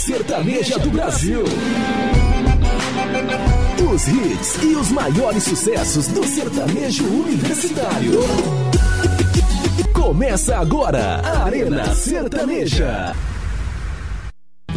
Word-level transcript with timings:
sertaneja 0.00 0.78
do 0.78 0.90
Brasil. 0.90 1.44
Os 3.92 4.08
hits 4.08 4.62
e 4.62 4.74
os 4.74 4.90
maiores 4.90 5.42
sucessos 5.42 6.06
do 6.06 6.24
sertanejo 6.24 7.04
universitário. 7.04 8.20
Começa 9.92 10.56
agora 10.56 11.16
a 11.16 11.44
Arena 11.44 11.94
Sertaneja. 11.94 13.14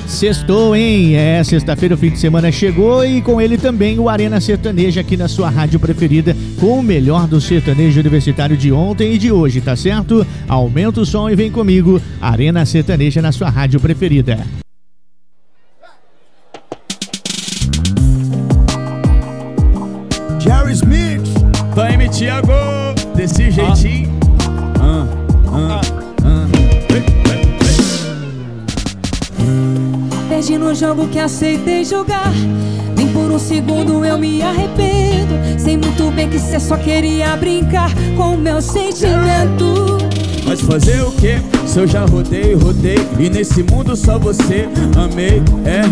Sextou, 0.05 0.75
hein? 0.75 1.15
É, 1.15 1.41
sexta-feira 1.41 1.95
o 1.95 1.97
fim 1.97 2.09
de 2.09 2.19
semana 2.19 2.51
chegou 2.51 3.05
e 3.05 3.21
com 3.21 3.39
ele 3.39 3.57
também 3.57 3.97
o 3.97 4.09
Arena 4.09 4.41
Sertaneja 4.41 4.99
aqui 4.99 5.15
na 5.15 5.29
sua 5.29 5.49
rádio 5.49 5.79
preferida, 5.79 6.35
com 6.59 6.79
o 6.79 6.83
melhor 6.83 7.27
do 7.27 7.39
sertanejo 7.39 8.01
universitário 8.01 8.57
de 8.57 8.73
ontem 8.73 9.13
e 9.13 9.17
de 9.17 9.31
hoje, 9.31 9.61
tá 9.61 9.75
certo? 9.77 10.27
Aumenta 10.49 10.99
o 10.99 11.05
som 11.05 11.29
e 11.29 11.35
vem 11.35 11.49
comigo, 11.49 12.01
Arena 12.19 12.65
Sertaneja 12.65 13.21
na 13.21 13.31
sua 13.31 13.49
rádio 13.49 13.79
preferida. 13.79 14.62
Jogo 30.83 31.07
que 31.07 31.17
aceitei 31.17 31.85
jogar. 31.85 32.33
Nem 32.97 33.07
por 33.13 33.31
um 33.31 33.39
segundo 33.39 34.03
eu 34.03 34.17
me 34.17 34.41
arrependo. 34.41 35.33
Sei 35.57 35.77
muito 35.77 36.11
bem 36.11 36.29
que 36.29 36.37
cê 36.37 36.59
só 36.59 36.75
queria 36.75 37.37
brincar 37.37 37.89
com 38.17 38.33
o 38.33 38.37
meu 38.37 38.61
sentimento. 38.61 39.97
Mas 40.45 40.59
fazer 40.59 41.01
o 41.01 41.11
que? 41.13 41.39
Se 41.65 41.79
eu 41.79 41.87
já 41.87 42.05
rodei, 42.05 42.53
rodei 42.53 42.97
E 43.17 43.29
nesse 43.29 43.63
mundo 43.63 43.95
só 43.95 44.19
você 44.19 44.67
amei, 44.97 45.41
é 45.63 45.83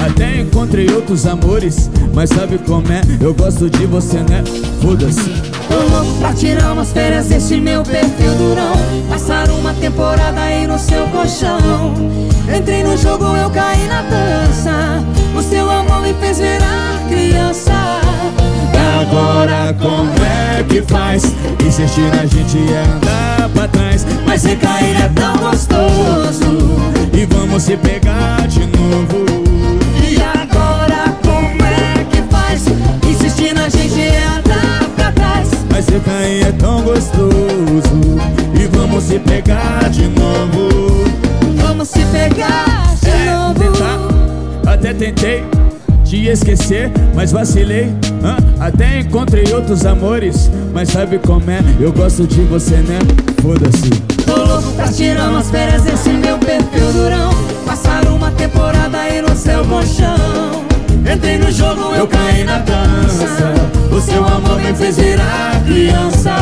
Até 0.00 0.42
encontrei 0.42 0.88
outros 0.88 1.26
amores 1.26 1.90
Mas 2.14 2.30
sabe 2.30 2.56
como 2.58 2.86
é? 2.92 3.00
Eu 3.20 3.34
gosto 3.34 3.68
de 3.68 3.84
você, 3.84 4.18
né? 4.18 4.44
Foda-se 4.80 5.56
Tô 5.68 5.74
louco 5.74 6.18
pra 6.20 6.32
tirar 6.32 6.72
umas 6.72 6.92
férias 6.92 7.26
desse 7.26 7.60
meu 7.60 7.82
perfil 7.82 8.32
durão. 8.36 8.72
Passar 9.10 9.50
uma 9.50 9.74
temporada 9.74 10.40
aí 10.40 10.66
no 10.66 10.78
seu 10.78 11.04
colchão. 11.08 11.92
Entrei 12.54 12.82
no 12.82 12.96
jogo, 12.96 13.24
eu 13.36 13.50
caí 13.50 13.86
na 13.88 14.02
dança. 14.02 15.04
O 15.36 15.42
seu 15.42 15.68
amor 15.70 16.02
me 16.02 16.14
fez 16.14 16.38
virar 16.38 17.00
criança. 17.08 17.72
Agora 19.00 19.74
como 19.80 20.10
é 20.24 20.62
que 20.64 20.82
faz? 20.82 21.24
Insistir 21.64 22.10
na 22.14 22.24
gente 22.24 22.56
é 22.72 22.82
andar 22.82 23.48
pra 23.50 23.68
trás 23.68 24.06
Mas 24.26 24.40
você 24.40 24.56
cair 24.56 24.96
é 24.96 25.08
tão 25.14 25.36
gostoso. 25.36 26.76
E 27.12 27.26
vamos 27.26 27.62
se 27.62 27.76
pegar 27.76 28.46
de 28.48 28.60
novo 28.60 29.26
E 30.02 30.16
agora 30.16 31.14
como 31.22 31.62
é 31.62 32.04
que 32.10 32.22
faz? 32.30 32.64
Insistir 33.08 33.54
na 33.54 33.68
gente 33.68 34.00
é 34.00 34.24
andar 34.24 34.88
pra 34.96 35.12
trás. 35.12 35.48
Mas 35.70 35.84
se 35.84 36.00
cair 36.00 36.46
é 36.46 36.52
tão 36.52 36.82
gostoso 36.82 38.18
E 38.58 38.66
vamos 38.76 39.04
se 39.04 39.18
pegar 39.18 39.90
de 39.90 40.08
novo 40.08 41.05
Vamos 41.76 41.88
se 41.90 41.98
pegar 42.06 42.64
de 43.02 43.10
É, 43.10 43.34
novo. 43.34 43.60
tentar, 43.60 44.72
até 44.72 44.94
tentei 44.94 45.44
te 46.04 46.26
esquecer, 46.26 46.90
mas 47.14 47.32
vacilei 47.32 47.92
hã? 48.24 48.38
Até 48.58 49.00
encontrei 49.00 49.44
outros 49.52 49.84
amores 49.84 50.50
Mas 50.72 50.88
sabe 50.88 51.18
como 51.18 51.50
é? 51.50 51.60
Eu 51.78 51.92
gosto 51.92 52.26
de 52.26 52.40
você, 52.44 52.76
né? 52.76 52.98
Foda-se 53.42 53.90
Tô 54.24 54.36
louco 54.42 54.72
pra 54.72 54.88
tirar 54.88 55.28
umas 55.28 55.50
férias 55.50 55.82
desse 55.82 56.08
meu 56.08 56.38
perfil 56.38 56.92
durão. 56.94 57.28
Passar 57.66 58.06
uma 58.06 58.30
temporada 58.30 58.96
aí 58.98 59.20
no 59.20 59.36
seu 59.36 59.62
colchão. 59.66 60.64
Entrei 61.14 61.36
no 61.36 61.52
jogo, 61.52 61.94
eu 61.94 62.06
caí 62.08 62.42
na 62.42 62.56
dança. 62.60 63.52
O 63.94 64.00
seu 64.00 64.24
amor 64.26 64.58
me 64.62 64.72
fez 64.74 64.96
virar 64.96 65.62
criança 65.66 66.34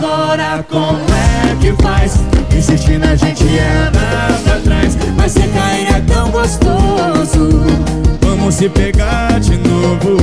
agora 0.00 0.64
Como 0.68 0.98
é 0.98 1.56
que 1.60 1.82
faz? 1.82 2.14
Insistir 2.56 2.98
na 2.98 3.14
gente 3.14 3.44
é 3.46 3.88
andar 3.88 4.40
pra 4.42 4.56
trás 4.60 4.96
Mas 5.16 5.32
se 5.32 5.40
cair 5.48 5.88
é 5.94 6.00
tão 6.00 6.30
gostoso 6.30 7.66
Vamos 8.22 8.54
se 8.54 8.68
pegar 8.68 9.38
de 9.40 9.56
novo 9.58 10.16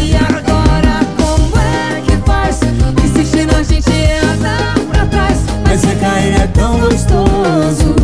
E 0.00 0.16
agora 0.16 1.00
como 1.16 1.58
é 1.58 2.00
que 2.00 2.16
faz? 2.26 2.60
Insistir 3.04 3.46
na 3.46 3.62
gente 3.62 3.92
é 3.92 4.20
andar 4.20 4.74
pra 4.90 5.06
trás. 5.06 5.38
Mas 5.66 5.80
se 5.80 5.94
cair 5.96 6.40
é 6.40 6.46
tão 6.48 6.80
gostoso 6.80 7.94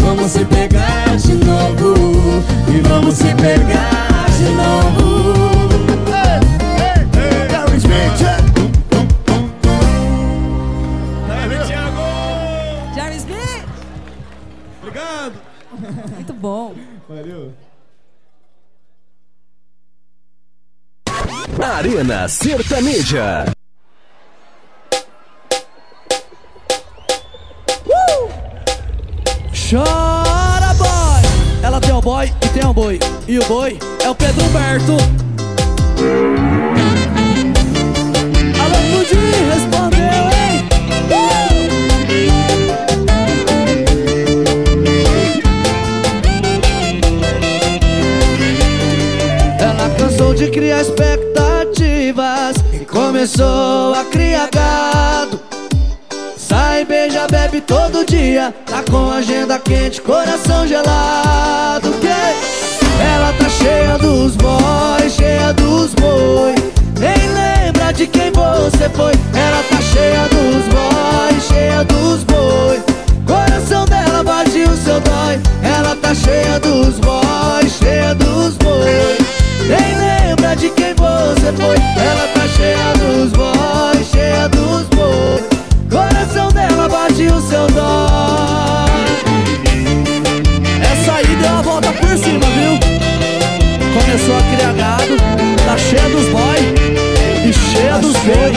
Vamos 0.00 0.32
se 0.32 0.44
pegar 0.44 1.16
de 1.16 1.34
novo 1.34 2.42
E 2.68 2.80
vamos 2.80 3.14
se 3.14 3.34
pegar 3.34 4.13
Arena 21.84 22.26
Sertaneja. 22.26 23.44
Chora, 29.52 30.72
boy! 30.78 31.22
Ela 31.62 31.78
tem 31.82 31.92
um 31.92 32.00
boy 32.00 32.32
e 32.42 32.48
tem 32.48 32.64
um 32.64 32.72
boi. 32.72 32.98
E 33.28 33.38
o 33.38 33.44
boi 33.44 33.78
é 34.02 34.08
o 34.08 34.14
Pedro 34.14 34.46
Humberto. 34.46 34.96
Alô, 38.62 38.78
Pudim, 38.90 39.44
respondeu, 39.52 40.24
hein? 40.32 40.64
Ela 49.60 49.90
cansou 49.98 50.32
de 50.32 50.50
criar 50.50 50.80
expectativas 50.80 51.34
e 51.36 51.43
começou 53.24 53.94
a 53.94 54.04
criar 54.04 54.50
gado. 54.52 55.40
Sai, 56.36 56.84
beija, 56.84 57.26
bebe 57.30 57.62
todo 57.62 58.04
dia 58.04 58.52
Tá 58.66 58.84
com 58.90 59.10
agenda 59.10 59.58
quente, 59.58 60.02
coração 60.02 60.66
gelado 60.66 61.90
que 62.00 62.06
Ela 62.06 63.32
tá 63.38 63.48
cheia 63.48 63.96
dos 63.96 64.36
boys, 64.36 65.14
cheia 65.14 65.54
dos 65.54 65.94
boi. 65.94 66.54
Nem 67.00 67.28
lembra 67.32 67.92
de 67.94 68.06
quem 68.06 68.30
você 68.30 68.90
foi. 68.90 69.12
Ela 69.34 69.62
tá 69.70 69.80
cheia 69.80 70.28
dos 70.28 70.64
boys, 70.68 71.44
cheia 71.48 71.84
dos 71.84 72.24
boi. 72.24 72.82
Coração 73.26 73.86
dela 73.86 74.22
bate 74.22 74.64
o 74.64 74.76
seu 74.76 75.00
dói. 75.00 75.40
Ela 75.62 75.96
tá 75.96 76.14
cheia 76.14 76.60
dos 76.60 76.98
boys, 76.98 77.72
cheia 77.80 78.14
dos 78.14 78.54
boi. 78.58 79.16
Nem 79.66 80.03
de 80.56 80.70
quem 80.70 80.94
você 80.94 81.52
foi. 81.52 81.76
Ela 81.76 82.28
tá 82.34 82.46
cheia 82.56 82.92
dos 82.94 83.32
boys, 83.32 84.06
cheia 84.10 84.48
dos 84.48 84.86
boi 84.88 85.42
Coração 85.90 86.48
dela 86.52 86.88
bate 86.88 87.26
o 87.26 87.40
seu 87.40 87.66
dó. 87.68 88.86
Essa 90.92 91.12
aí 91.14 91.36
deu 91.36 91.58
a 91.58 91.62
volta 91.62 91.92
por 91.92 92.08
cima, 92.16 92.46
viu? 92.46 92.78
Começou 93.94 94.36
a 94.36 94.42
criar 94.56 94.72
gado 94.74 95.16
Tá 95.66 95.78
cheia 95.78 96.08
dos 96.08 96.28
boy 96.28 96.74
E 97.46 97.52
cheia 97.52 97.98
dos 97.98 98.16
boi 98.18 98.52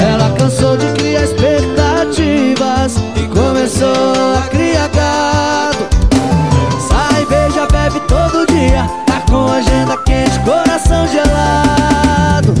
Ela 0.00 0.30
cansou 0.38 0.76
de 0.76 0.86
criar 0.92 1.24
expectativas 1.24 2.96
E 3.16 3.28
começou 3.28 4.13
agenda 9.64 9.96
quente, 9.98 10.38
coração 10.40 11.06
gelado. 11.08 12.54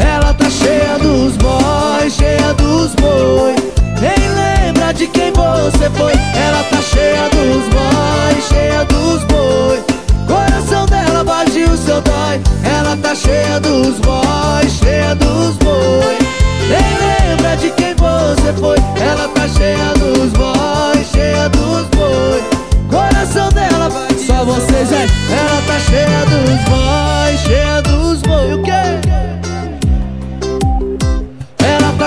Ela 0.00 0.32
tá 0.34 0.48
cheia 0.50 0.98
dos 0.98 1.36
boys, 1.36 2.14
cheia 2.14 2.54
dos 2.54 2.94
boi 2.94 3.54
Nem 4.00 4.64
lembra 4.64 4.92
de 4.92 5.06
quem 5.08 5.32
você 5.32 5.90
foi. 5.90 6.12
Ela 6.12 6.64
tá 6.64 6.80
cheia 6.82 7.28
dos 7.30 7.68
boys, 7.68 8.48
cheia 8.48 8.84
dos 8.84 9.24
boi 9.24 9.84
Coração 10.26 10.86
dela 10.86 11.22
bate 11.24 11.64
o 11.64 11.76
seu 11.76 12.00
dói. 12.00 12.40
Ela 12.64 12.96
tá 12.96 13.14
cheia 13.14 13.60
dos 13.60 13.98
boys, 14.00 14.63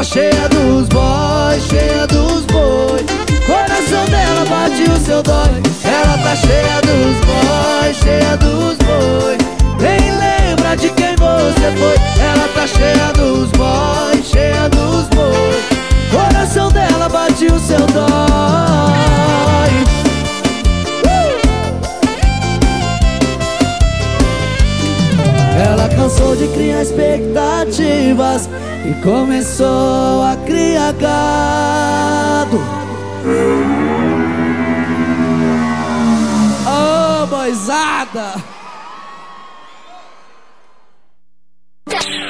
cheia 0.08 0.48
dos 0.50 0.88
boys, 0.88 1.64
cheia 1.70 2.08
dos 2.08 2.46
boi. 2.46 3.06
Coração 3.46 4.06
dela 4.06 4.46
bate 4.50 4.84
o 4.90 4.98
seu 5.06 5.22
dói. 5.22 5.62
Ela 5.84 6.18
tá 6.24 6.36
cheia 6.36 6.82
dos 6.82 7.18
boys, 7.26 7.98
cheia 7.98 8.38
dos 8.38 8.78
bois 8.78 9.38
Nem 9.80 10.00
lembra 10.12 10.76
de 10.76 10.90
quem 10.92 11.16
você 11.16 11.72
foi. 11.78 11.96
Ela 12.24 12.48
tá 12.56 12.68
cheia 12.68 13.12
dos 13.14 13.52
boys, 13.52 14.26
cheia 14.26 14.70
dos 14.70 15.08
bois 15.10 15.64
Coração 16.12 16.70
dela 16.72 17.08
bate 17.10 17.46
o 17.46 17.60
seu 17.60 17.86
dói. 17.88 18.08
Ela 25.70 25.90
cansou 25.90 26.36
de 26.36 26.48
criar 26.50 26.82
expectativas 26.84 28.50
E 28.86 28.94
começou 29.04 29.77
gado 32.60 32.98
Oh, 36.70 37.26
boizada! 37.28 38.34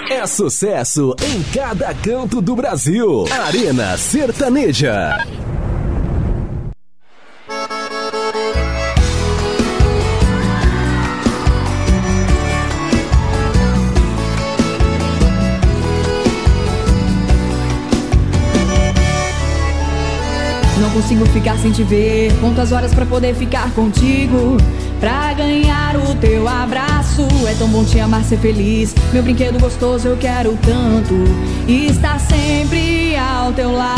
É 0.09 0.25
sucesso 0.25 1.15
em 1.21 1.43
cada 1.53 1.93
canto 1.93 2.41
do 2.41 2.55
Brasil. 2.55 3.25
Arena 3.45 3.97
Sertaneja. 3.97 5.17
Consigo 20.97 21.25
ficar 21.27 21.57
sem 21.59 21.71
te 21.71 21.83
ver. 21.83 22.33
Conto 22.41 22.59
as 22.59 22.71
horas 22.71 22.93
pra 22.93 23.05
poder 23.05 23.35
ficar 23.35 23.69
contigo. 23.71 24.57
Pra 24.99 25.31
ganhar 25.33 25.95
o 25.95 26.15
teu 26.15 26.47
abraço. 26.47 27.27
É 27.47 27.53
tão 27.53 27.67
bom 27.67 27.83
te 27.83 27.99
amar, 27.99 28.23
ser 28.23 28.37
feliz. 28.37 28.95
Meu 29.13 29.21
brinquedo 29.21 29.59
gostoso 29.59 30.07
eu 30.07 30.17
quero 30.17 30.57
tanto. 30.63 31.13
E 31.67 31.85
estar 31.85 32.19
sempre 32.19 33.15
ao 33.15 33.53
teu 33.53 33.71
lado. 33.71 33.97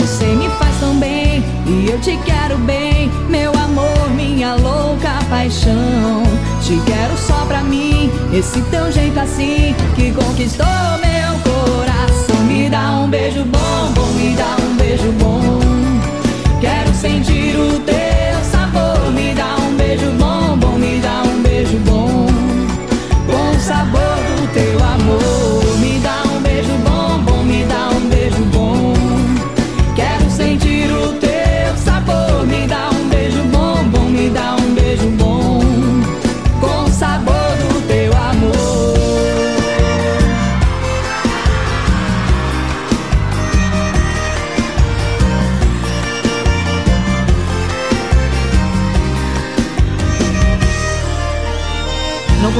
Você 0.00 0.26
me 0.26 0.48
faz 0.50 0.78
tão 0.78 0.94
bem. 0.98 1.42
E 1.66 1.88
eu 1.90 1.98
te 2.00 2.18
quero 2.26 2.58
bem. 2.58 3.10
Meu 3.30 3.52
amor, 3.52 4.10
minha 4.14 4.54
louca 4.54 5.18
paixão. 5.30 6.22
Te 6.62 6.78
quero 6.84 7.16
só 7.16 7.46
pra 7.46 7.62
mim. 7.62 8.10
Esse 8.34 8.60
teu 8.62 8.92
jeito 8.92 9.18
assim 9.18 9.74
que 9.94 10.12
conquistou 10.12 10.66
meu 11.00 11.40
coração. 11.40 12.44
Me 12.46 12.68
dá 12.68 13.00
um 13.00 13.08
beijo 13.08 13.44
bom, 13.44 13.92
bom, 13.94 14.12
me 14.12 14.36
dá 14.36 14.56
um 14.62 14.76
beijo 14.76 15.10
bom. 15.12 15.55
Sentir 17.06 17.56
o 17.56 17.78
teu 17.82 18.44
sabor. 18.50 19.12
Me 19.12 19.32
dá 19.32 19.54
um 19.60 19.76
beijo 19.76 20.10
bom, 20.18 20.25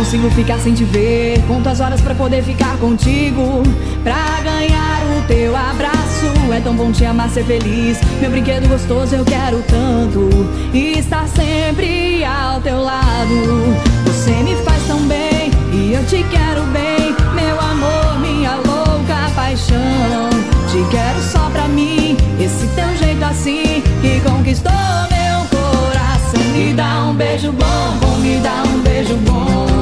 consigo 0.06 0.30
ficar 0.30 0.58
sem 0.60 0.72
te 0.72 0.84
ver. 0.84 1.42
Conto 1.48 1.68
as 1.68 1.80
horas 1.80 2.00
pra 2.00 2.14
poder 2.14 2.40
ficar 2.44 2.76
contigo. 2.78 3.64
Pra 4.04 4.40
ganhar 4.44 5.00
o 5.18 5.26
teu 5.26 5.56
abraço. 5.56 6.26
É 6.54 6.60
tão 6.60 6.76
bom 6.76 6.92
te 6.92 7.04
amar, 7.04 7.28
ser 7.28 7.44
feliz. 7.44 7.98
Meu 8.20 8.30
brinquedo 8.30 8.68
gostoso 8.68 9.16
eu 9.16 9.24
quero 9.24 9.60
tanto. 9.66 10.30
E 10.72 10.96
estar 11.00 11.26
sempre 11.26 12.24
ao 12.24 12.60
teu 12.60 12.80
lado. 12.82 13.74
Você 14.04 14.30
me 14.44 14.54
faz 14.62 14.80
tão 14.86 15.00
bem. 15.08 15.50
E 15.72 15.94
eu 15.94 16.06
te 16.06 16.24
quero 16.30 16.62
bem. 16.66 17.12
Meu 17.34 17.60
amor, 17.60 18.20
minha 18.20 18.54
louca 18.54 19.28
paixão. 19.34 20.30
Te 20.70 20.88
quero 20.88 21.20
só 21.20 21.50
pra 21.50 21.66
mim. 21.66 22.16
Esse 22.38 22.68
teu 22.76 22.96
jeito 22.96 23.24
assim 23.24 23.82
que 24.00 24.20
conquistou 24.20 24.70
meu 25.10 25.44
coração. 25.50 26.52
Me 26.54 26.72
dá 26.74 27.06
um 27.08 27.14
beijo 27.14 27.50
bom, 27.50 27.98
bom, 28.00 28.18
me 28.18 28.36
dá 28.36 28.62
um 28.68 28.82
beijo 28.82 29.16
bom. 29.16 29.75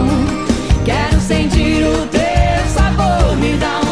Sentir 1.27 1.83
o 1.83 2.07
teu 2.09 2.69
sabor. 2.69 3.35
Me 3.39 3.57
dá 3.57 3.81
um 3.81 3.84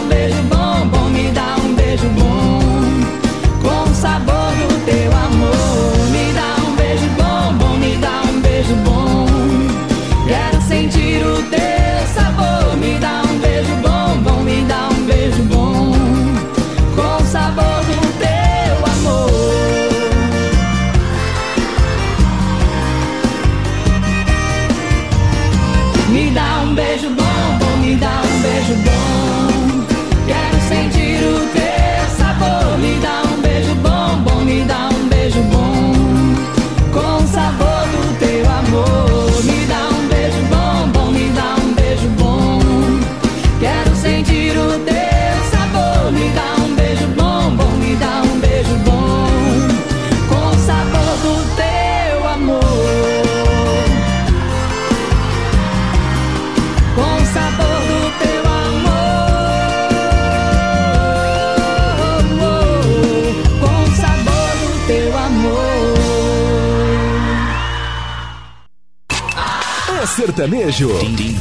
sertanejo. 70.72 71.36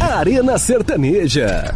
Arena 0.00 0.58
Sertaneja. 0.58 1.72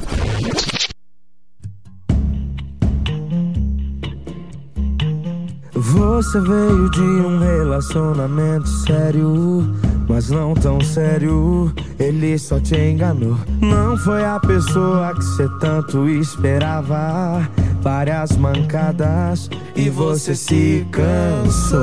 Você 5.73 6.41
veio 6.41 6.91
de 6.91 7.01
um 7.01 7.39
relacionamento 7.39 8.69
sério, 8.69 9.73
mas 10.09 10.29
não 10.31 10.55
tão 10.55 10.81
sério. 10.81 11.73
Ele 12.01 12.37
só 12.37 12.59
te 12.59 12.77
enganou. 12.77 13.39
Não 13.61 13.97
foi 13.97 14.25
a 14.25 14.41
pessoa 14.41 15.15
que 15.15 15.25
você 15.25 15.49
tanto 15.61 16.09
esperava. 16.09 17.49
Várias 17.81 18.37
mancadas 18.37 19.49
e 19.77 19.89
você 19.89 20.35
se 20.35 20.85
cansou. 20.91 21.79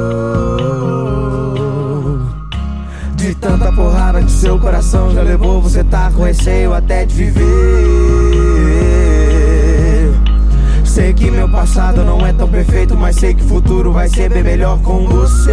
Tanta 3.40 3.72
porrada 3.72 4.22
que 4.22 4.32
seu 4.32 4.58
coração 4.60 5.12
já 5.14 5.22
levou, 5.22 5.62
você 5.62 5.84
tá 5.84 6.12
com 6.12 6.24
receio 6.24 6.74
até 6.74 7.06
de 7.06 7.14
viver. 7.14 7.46
Sei 10.84 11.14
que 11.14 11.30
meu 11.30 11.50
passado 11.50 12.04
não 12.04 12.26
é 12.26 12.32
tão 12.32 12.48
perfeito, 12.48 12.96
mas 12.96 13.18
sei 13.18 13.34
que 13.34 13.44
o 13.44 13.48
futuro 13.48 13.92
vai 13.92 14.08
ser 14.08 14.30
bem 14.30 14.44
melhor 14.44 14.80
com 14.80 15.06
você. 15.06 15.52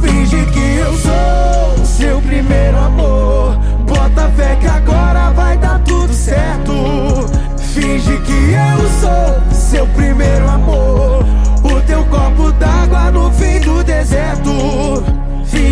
Finge 0.00 0.46
que 0.46 0.76
eu 0.76 0.92
sou 0.98 1.84
seu 1.84 2.20
primeiro 2.20 2.78
amor. 2.78 3.56
Bota 3.86 4.28
fé 4.36 4.56
que 4.60 4.66
agora 4.68 5.30
vai 5.32 5.56
dar 5.58 5.80
tudo 5.80 6.12
certo. 6.12 6.72
Finge 7.58 8.16
que 8.18 8.52
eu 8.52 8.88
sou 9.00 9.42
seu 9.52 9.86
primeiro 9.88 10.48
amor. 10.48 11.24
O 11.64 11.80
teu 11.86 12.04
copo 12.04 12.52
d'água 12.52 13.10
no 13.10 13.32
fim 13.32 13.58
do 13.60 13.82
deserto. 13.82 15.21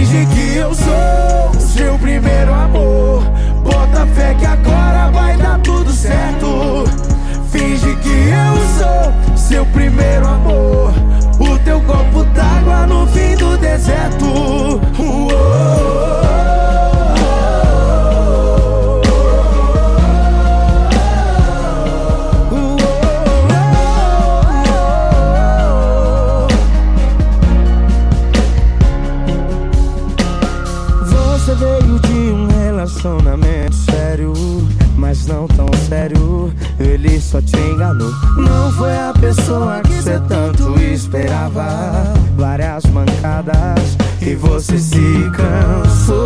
Finge 0.00 0.26
que 0.34 0.56
eu 0.56 0.74
sou 0.74 1.60
seu 1.60 1.98
primeiro 1.98 2.54
amor. 2.54 3.22
Bota 3.62 4.06
fé 4.14 4.34
que 4.34 4.46
agora 4.46 5.10
vai 5.10 5.36
dar 5.36 5.60
tudo 5.60 5.92
certo. 5.92 6.84
Finge 7.50 7.94
que 7.96 8.08
eu 8.08 8.78
sou 8.78 9.36
seu 9.36 9.66
primeiro 9.66 10.26
amor. 10.26 10.94
O 11.38 11.58
teu 11.58 11.82
copo 11.82 12.24
d'água 12.32 12.86
no 12.86 13.06
fim 13.08 13.36
do 13.36 13.58
deserto. 13.58 14.24
Uou. 14.98 16.39
Ele 36.80 37.20
só 37.20 37.40
te 37.40 37.56
enganou. 37.56 38.10
Não 38.36 38.72
foi 38.72 38.96
a 38.96 39.12
pessoa 39.20 39.80
que 39.82 39.92
você 39.92 40.18
tanto 40.28 40.80
esperava. 40.80 42.14
Várias 42.36 42.84
mancadas 42.86 43.96
e 44.20 44.34
você 44.34 44.78
se 44.78 45.30
cansou. 45.36 46.18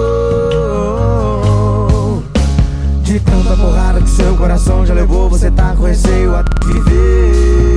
De 3.03 3.19
tanta 3.21 3.57
porrada 3.57 4.01
que 4.01 4.11
seu 4.11 4.37
coração 4.37 4.87
já 4.87 4.95
levou, 4.95 5.29
você 5.29 5.51
tá 5.51 5.75
com 5.77 5.85
receio 5.85 6.35
a 6.37 6.45
viver. 6.65 7.75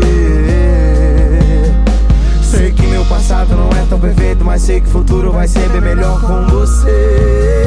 Sei 2.44 2.72
que 2.72 2.86
meu 2.88 3.04
passado 3.06 3.56
não 3.56 3.70
é 3.70 3.86
tão 3.90 4.00
perfeito, 4.00 4.46
mas 4.46 4.62
sei 4.62 4.80
que 4.82 4.88
o 4.88 4.92
futuro 4.92 5.32
vai 5.32 5.48
ser 5.48 5.68
bem 5.70 5.82
melhor 5.82 6.22
com 6.22 6.48
você. 6.48 7.58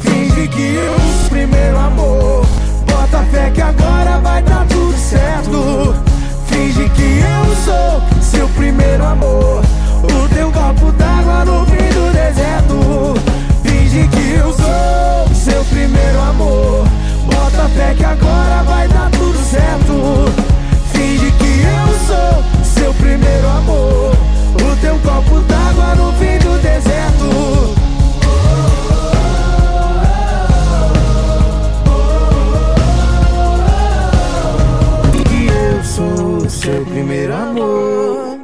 Finge 0.00 0.48
que 0.48 0.74
eu 0.74 0.94
primeiro 1.30 1.78
amor. 1.78 2.19
Bota 3.10 3.24
fé 3.24 3.50
que 3.50 3.60
agora 3.60 4.20
vai 4.20 4.40
dar 4.40 4.64
tudo 4.66 4.96
certo. 4.96 5.96
Finge 6.46 6.88
que 6.90 7.18
eu 7.18 7.56
sou 7.56 8.22
seu 8.22 8.48
primeiro 8.50 9.04
amor. 9.04 9.64
O 10.04 10.28
teu 10.32 10.52
copo 10.52 10.92
d'água 10.92 11.44
no 11.44 11.66
fim 11.66 11.88
do 11.88 12.12
deserto. 12.12 13.14
Finge 13.64 14.06
que 14.06 14.34
eu 14.34 14.52
sou 14.52 15.34
seu 15.34 15.64
primeiro 15.64 16.20
amor. 16.20 16.86
Bota 17.26 17.68
fé 17.70 17.94
que 17.96 18.04
agora 18.04 18.62
vai 18.62 18.86
dar 18.86 19.10
tudo 19.10 19.38
certo. 19.38 20.32
Finge 20.92 21.32
que 21.32 21.62
eu 21.64 22.06
sou 22.06 22.44
seu 22.62 22.94
primeiro 22.94 23.48
amor. 23.48 24.14
O 24.54 24.76
teu 24.80 24.96
copo 25.00 25.40
d'água 25.40 25.96
no 25.96 26.12
fim 26.12 26.38
do 26.38 26.62
deserto. 26.62 27.79
Primeiro 37.30 37.36
amor. 37.36 38.40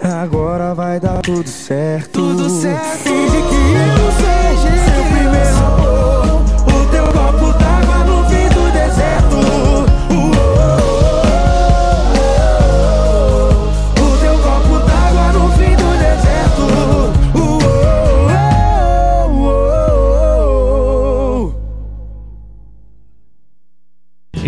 Agora 0.00 0.74
vai 0.74 1.00
dar 1.00 1.20
tudo 1.22 1.48
certo. 1.48 2.20
Tudo 2.20 2.48
certo. 2.48 2.98
Finge 2.98 3.47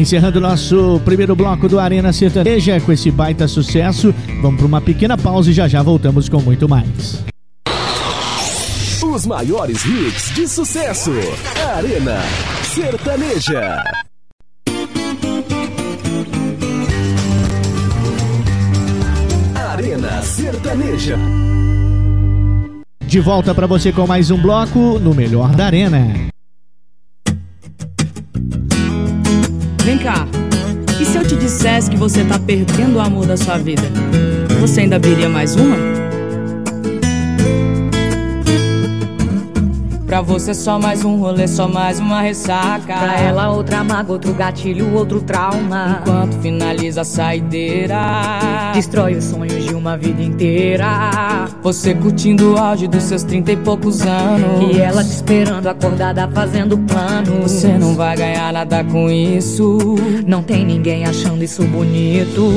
Encerrando 0.01 0.41
nosso 0.41 0.99
primeiro 1.05 1.37
bloco 1.37 1.69
do 1.69 1.79
Arena 1.79 2.11
Sertaneja 2.11 2.81
com 2.81 2.91
esse 2.91 3.11
baita 3.11 3.47
sucesso, 3.47 4.15
vamos 4.41 4.57
para 4.57 4.67
uma 4.67 4.81
pequena 4.81 5.15
pausa 5.15 5.51
e 5.51 5.53
já 5.53 5.69
já 5.69 5.83
voltamos 5.83 6.27
com 6.27 6.41
muito 6.41 6.67
mais. 6.67 7.23
Os 9.03 9.27
maiores 9.27 9.85
hits 9.85 10.35
de 10.35 10.49
sucesso. 10.49 11.11
Arena 11.77 12.19
Sertaneja. 12.63 13.85
Arena 19.55 20.23
Sertaneja. 20.23 21.19
De 23.05 23.21
volta 23.21 23.55
para 23.55 23.67
você 23.67 23.93
com 23.93 24.07
mais 24.07 24.31
um 24.31 24.41
bloco 24.41 24.99
no 24.99 25.13
Melhor 25.13 25.55
da 25.55 25.67
Arena. 25.67 26.31
Te 31.31 31.37
dissesse 31.37 31.89
que 31.89 31.97
você 31.97 32.25
tá 32.25 32.41
perdendo 32.41 32.97
o 32.97 33.01
amor 33.01 33.25
da 33.25 33.37
sua 33.37 33.57
vida? 33.57 33.83
Você 34.61 34.81
ainda 34.81 34.97
abriria 34.97 35.29
mais 35.29 35.55
uma? 35.55 35.90
Pra 40.11 40.21
você 40.21 40.53
só 40.53 40.77
mais 40.77 41.05
um 41.05 41.21
rolê, 41.21 41.47
só 41.47 41.69
mais 41.69 42.01
uma 42.01 42.21
ressaca. 42.21 42.97
Pra 42.97 43.21
ela 43.21 43.53
outra 43.53 43.85
mágoa, 43.85 44.15
outro 44.15 44.35
gatilho, 44.35 44.93
outro 44.93 45.21
trauma. 45.21 46.01
Enquanto 46.01 46.33
finaliza 46.43 47.03
a 47.03 47.05
saideira, 47.05 48.73
destrói 48.75 49.15
os 49.15 49.27
sonhos 49.27 49.65
de 49.65 49.73
uma 49.73 49.97
vida 49.97 50.21
inteira. 50.21 51.49
Você 51.63 51.95
curtindo 51.95 52.55
o 52.55 52.59
auge 52.59 52.89
dos 52.89 53.05
seus 53.05 53.23
trinta 53.23 53.53
e 53.53 53.57
poucos 53.57 54.03
anos. 54.03 54.75
E 54.75 54.81
ela 54.81 55.05
te 55.05 55.11
esperando 55.11 55.69
acordada 55.69 56.27
fazendo 56.27 56.77
planos. 56.77 57.43
Você 57.43 57.79
não 57.79 57.95
vai 57.95 58.17
ganhar 58.17 58.53
nada 58.53 58.83
com 58.83 59.09
isso. 59.09 59.79
Não 60.27 60.43
tem 60.43 60.67
ninguém 60.67 61.05
achando 61.05 61.45
isso 61.45 61.63
bonito. 61.63 62.51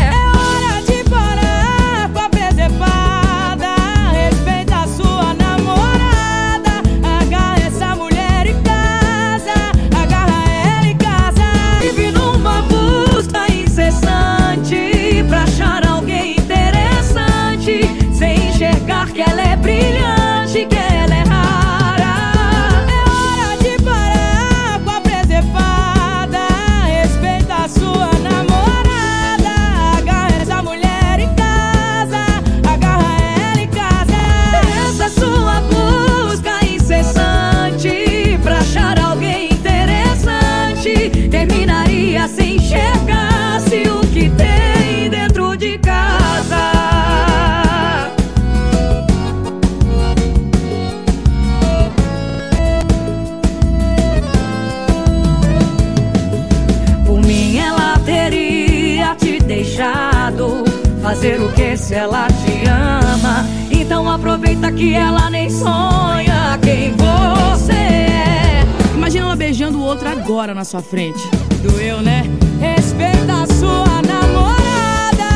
Se 61.86 61.94
ela 61.94 62.26
te 62.26 62.68
ama. 62.68 63.46
Então 63.70 64.10
aproveita 64.10 64.72
que 64.72 64.92
ela 64.92 65.30
nem 65.30 65.48
sonha 65.48 66.58
quem 66.60 66.92
você 66.96 67.72
é. 67.72 68.64
Imagina 68.92 69.26
uma 69.26 69.36
beijando 69.36 69.78
o 69.78 69.82
outro 69.82 70.08
agora 70.08 70.52
na 70.52 70.64
sua 70.64 70.82
frente. 70.82 71.22
Doeu, 71.62 72.02
né? 72.02 72.24
Respeita 72.58 73.32
a 73.32 73.46
sua 73.46 74.02
namorada. 74.02 75.28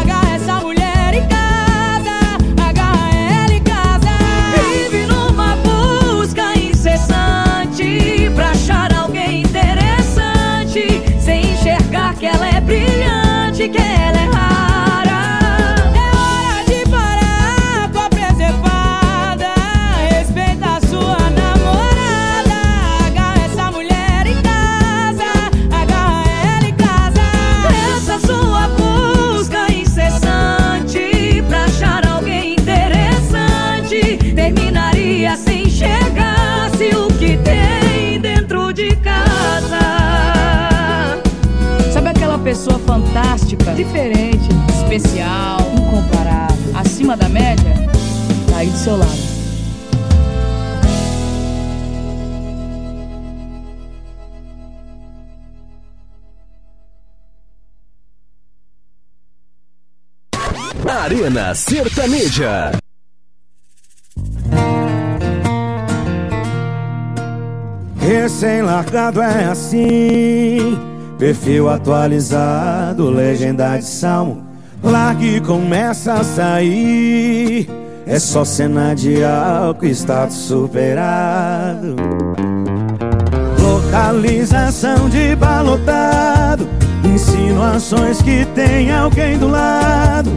Agarra 0.00 0.36
essa 0.36 0.60
mulher 0.60 1.12
em 1.12 1.26
casa. 1.26 2.38
Agarra 2.68 3.10
ela 3.12 3.52
em 3.52 3.62
casa. 3.64 4.10
Vive 4.54 5.06
numa 5.06 5.56
busca 5.56 6.56
incessante 6.56 8.30
pra 8.32 8.50
achar 8.50 8.94
alguém 8.94 9.42
interessante, 9.42 11.02
sem 11.18 11.50
enxergar 11.50 12.14
que 12.14 12.26
ela 12.26 12.46
é 12.46 12.60
brilhante, 12.60 13.68
que 13.68 13.78
ela 13.78 14.20
é 14.20 14.35
diferente, 43.76 44.48
especial, 44.70 45.58
incomparável, 45.74 46.56
acima 46.74 47.14
da 47.14 47.28
média? 47.28 47.74
Tá 48.50 48.56
aí 48.56 48.70
do 48.70 48.78
seu 48.78 48.96
lado. 48.96 49.36
Arena 60.88 61.54
Sertaneja. 61.54 62.72
Recém-largado 68.00 69.20
é 69.20 69.44
assim 69.44 70.85
Perfil 71.18 71.70
atualizado, 71.70 73.08
legenda 73.08 73.76
de 73.78 73.84
salmo. 73.84 74.44
Largue 74.82 75.36
e 75.36 75.40
começa 75.40 76.12
a 76.12 76.24
sair. 76.24 77.68
É 78.06 78.18
só 78.18 78.44
cena 78.44 78.94
de 78.94 79.24
álcool, 79.24 79.86
status 79.86 80.36
superado. 80.36 81.96
Localização 83.58 85.08
de 85.08 85.34
balotado 85.34 86.68
Insinuações 87.04 88.20
que 88.20 88.44
tem 88.54 88.92
alguém 88.92 89.38
do 89.38 89.48
lado. 89.48 90.30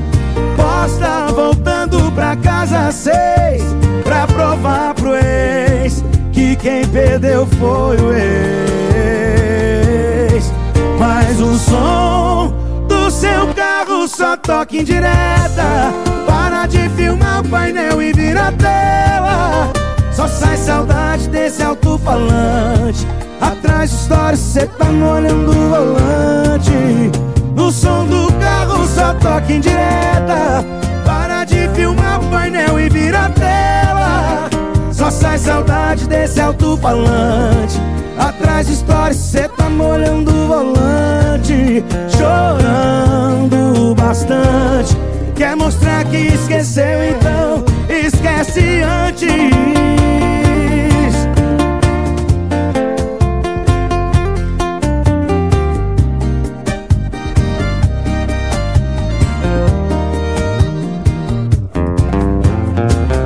Posta 0.55 1.27
voltando 1.33 2.11
pra 2.13 2.35
casa 2.35 2.91
seis 2.91 3.63
Pra 4.03 4.27
provar 4.27 4.93
pro 4.93 5.15
ex 5.15 6.03
Que 6.31 6.55
quem 6.55 6.85
perdeu 6.87 7.45
foi 7.45 7.97
o 7.97 8.13
ex 8.13 9.08
Mas 11.39 11.47
o 11.47 11.57
som 11.57 12.53
do 12.89 13.09
seu 13.09 13.47
carro 13.53 14.05
só 14.09 14.35
toca 14.35 14.75
em 14.75 14.83
direta. 14.83 15.93
Para 16.27 16.65
de 16.65 16.89
filmar 16.89 17.39
o 17.39 17.47
painel 17.47 18.01
e 18.01 18.11
vira 18.11 18.49
a 18.49 18.51
tela. 18.51 19.71
Só 20.11 20.27
sai 20.27 20.57
saudade 20.57 21.29
desse 21.29 21.63
alto-falante. 21.63 23.07
Atrás 23.39 23.89
de 23.89 23.95
história 23.95 24.37
cê 24.37 24.65
tá 24.65 24.85
molhando 24.85 25.51
o 25.51 25.69
volante. 25.69 27.11
No 27.55 27.71
som 27.71 28.05
do 28.05 28.33
carro 28.33 28.85
só 28.85 29.13
toca 29.13 29.53
em 29.53 29.61
direta. 29.61 30.65
Para 31.05 31.45
de 31.45 31.69
filmar 31.69 32.19
o 32.19 32.29
painel 32.29 32.77
e 32.77 32.89
vira 32.89 33.27
a 33.27 33.29
tela. 33.29 34.49
Só 34.91 35.09
sai 35.09 35.37
saudade 35.37 36.05
desse 36.05 36.41
alto-falante 36.41 37.79
Atrás 38.19 38.67
de 38.67 38.73
história 38.73 39.13
cê 39.13 39.47
tá 39.47 39.69
molhando 39.69 40.29
o 40.29 40.47
volante 40.47 41.83
Chorando 42.09 43.95
bastante. 43.95 44.97
Quer 45.35 45.55
mostrar 45.55 46.03
que 46.05 46.17
esqueceu 46.17 47.03
então 47.05 47.63
Esquece 47.89 48.81
antes. 48.81 49.29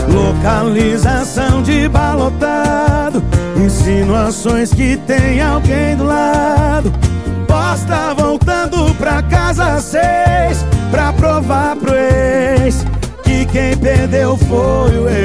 Localização 0.07 1.63
de 1.63 1.87
balotado 1.89 3.22
Insinuações 4.03 4.73
que 4.73 4.97
tem 4.97 5.41
alguém 5.41 5.95
do 5.95 6.03
lado. 6.03 6.91
Posta 7.47 8.13
voltando 8.13 8.93
pra 8.95 9.21
casa 9.23 9.79
seis 9.79 10.65
Pra 10.91 11.13
provar 11.13 11.77
pro 11.77 11.95
ex 11.95 12.85
Que 13.23 13.45
quem 13.45 13.77
perdeu 13.77 14.35
foi 14.35 14.99
o 14.99 15.07
ex. 15.07 15.23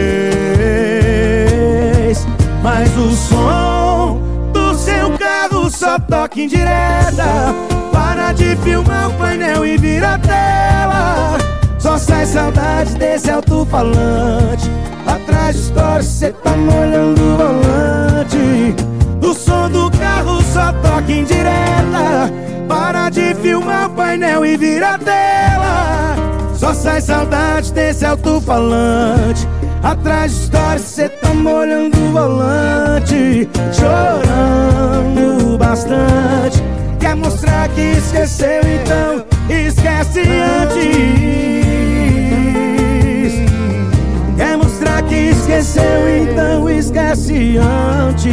Mas 2.63 2.97
o 2.97 3.11
som 3.17 4.21
do 4.53 4.73
seu 4.77 5.19
carro 5.19 5.69
só 5.69 5.99
toca 5.99 6.41
em 6.41 6.47
direta. 6.47 7.53
Para 7.93 8.31
de 8.31 8.55
filmar 8.59 9.09
o 9.09 9.15
painel 9.15 9.67
e 9.67 9.77
vira 9.77 10.21
tela. 10.21 11.37
Só 11.81 11.99
sai 11.99 12.27
saudade 12.27 12.95
desse 12.95 13.29
alto-falante 13.29 14.71
Atrás 15.49 15.57
de 15.57 15.63
história 15.63 16.03
cê 16.03 16.31
tá 16.31 16.51
molhando 16.51 17.23
o 17.23 17.37
volante. 17.39 18.77
O 19.23 19.33
som 19.33 19.71
do 19.71 19.91
carro 19.93 20.43
só 20.43 20.73
toca 20.75 21.11
em 21.11 21.25
direta. 21.25 22.31
Para 22.69 23.09
de 23.09 23.35
filmar 23.37 23.87
o 23.87 23.91
painel 23.95 24.45
e 24.45 24.59
vira 24.59 24.99
tela. 24.99 26.17
Só 26.55 26.75
sai 26.75 27.01
saudade 27.01 27.73
desse 27.73 28.05
alto-falante. 28.05 29.49
Atrás 29.83 30.33
de 30.33 30.43
história 30.43 30.79
cê 30.81 31.09
tá 31.09 31.33
molhando 31.33 31.97
o 31.97 32.13
volante. 32.13 33.49
Chorando 33.73 35.57
bastante. 35.57 36.63
Quer 37.01 37.17
mostrar 37.17 37.71
que 37.71 37.81
esqueceu 37.81 38.61
então? 38.61 39.25
Esquece 39.49 40.21
antes 40.21 41.68
esqueceu, 45.59 46.23
então 46.23 46.71
esquece 46.71 47.57
antes. 47.59 48.33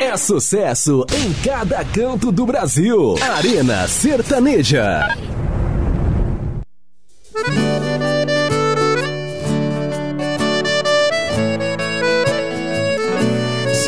É 0.00 0.16
sucesso 0.16 1.04
em 1.12 1.32
cada 1.42 1.84
canto 1.84 2.30
do 2.30 2.46
Brasil. 2.46 3.16
Arena 3.20 3.88
Sertaneja. 3.88 5.16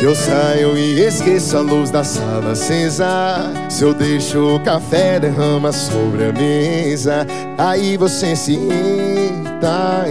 Eu 0.05 0.13
saio 0.13 0.77
e 0.77 1.01
esqueço 1.01 1.57
a 1.57 1.61
luz 1.61 1.89
da 1.89 2.03
sala 2.03 2.51
acesa 2.51 3.51
Se 3.69 3.83
eu 3.83 3.91
deixo 3.91 4.55
o 4.55 4.59
café 4.59 5.19
derrama 5.19 5.71
sobre 5.71 6.25
a 6.25 6.31
mesa. 6.31 7.25
Aí 7.57 7.97
você 7.97 8.35
se 8.35 8.51
irrita. 8.51 10.05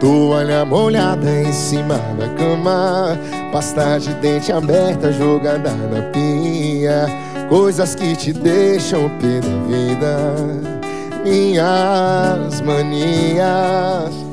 Toalha 0.00 0.64
molhada 0.64 1.40
em 1.40 1.52
cima 1.52 1.98
da 2.18 2.28
cama. 2.30 3.16
Pasta 3.52 3.96
de 3.98 4.12
dente 4.14 4.50
aberta 4.50 5.12
jogada 5.12 5.70
na 5.70 6.02
pia. 6.10 7.06
Coisas 7.48 7.94
que 7.94 8.16
te 8.16 8.32
deixam 8.32 9.08
pé 9.20 9.38
da 9.38 9.56
vida. 9.68 10.34
Minhas 11.22 12.60
manias 12.62 14.27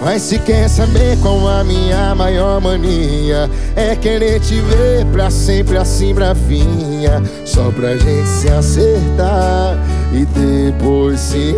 mas 0.00 0.22
se 0.22 0.38
quer 0.38 0.68
saber 0.68 1.18
qual 1.20 1.48
a 1.48 1.64
minha 1.64 2.14
maior 2.14 2.60
mania 2.60 3.50
É 3.74 3.96
querer 3.96 4.40
te 4.40 4.60
ver 4.60 5.04
pra 5.06 5.30
sempre 5.30 5.76
assim 5.76 6.14
bravinha. 6.14 7.22
Só 7.44 7.70
pra 7.70 7.96
gente 7.96 8.28
se 8.28 8.48
acertar 8.48 9.76
e 10.12 10.24
depois 10.24 11.20
se 11.20 11.54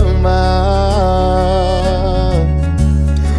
amar 0.00 0.62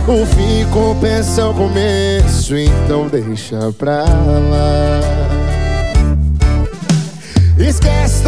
O 0.08 0.26
fim 0.26 0.66
compensa 0.72 1.48
o 1.48 1.54
começo, 1.54 2.58
então 2.58 3.08
deixa 3.08 3.72
pra 3.78 4.04
lá. 4.04 5.00
Esquece 7.58 8.24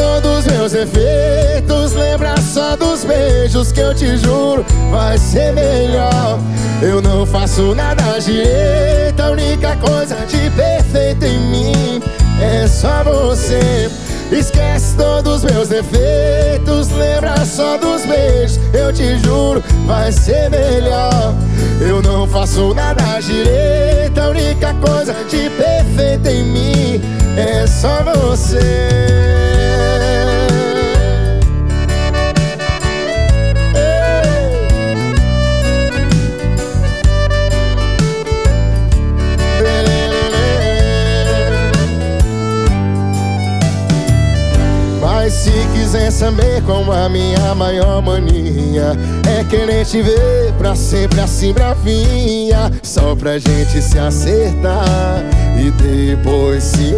meus 0.45 0.73
efeitos 0.73 1.93
Lembra 1.93 2.35
só 2.41 2.75
dos 2.75 3.03
beijos 3.03 3.71
que 3.71 3.79
eu 3.79 3.93
te 3.93 4.17
juro 4.17 4.65
Vai 4.91 5.17
ser 5.17 5.53
melhor. 5.53 6.39
Eu 6.81 7.01
não 7.01 7.25
faço 7.25 7.73
nada 7.73 8.19
direito 8.19 9.19
A 9.21 9.31
única 9.31 9.75
coisa 9.77 10.15
de 10.25 10.49
perfeito 10.51 11.25
em 11.25 11.39
mim 11.39 12.01
É 12.41 12.67
só 12.67 13.03
você. 13.03 13.89
Esquece 14.31 14.95
todos 14.97 15.43
meus 15.43 15.69
defeitos 15.69 16.89
Lembra 16.91 17.45
só 17.45 17.77
dos 17.77 18.05
beijos 18.05 18.59
Eu 18.73 18.91
te 18.91 19.17
juro, 19.19 19.63
vai 19.85 20.11
ser 20.11 20.49
melhor. 20.49 21.33
Eu 21.79 22.01
não 22.01 22.27
faço 22.27 22.73
nada 22.73 23.19
direito 23.19 24.19
A 24.19 24.29
única 24.29 24.73
coisa 24.75 25.13
de 25.29 25.49
perfeito 25.51 26.27
em 26.27 26.43
mim 26.43 27.01
É 27.37 27.67
só 27.67 28.03
você 28.03 29.64
quiser 45.95 46.11
saber 46.11 46.61
como 46.63 46.91
a 46.91 47.07
minha 47.07 47.55
maior 47.55 48.01
mania 48.01 48.91
É 49.29 49.43
querer 49.45 49.85
te 49.85 50.01
ver 50.01 50.51
pra 50.57 50.75
sempre 50.75 51.21
assim 51.21 51.53
bravinha 51.53 52.71
Só 52.83 53.15
pra 53.15 53.37
gente 53.37 53.81
se 53.81 53.97
acertar 53.97 55.23
e 55.57 55.71
depois 55.71 56.63
se 56.65 56.93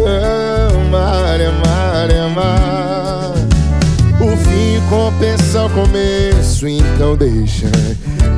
amar, 0.74 1.40
amar, 1.40 2.10
amar. 2.10 3.32
O 4.20 4.36
fim 4.36 4.82
compensa 4.90 5.66
o 5.66 5.70
começo, 5.70 6.66
então 6.66 7.14
deixa, 7.16 7.70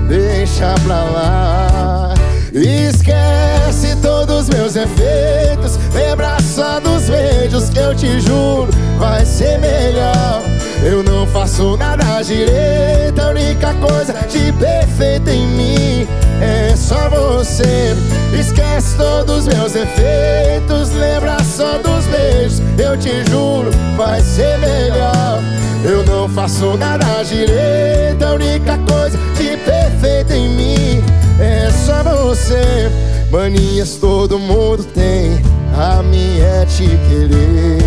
deixa 0.06 0.74
pra 0.84 1.02
lá. 1.04 2.19
Esquece 2.52 3.94
todos 4.02 4.48
meus 4.48 4.74
efeitos, 4.74 5.78
lembra 5.94 6.36
só 6.40 6.80
dos 6.80 7.08
beijos 7.08 7.70
eu 7.76 7.94
te 7.94 8.20
juro 8.20 8.68
vai 8.98 9.24
ser 9.24 9.58
melhor. 9.58 10.42
Eu 10.82 11.02
não 11.02 11.26
faço 11.28 11.76
nada 11.76 12.22
direito, 12.22 13.20
a 13.20 13.30
única 13.30 13.72
coisa 13.74 14.12
de 14.28 14.52
perfeito 14.52 15.30
em 15.30 15.46
mim 15.46 16.08
é 16.40 16.74
só 16.76 17.08
você. 17.08 17.94
Esquece 18.38 18.96
todos 18.96 19.46
meus 19.46 19.74
efeitos, 19.76 20.90
lembra 20.94 21.36
só 21.44 21.78
dos 21.78 22.04
beijos, 22.06 22.60
eu 22.78 22.96
te 22.96 23.30
juro 23.30 23.70
vai 23.96 24.20
ser 24.20 24.58
melhor. 24.58 25.40
Eu 25.84 26.04
não 26.04 26.28
faço 26.28 26.76
nada 26.76 27.22
direito, 27.22 28.24
a 28.24 28.32
única 28.32 28.76
coisa 28.88 29.16
de 29.36 29.56
perfeito 29.56 30.32
em 30.32 30.48
mim 30.48 31.29
é 31.40 31.70
só 31.70 32.02
você. 32.02 32.90
Manias 33.30 33.96
todo 33.96 34.38
mundo 34.38 34.84
tem, 34.84 35.40
a 35.76 36.02
minha 36.02 36.44
é 36.44 36.64
te 36.66 36.86
querer. 37.08 37.78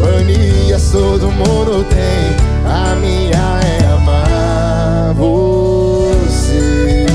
Manias 0.00 0.90
todo 0.90 1.30
mundo 1.30 1.84
tem, 1.88 2.36
a 2.70 2.96
minha 2.96 3.60
é 3.62 3.92
amar 3.92 5.14
você. 5.14 7.06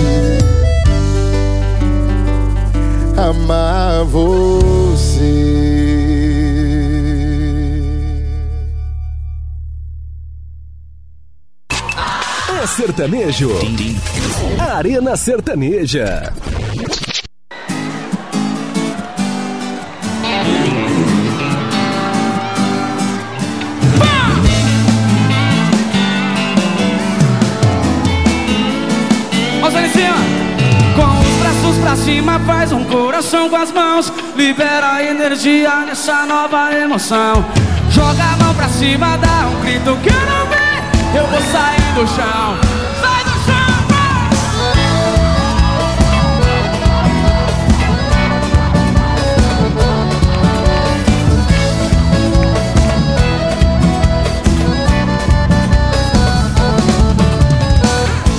Amar 3.18 3.99
sertanejo. 12.80 13.52
Arena 14.58 15.18
Sertaneja. 15.18 16.32
Pra 31.82 31.96
cima, 31.96 32.40
faz 32.42 32.72
um 32.72 32.84
coração 32.84 33.50
com 33.50 33.56
as 33.56 33.72
mãos. 33.72 34.14
Libera 34.36 34.94
a 34.94 35.04
energia 35.04 35.86
nessa 35.86 36.26
nova 36.26 36.72
emoção. 36.76 37.44
Joga 37.90 38.24
a 38.24 38.38
mão 38.38 38.54
pra 38.54 38.70
cima, 38.70 39.18
dá 39.18 39.48
um 39.48 39.62
grito. 39.62 39.98
Quero 40.04 40.48
ver, 40.50 41.18
eu 41.20 41.26
vou 41.26 41.42
sair 41.52 41.79
do 41.94 42.08
chão. 42.08 42.58
Sai 43.02 43.24
do 43.24 43.32
chão! 43.46 43.80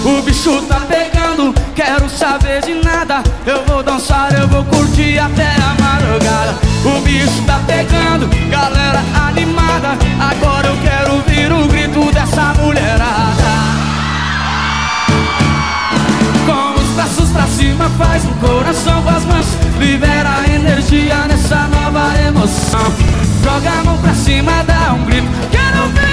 O 0.05 0.23
bicho 0.23 0.63
tá 0.63 0.81
pegando, 0.89 1.55
quero 1.75 2.09
saber 2.09 2.63
de 2.63 2.75
nada. 2.75 3.23
Eu 3.47 3.65
vou 3.67 3.83
dançar, 3.83 4.33
eu 4.39 4.47
vou 4.49 4.65
curtir 4.65 5.19
até 5.19 5.47
a 5.47 5.75
madrugada. 5.83 6.55
O 6.85 7.01
bicho 7.01 7.43
tá 7.47 7.61
pegando, 7.67 8.29
galera 8.49 9.03
animada. 9.29 9.99
Agora 10.19 10.69
eu 10.69 10.77
quero 10.83 11.15
ouvir 11.15 11.53
o 11.53 11.67
grito 11.69 11.80
pra 17.31 17.47
cima, 17.47 17.89
faz 17.99 18.25
um 18.25 18.35
coração 18.35 19.03
com 19.03 19.11
as 19.11 19.25
mãos. 19.25 19.47
Libera 19.79 20.45
energia 20.55 21.17
nessa 21.27 21.69
nova 21.69 22.19
emoção. 22.27 22.93
Joga 23.43 23.71
a 23.71 23.85
mão 23.85 23.99
pra 23.99 24.15
cima, 24.15 24.53
dá 24.65 24.93
um 24.93 25.05
grito. 25.05 25.29
Quero 25.51 25.89
ver! 25.89 26.11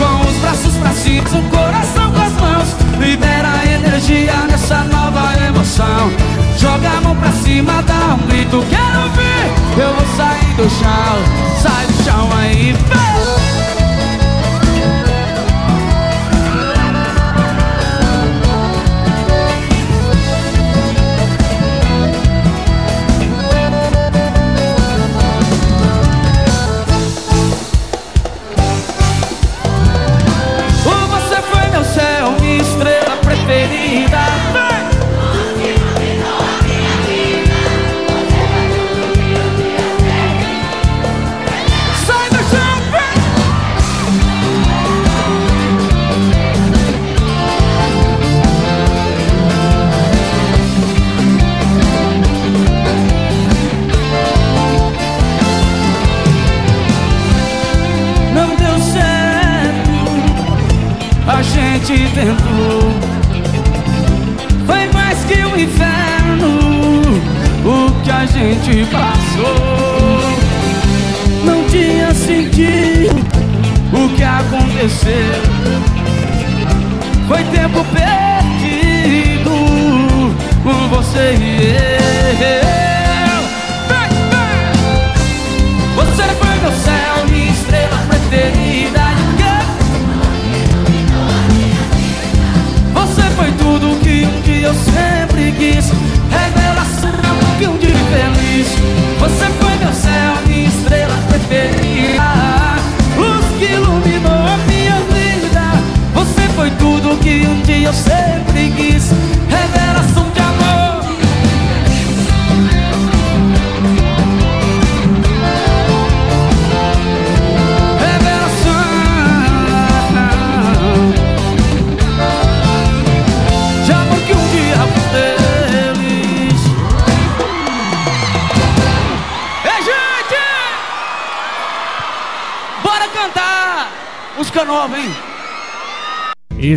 Com 0.00 0.26
os 0.26 0.36
braços 0.38 0.74
pra 0.78 0.92
cima, 0.92 1.28
um 1.34 1.48
coração 1.50 2.10
com 2.10 2.22
as 2.22 2.32
mãos 2.32 2.74
Libera 2.98 3.50
energia 3.66 4.32
nessa 4.48 4.78
nova 4.84 5.34
emoção 5.46 6.10
Joga 6.58 6.88
a 6.88 7.00
mão 7.02 7.14
pra 7.16 7.30
cima, 7.32 7.82
dá 7.82 8.14
um 8.14 8.26
grito 8.26 8.64
Quero 8.70 9.10
ver, 9.10 9.82
eu 9.82 9.94
vou 9.94 10.16
sair 10.16 10.54
do 10.56 10.70
chão 10.70 11.60
Sai 11.62 11.86
do 11.86 12.02
chão 12.02 12.28
aí, 12.38 12.72
vem! 12.72 13.39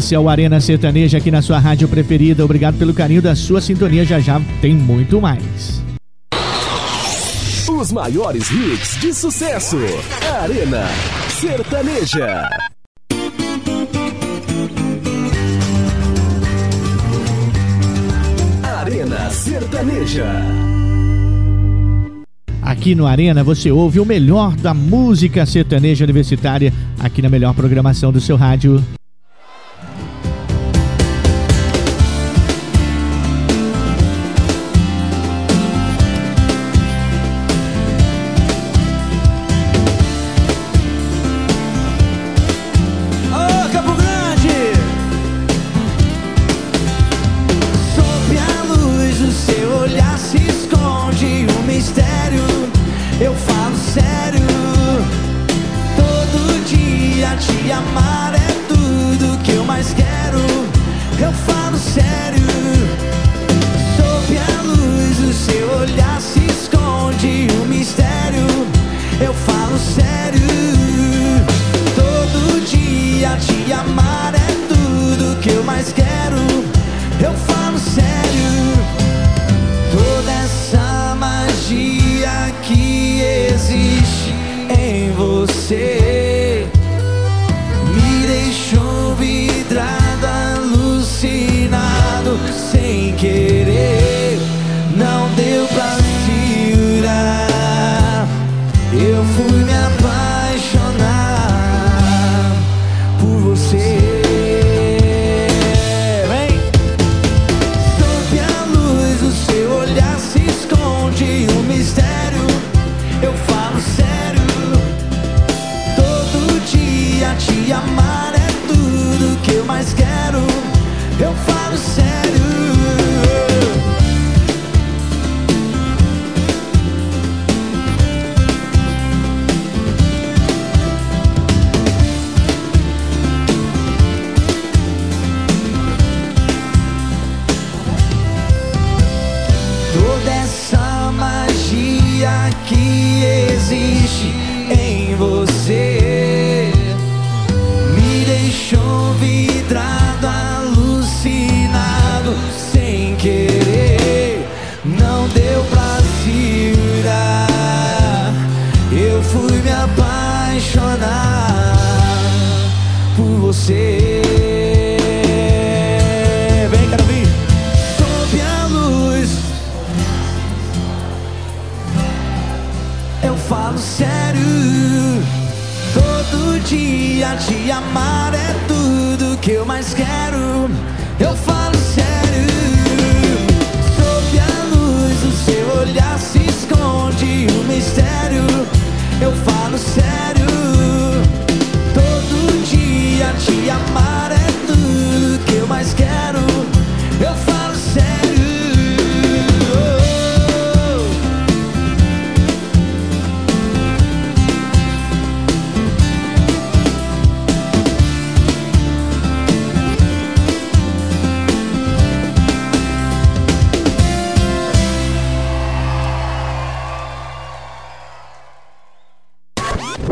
Esse 0.03 0.15
é 0.15 0.19
o 0.19 0.27
Arena 0.27 0.59
Sertaneja 0.59 1.17
aqui 1.17 1.31
na 1.31 1.41
sua 1.41 1.59
rádio 1.59 1.87
preferida. 1.87 2.43
Obrigado 2.43 2.77
pelo 2.77 2.93
carinho 2.93 3.21
da 3.21 3.37
sua 3.37 3.61
sintonia. 3.61 4.03
Já 4.03 4.19
já 4.19 4.37
tem 4.59 4.75
muito 4.75 5.21
mais. 5.21 5.81
Os 7.69 7.89
maiores 7.93 8.51
hits 8.51 8.99
de 8.99 9.13
sucesso. 9.13 9.77
Arena 10.41 10.89
Sertaneja. 11.29 12.49
Sertaneja. 19.31 20.25
Aqui 22.61 22.93
no 22.93 23.07
Arena 23.07 23.41
você 23.41 23.71
ouve 23.71 24.01
o 24.01 24.05
melhor 24.05 24.53
da 24.57 24.73
música 24.73 25.45
sertaneja 25.45 26.03
universitária 26.03 26.73
aqui 26.99 27.21
na 27.21 27.29
melhor 27.29 27.53
programação 27.53 28.11
do 28.11 28.19
seu 28.19 28.35
rádio. 28.35 28.83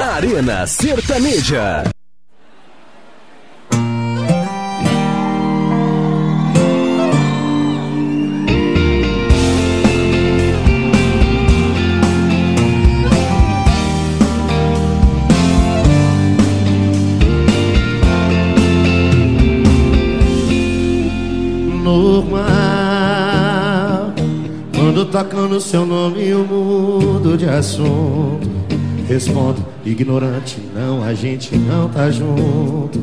Arena 0.02 0.66
Sertaneja. 0.66 1.84
normal. 21.84 22.52
Quando 24.74 25.06
tocando 25.06 25.60
seu 25.60 25.86
nome, 25.86 26.28
eu 26.28 26.46
mudo 26.46 27.38
de 27.38 27.48
assunto. 27.48 28.31
Respondo, 29.12 29.62
ignorante, 29.86 30.58
não, 30.74 31.04
a 31.04 31.13
gente 31.13 31.54
não 31.58 31.89
tá 31.89 32.10
junto. 32.10 32.97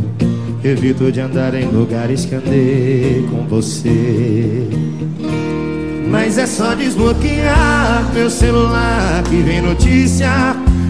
Evito 0.64 1.12
de 1.12 1.21
andar 1.21 1.53
em 1.53 1.66
lugares 1.66 2.25
que 2.25 2.35
andei 2.35 3.29
com 3.31 3.47
você. 3.47 4.66
Mas 6.11 6.38
é 6.38 6.47
só 6.47 6.75
desbloquear 6.75 8.11
meu 8.14 8.31
celular 8.31 9.23
que 9.25 9.37
vem 9.42 9.61
notícia. 9.61 10.31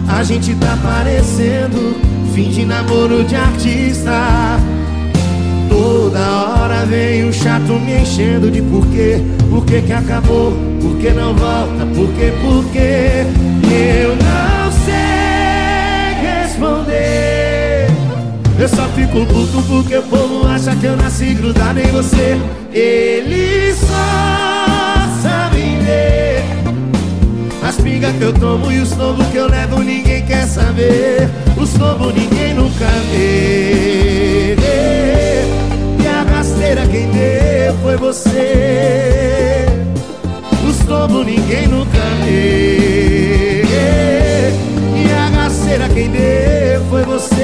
A 0.09 0.23
gente 0.23 0.55
tá 0.55 0.79
parecendo 0.81 1.97
fim 2.33 2.51
de 2.51 2.65
namoro 2.65 3.25
de 3.25 3.35
artista. 3.35 4.13
Toda 5.69 6.21
hora 6.21 6.87
vem 6.87 7.25
um 7.25 7.33
chato 7.33 7.73
me 7.73 8.03
enchendo 8.03 8.53
de 8.53 8.63
porquê, 8.63 9.21
porquê 9.51 9.83
que 9.83 9.93
acabou, 9.93 10.53
porquê 10.81 11.11
não 11.11 11.35
volta, 11.35 11.85
porquê, 11.93 12.33
porquê. 12.41 13.27
Eu 13.69 14.15
não 14.15 14.48
Eu 18.59 18.69
só 18.69 18.89
fico 18.89 19.25
puto 19.27 19.63
porque 19.69 19.97
o 19.97 20.03
povo 20.03 20.45
acha 20.49 20.75
que 20.75 20.87
eu 20.87 20.97
nasci 20.97 21.33
grudado 21.35 21.79
em 21.79 21.87
você. 21.93 22.37
Eles 22.73 23.79
só 23.79 25.23
sabem 25.23 25.79
ver 25.79 26.43
as 27.63 27.77
pingas 27.77 28.17
que 28.17 28.23
eu 28.23 28.33
tomo 28.33 28.73
e 28.73 28.81
os 28.81 28.91
tombos 28.91 29.27
que 29.29 29.37
eu 29.37 29.49
levo, 29.49 29.81
ninguém 29.81 30.25
quer 30.25 30.47
saber. 30.47 31.29
Os 31.57 31.73
tombos 31.75 32.13
ninguém 32.13 32.55
nunca 32.55 32.87
vê. 33.13 34.57
E 36.03 36.07
a 36.09 36.23
rasteira 36.23 36.85
quem 36.87 37.11
deu 37.11 37.75
foi 37.83 37.97
você. 37.97 39.67
Os 40.69 40.79
tombos 40.85 41.25
ninguém 41.25 41.69
nunca 41.69 42.01
vê. 42.25 43.63
E 44.97 45.13
a 45.13 45.43
rasteira 45.43 45.89
quem 45.91 46.11
deu 46.11 46.85
foi 46.91 47.05
você. 47.05 47.38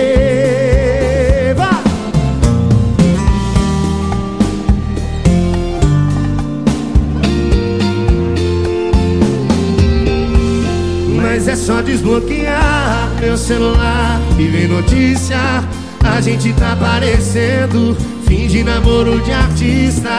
É 11.55 11.57
só 11.57 11.81
desbloquear 11.81 13.13
meu 13.21 13.39
celular 13.39 14.21
e 14.37 14.49
ver 14.49 14.69
notícia. 14.69 15.39
A 16.03 16.21
gente 16.21 16.53
tá 16.55 16.75
parecendo 16.75 17.97
fim 18.27 18.49
de 18.49 18.65
namoro 18.65 19.21
de 19.21 19.31
artista. 19.31 20.11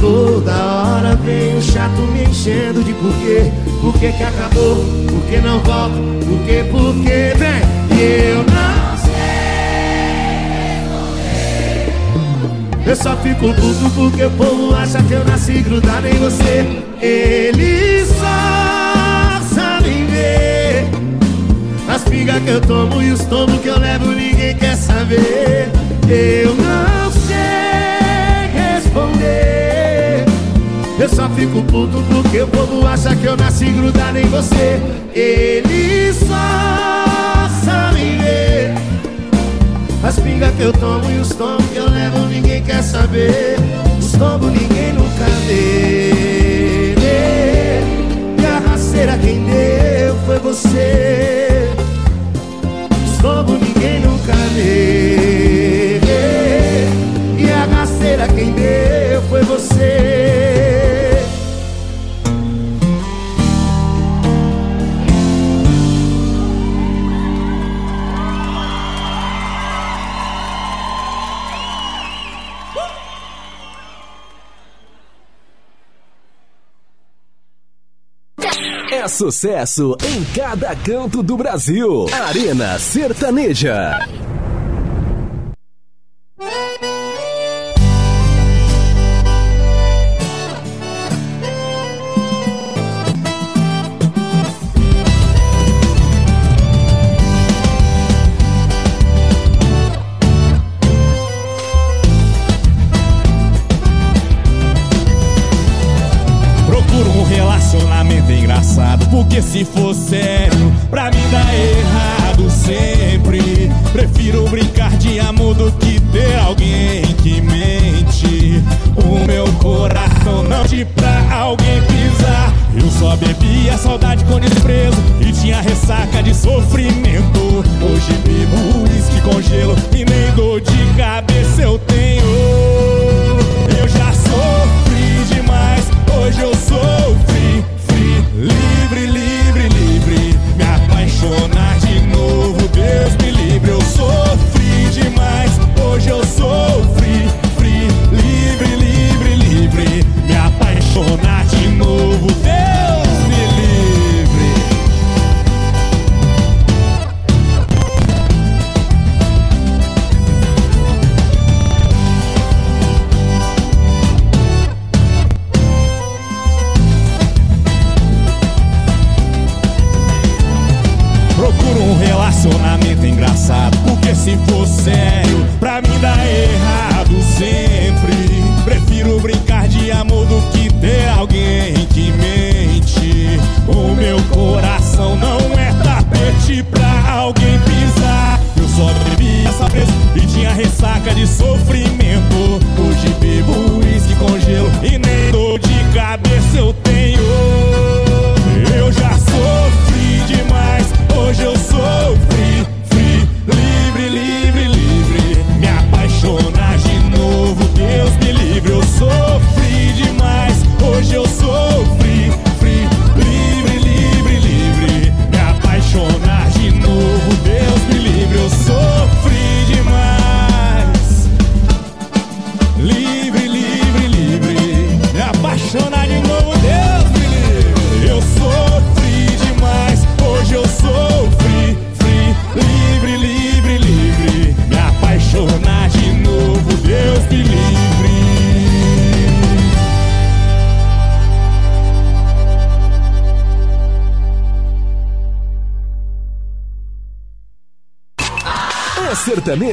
Toda 0.00 0.52
hora 0.52 1.14
vem 1.14 1.56
o 1.56 1.62
chato 1.62 2.02
me 2.12 2.24
enchendo 2.24 2.84
de 2.84 2.92
porquê 2.94 3.50
Por 3.80 3.98
que 3.98 4.08
acabou, 4.08 4.84
por 5.06 5.22
que 5.22 5.38
não 5.38 5.58
volta? 5.60 5.96
Por 6.26 6.38
que, 6.44 6.64
por 6.64 6.92
que 6.96 7.32
vem 7.38 7.62
E 7.96 8.32
eu 8.32 8.38
não 8.38 8.96
sei. 8.98 9.16
Eu 12.90 12.96
só 12.96 13.16
fico 13.18 13.54
puto 13.54 13.90
porque 13.94 14.24
o 14.24 14.30
povo 14.32 14.74
acha 14.74 15.00
que 15.02 15.12
eu 15.12 15.24
nasci 15.24 15.60
grudado 15.60 16.08
em 16.08 16.18
você. 16.18 16.82
Eles 17.00 18.15
ver 20.06 20.88
As 21.88 22.02
pingas 22.04 22.42
que 22.42 22.50
eu 22.50 22.60
tomo 22.60 23.02
e 23.02 23.12
os 23.12 23.24
tombos 23.24 23.60
que 23.60 23.68
eu 23.68 23.78
levo 23.78 24.06
Ninguém 24.12 24.56
quer 24.56 24.76
saber. 24.76 25.70
Eu 26.08 26.54
não 26.54 27.10
sei 27.10 28.50
responder. 28.52 30.24
Eu 30.98 31.08
só 31.08 31.28
fico 31.30 31.62
puto 31.62 32.02
porque 32.08 32.40
o 32.40 32.46
povo 32.48 32.86
acha 32.86 33.14
que 33.14 33.26
eu 33.26 33.36
nasci 33.36 33.66
grudado 33.66 34.18
em 34.18 34.26
você. 34.26 34.80
Eles 35.14 36.16
só 36.16 37.48
sabem 37.64 38.18
ver 38.18 38.74
As 40.02 40.18
pingas 40.18 40.54
que 40.54 40.62
eu 40.62 40.72
tomo 40.72 41.10
e 41.10 41.18
os 41.18 41.30
tombos 41.30 41.66
que 41.66 41.76
eu 41.76 41.90
levo 41.90 42.18
ninguém 42.26 42.62
quer 42.62 42.82
saber. 42.82 43.56
Os 43.98 44.12
tombos 44.12 44.50
ninguém 44.52 44.92
nunca 44.92 45.24
vê 45.46 45.95
você 50.76 51.35
sucesso 79.26 79.96
em 80.04 80.22
cada 80.36 80.76
canto 80.76 81.20
do 81.20 81.36
Brasil. 81.36 82.06
Arena 82.12 82.78
Sertaneja. 82.78 83.98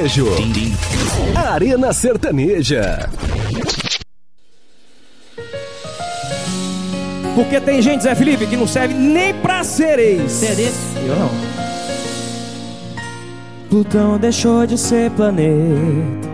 Sertanejo. 0.08 0.26
Arena 1.34 1.92
Sertaneja. 1.92 3.08
Porque 7.34 7.60
tem 7.60 7.82
gente, 7.82 8.02
Zé 8.02 8.14
Felipe, 8.14 8.46
que 8.46 8.56
não 8.56 8.66
serve 8.66 8.94
nem 8.94 9.34
pra 9.34 9.64
ser 9.64 9.98
ex. 9.98 10.42
É 10.42 10.54
desse? 10.54 10.78
Eu 11.06 11.16
não. 11.16 11.30
Plutão 13.68 14.18
deixou 14.18 14.66
de 14.66 14.78
ser 14.78 15.10
planeta. 15.12 16.28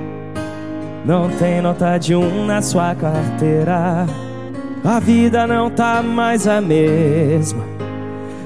Não 1.06 1.30
tem 1.30 1.62
nota 1.62 1.96
de 1.96 2.14
um 2.14 2.44
na 2.44 2.60
sua 2.60 2.94
carteira. 2.94 4.06
A 4.84 5.00
vida 5.00 5.46
não 5.46 5.70
tá 5.70 6.02
mais 6.02 6.46
a 6.46 6.60
mesma. 6.60 7.79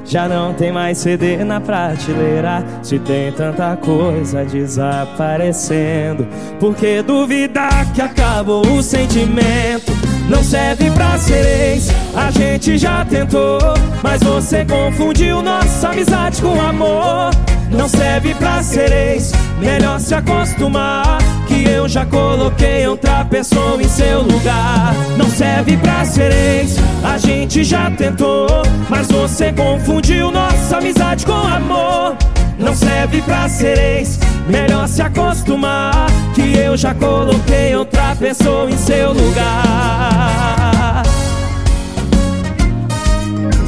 Já 0.05 0.29
não 0.29 0.53
tem 0.53 0.71
mais 0.71 0.99
CD 0.99 1.43
na 1.45 1.61
prateleira. 1.61 2.65
Se 2.83 2.99
tem 2.99 3.33
tanta 3.33 3.77
coisa 3.77 4.45
desaparecendo. 4.45 6.27
Por 6.61 6.75
que 6.75 7.03
duvidar 7.03 7.93
que 7.93 8.03
acabou 8.03 8.67
o 8.67 8.83
sentimento? 8.83 9.93
não 10.29 10.43
serve 10.43 10.91
pra 10.91 11.19
ser 11.19 11.45
ex. 11.45 11.89
A 12.15 12.31
gente 12.31 12.79
já 12.79 13.05
tentou, 13.05 13.59
mas 14.03 14.23
você 14.23 14.65
confundiu 14.65 15.43
nossa 15.43 15.91
amizade 15.91 16.41
com 16.41 16.61
amor. 16.61 17.31
Não 17.71 17.89
serve 17.89 18.35
pra 18.35 18.63
ser 18.63 18.93
ex, 18.93 19.33
melhor 19.59 19.99
se 20.01 20.15
acostumar. 20.15 21.19
Que 21.47 21.65
eu 21.69 21.89
já 21.89 22.07
coloquei 22.07 22.87
outra 22.87 23.25
pessoa 23.25 23.83
em 23.83 23.89
seu 23.89 24.23
lugar. 24.23 24.95
Não 25.17 25.29
serve 25.29 25.77
pra 25.77 26.05
ser 26.05 26.33
ex, 26.33 26.77
a 27.05 27.19
gente 27.19 27.63
já 27.63 27.91
tentou, 27.91 28.47
mas 28.89 29.07
você 29.09 29.53
confundiu 29.53 30.31
nossa 30.31 30.79
amizade 30.79 31.27
com 31.27 31.33
amor. 31.33 32.17
Não 32.59 32.75
serve 32.75 33.21
pra 33.23 33.49
ser 33.49 33.79
ex, 33.79 34.19
melhor 34.49 34.89
se 34.89 35.03
acostumar. 35.03 36.07
Que 36.35 36.57
eu 36.57 36.77
já 36.77 36.95
coloquei 36.95 37.77
outra 37.77 38.17
pessoa 38.17 38.71
em 38.71 38.77
seu 38.79 39.13
lugar. 39.13 41.03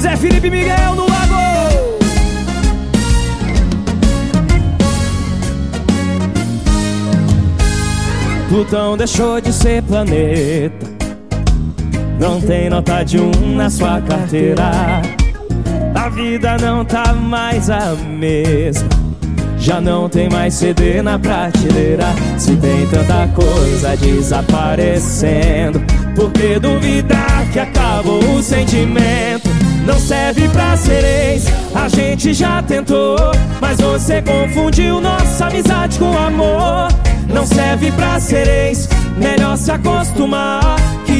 Zé 0.00 0.16
Felipe 0.16 0.50
Miguel 0.50 0.94
no 0.94 1.06
lago. 1.06 1.16
Plutão 8.48 8.96
deixou 8.96 9.40
de 9.40 9.52
ser 9.52 9.82
planeta. 9.82 10.85
Não 12.18 12.40
tem 12.40 12.70
nota 12.70 13.02
de 13.04 13.18
um 13.18 13.56
na 13.56 13.68
sua 13.68 14.00
carteira. 14.00 15.02
A 15.94 16.08
vida 16.08 16.56
não 16.58 16.84
tá 16.84 17.12
mais 17.12 17.68
a 17.68 17.94
mesma. 17.94 18.88
Já 19.58 19.80
não 19.80 20.08
tem 20.08 20.28
mais 20.28 20.54
CD 20.54 21.02
na 21.02 21.18
prateleira. 21.18 22.06
Se 22.38 22.54
tem 22.56 22.86
tanta 22.86 23.28
coisa 23.34 23.96
desaparecendo, 23.96 25.80
por 26.14 26.30
que 26.30 26.58
duvidar 26.58 27.44
que 27.52 27.58
acabou 27.58 28.22
o 28.36 28.42
sentimento? 28.42 29.48
Não 29.86 29.98
serve 29.98 30.48
pra 30.48 30.76
ser 30.76 31.04
ex, 31.04 31.46
a 31.74 31.88
gente 31.88 32.34
já 32.34 32.60
tentou, 32.62 33.16
mas 33.60 33.78
você 33.78 34.20
confundiu 34.20 35.00
nossa 35.00 35.46
amizade 35.46 35.98
com 35.98 36.16
amor. 36.16 36.88
Não 37.32 37.46
serve 37.46 37.92
pra 37.92 38.18
ser 38.18 38.48
ex, 38.48 38.88
melhor 39.16 39.56
se 39.56 39.70
acostumar. 39.70 40.76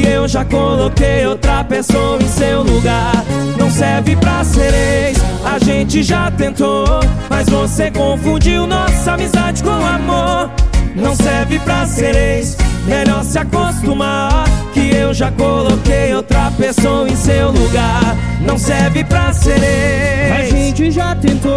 Eu 0.07 0.29
já 0.29 0.45
coloquei 0.45 1.27
outra 1.27 1.65
pessoa 1.65 2.19
em 2.23 2.29
seu 2.29 2.63
lugar. 2.63 3.25
Não 3.59 3.71
serve 3.71 4.15
pra 4.17 4.45
ser 4.45 4.73
ex, 4.73 5.19
a 5.45 5.59
gente 5.59 6.03
já 6.03 6.31
tentou. 6.31 7.01
Mas 7.29 7.49
você 7.49 7.91
confundiu 7.91 8.67
nossa 8.67 9.13
amizade 9.13 9.63
com 9.63 9.71
amor. 9.71 10.51
Não 10.95 11.15
serve 11.15 11.59
pra 11.59 11.87
ser 11.87 12.15
ex, 12.15 12.57
melhor 12.87 13.25
se 13.25 13.39
acostumar. 13.39 14.45
Que 14.73 14.95
eu 14.95 15.13
já 15.13 15.33
coloquei 15.33 16.15
outra 16.15 16.53
pessoa 16.53 17.09
em 17.09 17.17
seu 17.17 17.51
lugar. 17.51 18.17
Não 18.41 18.57
serve 18.57 19.03
pra 19.03 19.33
ser 19.33 19.61
ex. 19.63 20.33
A 20.33 20.57
gente 20.57 20.91
já 20.91 21.15
tentou, 21.17 21.53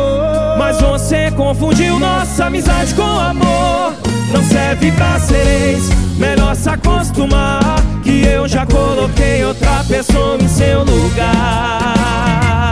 Mas 0.58 0.82
você 0.82 1.30
confundiu 1.32 2.00
nossa 2.00 2.45
amizade 2.45 2.93
com 2.95 3.04
amor. 3.04 4.09
Não 4.32 4.43
serve 4.43 4.91
pra 4.91 5.19
ser 5.19 5.73
ex, 5.73 5.89
melhor 6.17 6.55
se 6.55 6.69
acostumar. 6.69 7.80
Que 8.03 8.25
eu 8.25 8.47
já 8.47 8.65
coloquei 8.65 9.43
outra 9.43 9.84
pessoa 9.84 10.38
em 10.41 10.47
seu 10.47 10.84
lugar. 10.84 12.71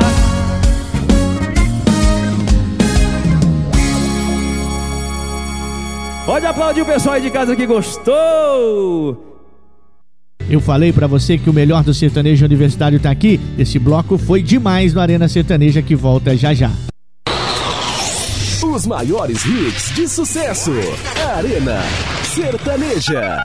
Pode 6.25 6.45
aplaudir 6.45 6.81
o 6.81 6.85
pessoal 6.85 7.15
aí 7.15 7.21
de 7.21 7.31
casa 7.31 7.55
que 7.55 7.65
gostou. 7.65 9.25
Eu 10.49 10.61
falei 10.61 10.93
pra 10.93 11.07
você 11.07 11.37
que 11.37 11.49
o 11.49 11.53
melhor 11.53 11.83
do 11.83 11.93
sertanejo 11.93 12.45
universitário 12.45 12.99
tá 12.99 13.09
aqui. 13.09 13.39
Esse 13.57 13.79
bloco 13.79 14.17
foi 14.17 14.41
demais 14.41 14.93
no 14.93 15.01
Arena 15.01 15.27
Sertaneja 15.27 15.81
que 15.81 15.95
volta 15.95 16.35
já 16.37 16.53
já. 16.53 16.71
Os 18.78 18.86
maiores 18.86 19.43
hits 19.43 19.95
de 19.95 20.07
sucesso. 20.07 20.71
Arena 21.36 21.82
Sertaneja. 22.21 23.43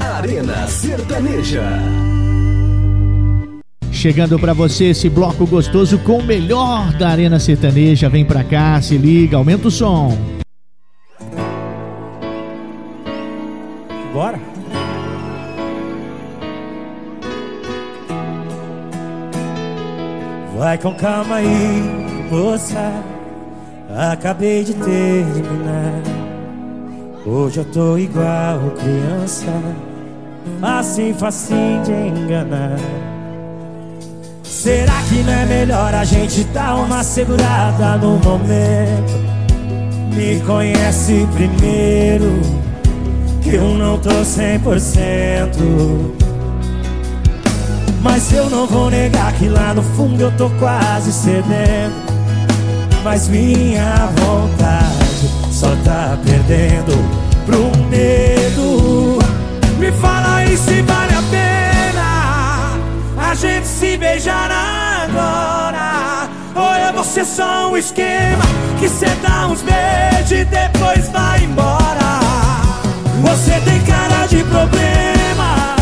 Arena 0.00 0.66
Sertaneja. 0.66 1.62
Chegando 3.92 4.40
pra 4.40 4.52
você 4.52 4.86
esse 4.86 5.08
bloco 5.08 5.46
gostoso 5.46 6.00
com 6.00 6.18
o 6.18 6.24
melhor 6.24 6.92
da 6.94 7.10
Arena 7.10 7.38
Sertaneja. 7.38 8.08
Vem 8.08 8.24
pra 8.24 8.42
cá, 8.42 8.82
se 8.82 8.98
liga, 8.98 9.36
aumenta 9.36 9.68
o 9.68 9.70
som. 9.70 10.41
Vai 20.72 20.78
com 20.78 20.94
calma 20.94 21.34
aí, 21.34 21.82
moça. 22.30 22.90
Acabei 24.10 24.64
de 24.64 24.72
terminar. 24.72 26.00
Hoje 27.26 27.58
eu 27.58 27.64
tô 27.66 27.98
igual 27.98 28.58
criança. 28.78 29.52
Assim 30.62 31.12
facinho 31.12 31.82
de 31.82 31.92
enganar. 31.92 32.78
Será 34.42 34.94
que 35.10 35.22
não 35.22 35.34
é 35.34 35.44
melhor 35.44 35.92
a 35.92 36.04
gente 36.04 36.42
dar 36.44 36.76
uma 36.76 37.04
segurada 37.04 37.98
no 37.98 38.16
momento? 38.16 39.12
Me 40.16 40.40
conhece 40.40 41.28
primeiro, 41.34 42.40
que 43.42 43.56
eu 43.56 43.74
não 43.74 43.98
tô 43.98 44.08
100%. 44.08 46.31
Mas 48.02 48.32
eu 48.32 48.50
não 48.50 48.66
vou 48.66 48.90
negar 48.90 49.32
que 49.34 49.48
lá 49.48 49.72
no 49.72 49.82
fundo 49.82 50.20
eu 50.20 50.32
tô 50.36 50.50
quase 50.58 51.12
cedendo. 51.12 51.94
Mas 53.04 53.28
minha 53.28 54.10
vontade 54.16 55.30
só 55.50 55.68
tá 55.84 56.18
perdendo 56.24 56.92
pro 57.46 57.70
medo. 57.88 59.18
Me 59.78 59.92
fala 59.92 60.36
aí 60.36 60.56
se 60.56 60.82
vale 60.82 61.14
a 61.14 61.22
pena 61.30 61.52
a 63.30 63.34
gente 63.34 63.66
se 63.66 63.96
beijar 63.96 64.50
agora. 64.50 66.28
Ou 66.54 66.74
é 66.74 66.92
você 66.92 67.24
só 67.24 67.70
um 67.70 67.76
esquema 67.76 68.44
que 68.78 68.88
cê 68.88 69.06
dá 69.22 69.46
uns 69.46 69.62
beijos 69.62 70.32
e 70.32 70.44
depois 70.44 71.08
vai 71.08 71.42
embora. 71.44 72.20
Você 73.22 73.58
tem 73.60 73.80
cara 73.80 74.26
de 74.26 74.44
problema 74.44 75.76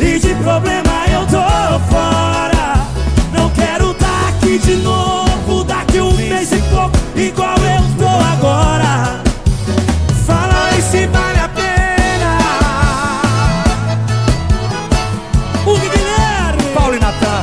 e 0.00 0.18
de 0.18 0.34
problema 0.36 0.91
tô 1.32 1.78
fora. 1.88 2.86
Não 3.32 3.48
quero 3.50 3.94
tá 3.94 4.28
aqui 4.28 4.58
de 4.58 4.76
novo, 4.76 5.64
daqui 5.64 5.98
um 5.98 6.12
mês 6.12 6.52
e 6.52 6.60
pouco, 6.70 6.92
igual 7.16 7.56
eu 7.56 7.82
tô 7.98 8.06
agora. 8.06 9.22
Fala 10.26 10.68
aí 10.68 10.82
se 10.82 11.06
vale 11.06 11.38
a 11.38 11.48
pena. 11.48 12.38
O 15.64 15.78
Guilherme! 15.78 16.74
Paulo 16.74 16.94
e 16.94 17.00
Natan, 17.00 17.42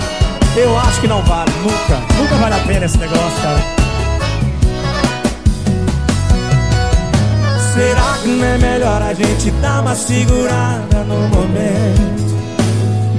eu 0.55 0.77
acho 0.77 1.01
que 1.01 1.07
não 1.07 1.23
vale, 1.23 1.51
nunca. 1.63 1.99
Nunca 2.15 2.35
vale 2.35 2.55
a 2.55 2.59
pena 2.59 2.85
esse 2.85 2.97
negócio, 2.99 3.41
cara. 3.41 3.79
Será 7.73 8.17
que 8.21 8.27
não 8.27 8.45
é 8.45 8.57
melhor 8.57 9.01
a 9.01 9.13
gente 9.13 9.49
dar 9.61 9.81
uma 9.81 9.95
segurada 9.95 11.03
no 11.07 11.27
momento? 11.29 12.28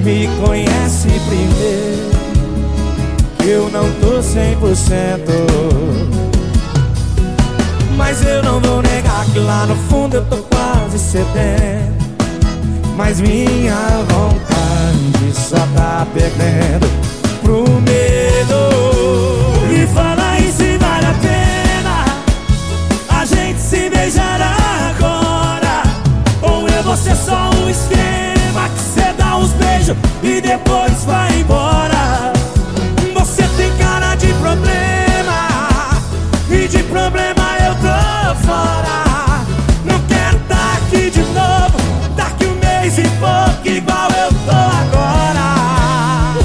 Me 0.03 0.27
conhece 0.43 1.09
primeiro, 1.27 2.09
eu 3.45 3.69
não 3.69 3.83
tô 4.01 4.19
100%. 4.19 5.21
Mas 7.95 8.25
eu 8.25 8.41
não 8.41 8.59
vou 8.59 8.81
negar 8.81 9.23
que 9.25 9.37
lá 9.37 9.67
no 9.67 9.75
fundo 9.75 10.15
eu 10.15 10.25
tô 10.25 10.37
quase 10.37 10.97
cedendo. 10.97 12.01
Mas 12.97 13.21
minha 13.21 13.75
vontade 14.09 15.33
só 15.35 15.59
tá 15.75 16.07
perdendo 16.11 16.89
pro 17.43 17.63
medo. 17.81 18.71
Me 19.69 19.85
fala 19.85 20.31
aí 20.31 20.51
se 20.51 20.77
vale 20.79 21.05
a 21.05 21.13
pena 21.21 22.05
a 23.21 23.25
gente 23.25 23.59
se 23.59 23.89
beijar 23.89 24.41
agora 24.41 25.83
Ou 26.41 26.67
é 26.67 26.81
você 26.81 27.15
só 27.15 27.51
um 27.51 27.69
esquema 27.69 28.20
beijo 29.81 29.97
e 30.21 30.41
depois 30.41 31.03
vai 31.05 31.39
embora. 31.39 32.33
Você 33.13 33.43
tem 33.57 33.75
cara 33.77 34.15
de 34.15 34.27
problema 34.33 35.99
e 36.49 36.67
de 36.67 36.83
problema 36.83 37.57
eu 37.65 37.75
tô 37.75 38.35
fora. 38.45 39.43
Não 39.83 39.99
quero 40.07 40.39
tá 40.47 40.77
aqui 40.77 41.09
de 41.09 41.21
novo, 41.21 41.77
daqui 42.15 42.45
um 42.45 42.55
mês 42.55 42.97
e 42.97 43.03
pouco 43.19 43.67
igual 43.67 44.09
eu 44.11 44.29
tô 44.45 44.51
agora. 44.51 45.41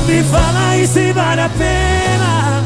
Me 0.07 0.22
fala 0.22 0.70
aí 0.70 0.87
se 0.87 1.12
vale 1.12 1.41
a 1.43 1.49
pena 1.51 2.62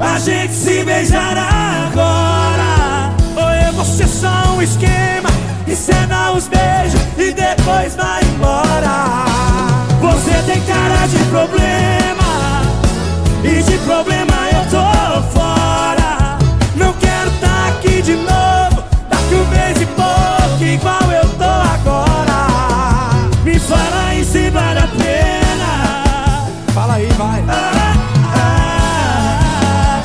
a 0.00 0.18
gente 0.18 0.52
se 0.52 0.84
beijar 0.84 1.36
agora. 1.36 3.14
Ou 3.36 3.66
eu 3.66 3.72
vou 3.72 3.84
ser 3.84 4.08
só 4.08 4.54
um 4.54 4.62
esquema, 4.62 5.30
encenar 5.66 6.32
os 6.32 6.46
beijos 6.48 7.00
e 7.16 7.32
depois 7.32 7.96
vai 7.96 8.27
de 11.08 11.18
problema. 11.24 12.62
E 13.42 13.62
de 13.62 13.78
problema 13.78 14.34
eu 14.52 14.64
tô 14.70 15.22
fora. 15.32 16.38
Não 16.76 16.92
quero 16.94 17.30
tá 17.40 17.68
aqui 17.68 18.02
de 18.02 18.14
novo. 18.16 18.84
Daqui 19.08 19.34
um 19.34 19.46
mês 19.48 19.80
e 19.80 19.86
pouco 19.86 20.64
igual 20.64 21.12
eu 21.12 21.28
tô 21.36 21.44
agora. 21.44 22.46
Me 23.44 23.58
fala 23.58 24.08
aí 24.08 24.24
se 24.24 24.50
vale 24.50 24.80
a 24.80 24.88
pena. 24.88 26.04
Fala 26.74 26.94
aí, 26.94 27.06
vai. 27.06 27.44
Ah, 27.48 27.72
ah, 28.24 28.42
ah. 29.94 30.02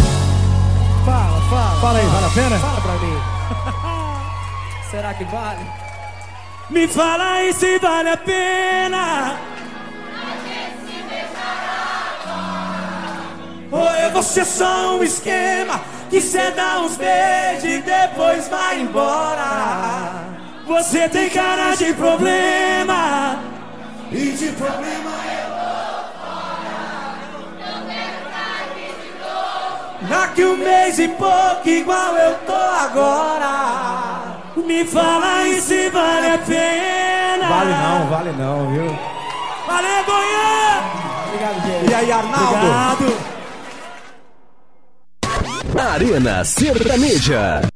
Fala, 1.06 1.41
fala. 1.49 1.82
Fala 1.82 1.99
aí, 1.99 2.06
vale 2.06 2.26
a 2.26 2.30
pena? 2.30 2.60
Fala 2.60 2.82
pra 2.82 2.93
mim. 2.93 3.18
Será 4.91 5.14
que 5.14 5.24
vale? 5.26 5.66
Me 6.70 6.88
fala 6.88 7.34
aí 7.34 7.54
se 7.54 7.78
vale 7.80 8.10
a 8.10 8.18
pena. 8.18 9.53
Você 14.14 14.45
só 14.45 14.97
um 14.97 15.03
esquema 15.03 15.82
que 16.09 16.22
cê 16.22 16.51
dá 16.51 16.80
uns 16.80 16.95
beijos 16.95 17.64
e 17.64 17.82
depois 17.82 18.47
vai 18.47 18.82
embora? 18.82 20.24
Você 20.68 21.09
tem 21.09 21.30
cara 21.30 21.76
de 21.76 21.93
problema 21.93 23.39
e 24.11 24.32
de 24.32 24.47
problema 24.53 25.14
Daqui 30.07 30.45
um 30.45 30.57
mês 30.57 30.99
e 30.99 31.07
pouco 31.07 31.68
igual 31.68 32.16
eu 32.16 32.36
tô 32.45 32.53
agora 32.53 34.38
Me 34.55 34.86
fala 34.86 35.38
aí 35.38 35.59
se 35.61 35.89
vale 35.89 36.28
a 36.28 36.38
pena 36.38 37.47
Vale 37.47 37.72
não, 37.72 38.07
vale 38.07 38.32
não, 38.34 38.72
viu? 38.72 39.14
Valeu, 39.66 40.03
Goiânia! 40.05 40.84
Obrigado, 41.28 41.66
gente. 41.66 41.89
E 41.89 41.95
aí, 41.95 42.11
Arnaldo? 42.11 42.55
Obrigado! 42.55 43.43
Arena 45.78 46.43
Sertaneja. 46.45 47.72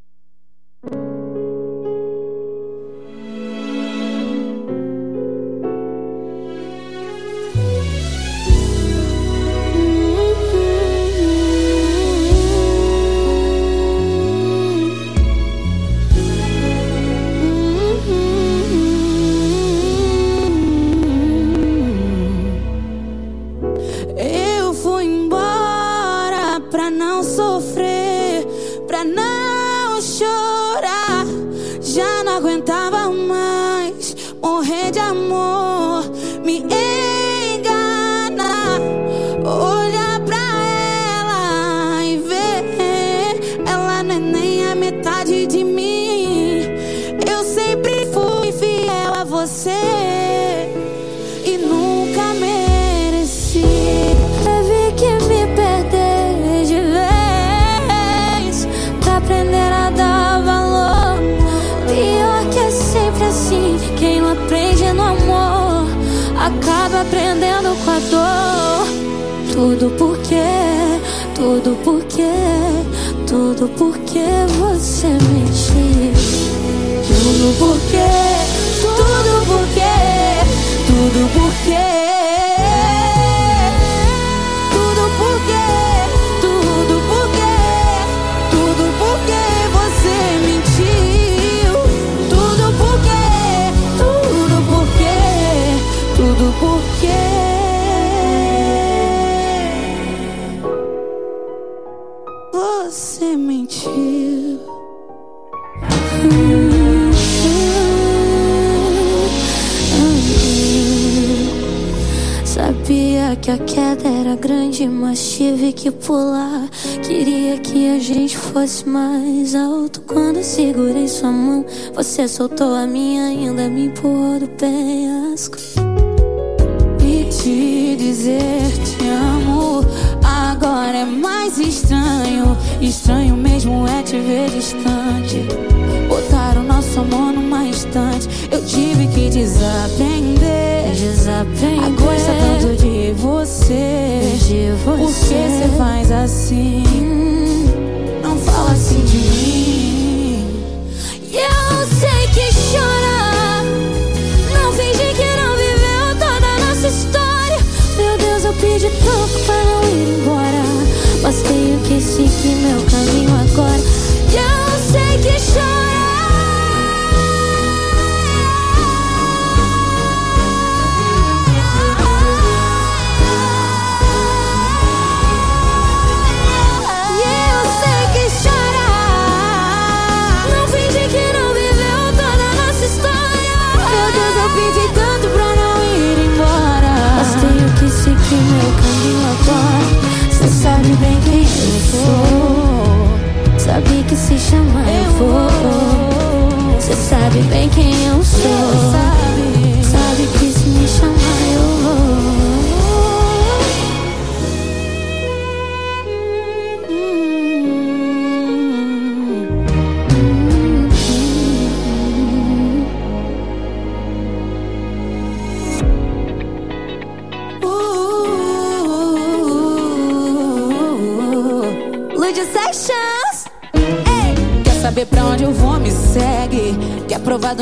Fosse 118.77 118.89
mais 118.89 119.55
alto. 119.55 120.01
Quando 120.01 120.43
segurei 120.43 121.07
sua 121.07 121.31
mão, 121.31 121.65
você 121.93 122.27
soltou 122.27 122.75
a 122.75 122.85
minha, 122.85 123.25
ainda 123.25 123.67
me 123.69 123.85
empurrou 123.85 124.39
do 124.39 124.47
penhasco. 124.49 125.06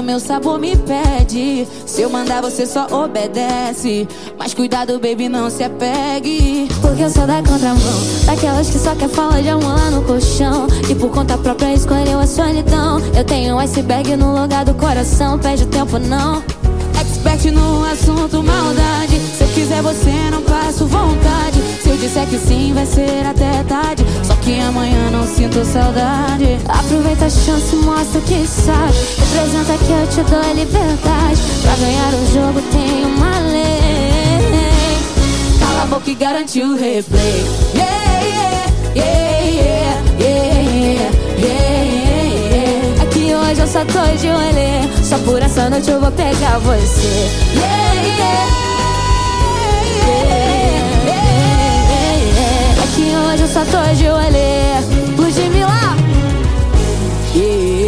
Meu 0.06 0.20
sabor? 0.20 0.60
Me 0.60 0.76
pede. 0.78 1.68
Se 1.86 2.04
eu 2.04 2.10
mandar, 2.10 2.42
você 2.42 2.66
só 2.66 2.88
obedece. 3.04 4.08
Mas 4.38 4.54
cuidado, 4.54 5.00
baby, 5.00 5.28
não 5.28 5.50
se 5.50 5.64
apegue. 5.64 6.68
Porque 6.80 7.04
eu 7.04 7.10
sou 7.10 7.26
da 7.26 7.42
contramão. 7.42 8.02
Daquelas 8.26 8.70
que 8.70 8.78
só 8.78 8.96
quer 8.96 9.10
falar 9.10 9.42
de 9.42 9.50
amor 9.50 9.76
lá 9.76 9.92
no 9.92 10.04
colchão. 10.04 10.68
E 10.90 10.96
por 10.96 11.10
conta 11.10 11.38
própria 11.38 11.74
escolheu 11.74 12.20
a 12.20 12.28
solidão. 12.28 13.00
Eu 13.16 13.24
tenho 13.24 13.56
um 13.56 13.60
iceberg 13.60 14.16
no 14.16 14.40
lugar 14.40 14.64
do 14.64 14.76
coração. 14.76 15.40
Perde 15.40 15.66
tempo, 15.66 15.98
não. 15.98 16.44
Expert 17.02 17.52
no 17.52 17.84
assunto 17.86 18.44
maldade. 18.44 19.20
Se 19.38 19.44
eu 19.44 19.48
quiser 19.50 19.82
você 19.82 20.12
não 20.32 20.42
passo 20.44 20.86
vontade 20.86 21.75
eu 21.96 22.00
disser 22.00 22.28
que 22.28 22.38
sim 22.38 22.74
vai 22.74 22.86
ser 22.86 23.26
até 23.26 23.64
tarde. 23.64 24.06
Só 24.24 24.36
que 24.36 24.60
amanhã 24.60 25.10
não 25.12 25.26
sinto 25.26 25.64
saudade. 25.66 26.58
Aproveita 26.68 27.26
a 27.26 27.30
chance, 27.30 27.76
mostra 27.78 28.22
que 28.22 28.46
sabe. 28.46 28.94
Representa 29.18 29.78
que 29.78 29.92
eu 29.92 30.08
te 30.08 30.30
dou 30.30 30.54
liberdade. 30.54 31.42
Pra 31.62 31.76
ganhar 31.76 32.14
o 32.14 32.34
jogo 32.34 32.62
tem 32.72 33.06
uma 33.06 33.40
lei. 33.40 34.52
Cala 35.60 35.84
a 35.84 35.86
boca 35.86 36.12
e 36.12 36.16
garante 36.16 36.62
o 36.62 36.76
replay. 36.76 37.46
Yeah, 37.74 38.22
yeah, 38.24 38.66
yeah, 38.96 39.40
yeah, 39.48 40.02
yeah, 40.20 40.62
yeah, 41.38 41.66
yeah. 42.50 43.04
É 43.04 43.06
que 43.12 43.34
hoje 43.34 43.62
eu 43.62 43.68
só 43.68 43.86
tô 43.86 44.18
de 44.18 44.28
olho. 44.28 44.56
Só 45.04 45.18
por 45.20 45.42
essa 45.42 45.70
noite 45.70 45.90
eu 45.90 46.02
vou 46.02 46.12
pegar 46.12 46.60
você. 46.60 47.30
Yeah, 47.56 47.94
yeah, 47.94 48.18
yeah, 48.18 48.65
só 53.56 53.64
tô 53.64 53.94
de 53.94 54.10
olho. 54.10 54.26
Ludmilla 55.18 55.96
Yeah, 57.34 57.86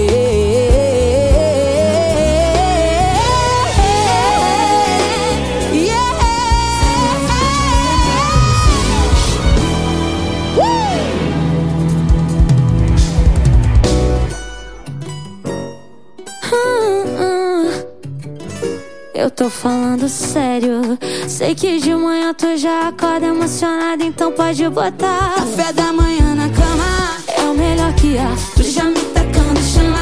Eu 19.13 19.29
tô 19.29 19.49
falando 19.49 20.07
sério. 20.07 20.97
Sei 21.27 21.53
que 21.53 21.79
de 21.79 21.93
manhã 21.93 22.33
tu 22.33 22.55
já 22.57 22.87
acorda 22.87 23.27
emocionada, 23.27 24.01
então 24.03 24.31
pode 24.31 24.67
botar. 24.69 25.33
Café 25.35 25.73
da 25.73 25.91
manhã 25.91 26.33
na 26.33 26.47
cama 26.47 27.17
é 27.27 27.41
o 27.41 27.53
melhor 27.53 27.93
que 27.95 28.17
há. 28.17 28.33
Tu 28.55 28.63
já 28.63 28.85
me 28.85 28.99
tacando 29.13 29.61
chama. 29.61 29.97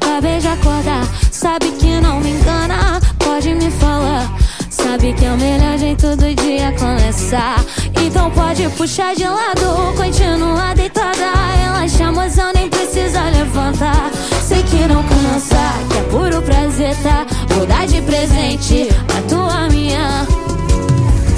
Acabei 0.00 0.40
de 0.40 0.48
acordar, 0.48 1.04
sabe 1.30 1.70
que 1.72 2.00
não 2.00 2.20
me 2.20 2.30
engana. 2.30 3.00
Pode 3.18 3.54
me 3.54 3.70
falar. 3.70 4.30
Sabe 4.68 5.12
que 5.12 5.24
é 5.24 5.32
o 5.32 5.36
melhor 5.36 5.78
jeito 5.78 6.16
do 6.16 6.34
dia 6.34 6.72
começar. 6.78 7.64
Então 8.04 8.30
pode 8.32 8.68
puxar 8.70 9.14
de 9.14 9.26
lado, 9.26 9.96
continua 9.96 10.74
deitada. 10.74 11.32
Relaxa, 11.62 12.10
mozão, 12.12 12.52
nem 12.52 12.68
precisa 12.68 13.22
levantar. 13.30 14.10
Sei 14.46 14.62
que 14.64 14.86
não 14.88 15.02
cansa, 15.04 15.56
que 15.88 15.98
é 15.98 16.02
puro 16.10 16.42
prazer, 16.42 16.96
tá? 17.02 17.24
Vou 17.54 17.64
dar 17.64 17.86
de 17.86 18.02
presente 18.02 18.88
a 19.16 19.28
tua 19.28 19.68
minha. 19.68 20.43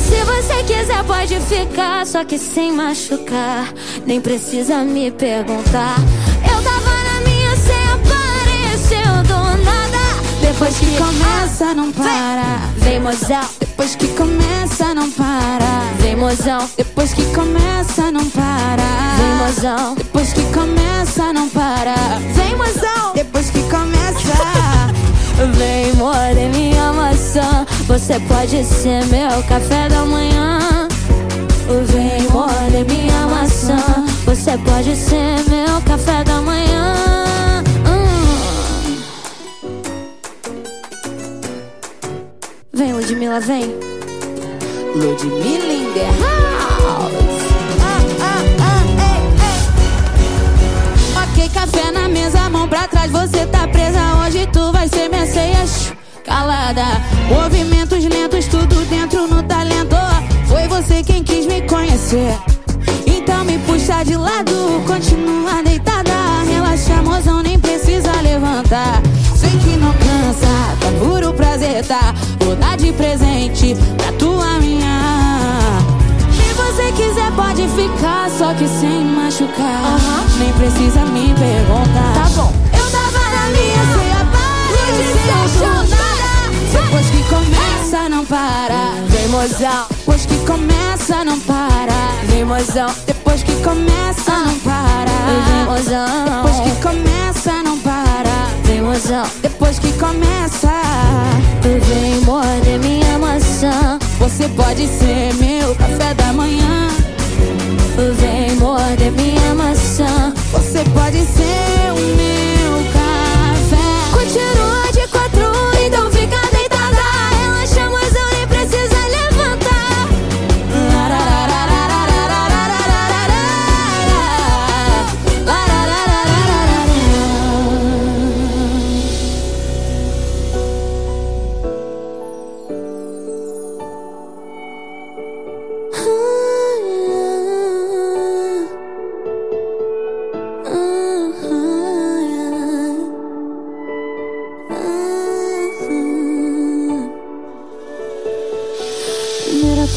Se 0.09 0.25
você 0.25 0.63
quiser, 0.63 1.03
pode 1.05 1.41
ficar, 1.41 2.07
só 2.07 2.25
que 2.25 2.39
sem 2.39 2.73
machucar. 2.73 3.73
Nem 4.07 4.21
precisa 4.21 4.85
me 4.85 5.11
perguntar. 5.11 5.97
Eu 6.43 6.63
tava 6.63 6.91
na 7.05 7.21
minha, 7.29 7.57
cê 7.57 7.73
apareceu 7.93 9.23
do 9.25 9.65
nada. 9.65 9.97
Depois 10.41 10.79
que 10.79 10.97
começa, 10.97 11.75
não 11.75 11.91
para. 11.93 12.61
Vem, 12.77 13.01
mozão. 13.01 13.49
Depois 13.59 13.97
que 13.97 14.07
começa, 14.09 14.95
não 14.95 15.11
para. 15.11 15.83
Vem, 15.99 16.15
mozão. 16.15 16.71
Depois 16.77 17.13
que 17.13 17.25
começa, 17.35 18.13
não 18.13 18.31
para. 18.31 19.17
Vem, 19.19 19.35
mozão. 19.47 19.95
Depois 19.97 20.33
que 20.33 20.43
começa, 20.53 21.33
não 21.33 21.49
para. 21.49 21.95
Vem, 22.35 22.55
mozão. 22.57 23.13
Depois 23.15 23.51
que 23.51 23.61
começa. 23.65 24.76
Vem, 25.37 25.93
more 25.97 26.49
minha 26.49 26.93
maçã. 26.95 27.67
Você 27.87 28.19
pode 28.21 28.65
ser 28.65 29.05
meu 29.07 29.43
café 29.43 29.87
da 29.89 30.03
manhã. 30.05 30.89
Vem, 31.93 32.23
more 32.31 32.85
minha 32.89 33.27
maçã. 33.27 33.77
Você 34.25 34.57
pode 34.59 34.97
ser 34.97 35.45
meu 35.51 35.83
café 35.83 36.25
da 36.25 36.41
manhã. 36.41 36.95
Hum. 37.87 38.97
Vem, 42.73 42.95
Ludmilla, 42.95 43.39
vem. 43.41 43.75
Ludmilla 44.95 45.73
in 45.73 45.93
the 45.93 46.07
house. 46.07 47.13
Ah, 47.83 48.01
ah, 48.23 48.43
ah, 48.63 48.83
ei, 49.05 49.21
ei. 49.45 51.23
Ok, 51.23 51.51
café 51.51 51.91
na 51.91 52.09
mesa, 52.09 52.49
mão 52.49 52.67
pra 52.67 52.86
trás, 53.07 53.11
você 53.11 53.47
tá 53.47 53.67
presa. 53.69 54.01
Hoje 54.25 54.47
tu 54.53 54.73
vai 54.73 54.89
ser 54.89 55.09
minha 55.09 55.27
ceia 55.27 55.65
calada. 56.25 56.85
Movimentos 57.29 58.05
lentos, 58.05 58.47
tudo 58.47 58.85
dentro 58.87 59.27
no 59.27 59.43
talento. 59.43 59.97
Foi 60.47 60.67
você 60.69 61.03
quem 61.03 61.23
quis 61.23 61.47
me 61.47 61.63
conhecer. 61.63 62.37
Então 63.07 63.45
me 63.45 63.59
puxa 63.59 64.05
de 64.05 64.17
lado, 64.17 64.83
continua 64.87 65.63
deitada. 65.63 66.13
Relaxa, 66.49 67.03
mozão, 67.03 67.43
nem 67.43 67.59
precisa 67.59 68.13
levantar. 68.23 69.01
Sei 69.37 69.51
que 69.51 69.77
não 69.77 69.93
cansa, 69.93 70.47
tá 70.81 71.05
puro 71.05 71.33
prazer, 71.33 71.85
tá? 71.85 72.15
Vou 72.41 72.57
dar 72.57 72.77
de 72.77 72.93
presente 72.93 73.77
pra 73.97 74.13
tua 74.13 74.59
minha. 74.59 75.79
Se 76.33 76.53
você 76.55 76.93
quiser, 76.93 77.31
pode 77.33 77.69
ficar, 77.69 78.31
só 78.31 78.55
que 78.55 78.67
sem 78.69 79.05
machucar. 79.05 79.99
Nem 80.39 80.53
precisa 80.53 81.01
me 81.07 81.35
perguntar. 81.35 82.15
Tá 82.15 82.29
bom. 82.35 82.76
Depois 86.73 87.11
que 87.11 87.23
começa, 87.29 88.09
não 88.09 88.25
para. 88.25 88.93
Vem, 89.09 89.29
mozão. 89.29 89.87
Depois 89.91 90.27
que 90.27 90.37
começa, 90.47 91.25
não 91.25 91.39
para. 91.41 91.95
Vem, 92.25 92.45
mozão. 92.45 92.91
Depois 93.07 93.43
que 93.43 93.53
começa, 93.63 94.33
não 94.33 94.59
para. 94.61 95.13
Vem, 95.27 95.65
mozão. 95.65 96.25
Depois 96.25 96.61
que 96.61 96.83
começa, 96.83 97.63
não 97.63 97.79
para. 97.79 98.49
Vem, 98.65 98.81
mozão. 98.83 99.27
Depois 99.43 99.79
que 99.79 99.93
começa. 99.93 100.73
Vem, 101.63 102.21
morder 102.23 102.79
minha 102.79 103.19
maçã. 103.19 103.99
Você 104.19 104.49
pode 104.49 104.87
ser 104.87 105.35
meu 105.35 105.75
café 105.75 106.15
da 106.15 106.33
manhã. 106.33 106.89
Vem 108.19 108.57
morder 108.57 109.13
minha 109.13 109.55
maçã. 109.55 110.33
Você 110.53 110.83
pode 110.95 111.19
ser 111.27 111.93
o 111.93 112.17
meu 112.17 112.93
café. 112.93 113.06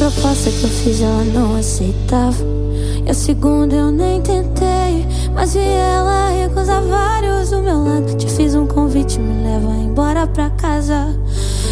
Primeira 0.09 0.11
proposta 0.11 0.49
que 0.49 0.63
eu 0.63 0.69
fiz 0.69 1.01
ela 1.01 1.23
não 1.23 1.55
aceitava. 1.55 2.43
E 3.05 3.09
a 3.09 3.13
segunda 3.13 3.75
eu 3.75 3.91
nem 3.91 4.21
tentei 4.21 5.05
Mas 5.33 5.53
vi 5.53 5.59
ela 5.59 6.29
recusar 6.29 6.81
vários 6.83 7.51
do 7.51 7.61
meu 7.61 7.83
lado. 7.83 8.15
Te 8.17 8.27
fiz 8.27 8.55
um 8.55 8.65
convite, 8.65 9.19
me 9.19 9.43
leva 9.43 9.71
embora 9.71 10.25
pra 10.25 10.49
casa. 10.51 11.15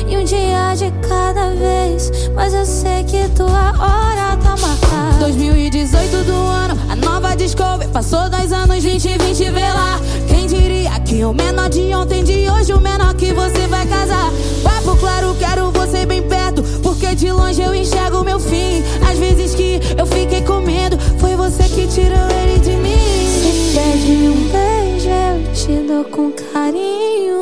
E 0.08 0.18
um 0.18 0.24
dia 0.24 0.74
de 0.76 0.92
cada 1.08 1.50
vez 1.50 2.30
Mas 2.36 2.54
eu 2.54 2.66
sei 2.66 3.04
que 3.04 3.28
tua 3.30 3.48
hora 3.50 4.38
tá 4.38 4.56
marcada. 4.62 5.18
2018 5.20 6.24
do 6.24 6.34
ano, 6.34 6.78
a 6.90 6.96
nova 6.96 7.36
Discovery 7.36 7.90
Passou 7.92 8.30
dois 8.30 8.52
anos, 8.52 8.68
2020, 8.68 9.50
vê 9.52 9.70
lá. 9.70 10.00
Quem 10.28 10.46
diria 10.48 11.00
que 11.00 11.24
o 11.24 11.34
menor 11.34 11.70
de 11.70 11.94
ontem, 11.94 12.24
de 12.24 12.50
hoje 12.50 12.74
O 12.74 12.80
menor 12.80 13.16
que 13.16 13.34
você 13.34 13.68
vai 13.68 13.86
casar? 13.88 14.32
Papo 14.64 14.96
claro, 14.98 15.36
quero 15.40 15.72
você 15.72 16.06
bem 16.06 16.22
perto 16.22 16.64
Porque 17.00 17.14
de 17.14 17.32
longe 17.32 17.62
eu 17.62 17.76
enxergo 17.76 18.24
meu 18.24 18.40
fim. 18.40 18.82
Às 19.08 19.20
vezes 19.20 19.54
que 19.54 19.80
eu 19.96 20.06
fiquei 20.08 20.42
com 20.42 20.60
medo 20.62 20.98
Foi 21.20 21.36
você 21.36 21.64
que 21.66 21.86
tirou 21.86 22.28
ele 22.42 22.58
de 22.60 22.72
mim. 22.72 22.98
Se 23.40 23.76
pede 23.78 24.12
um 24.30 24.50
beijo, 24.50 25.08
eu 25.08 25.54
te 25.54 25.88
dou 25.88 26.04
com 26.06 26.32
carinho. 26.32 27.38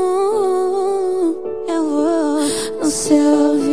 Eu 1.70 1.90
vou 1.90 2.42
no 2.82 2.92
seu 2.92 3.65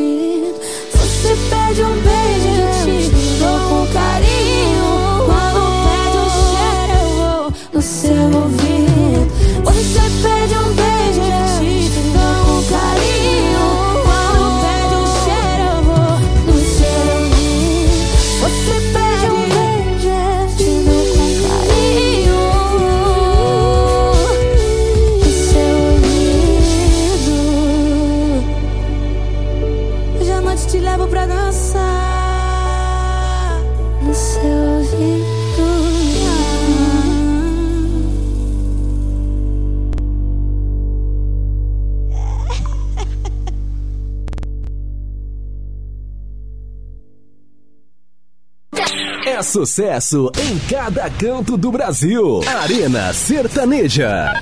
sucesso 49.62 50.28
em 50.36 50.58
cada 50.68 51.08
canto 51.08 51.56
do 51.56 51.70
Brasil. 51.70 52.40
Arena 52.62 53.12
Sertaneja. 53.12 54.34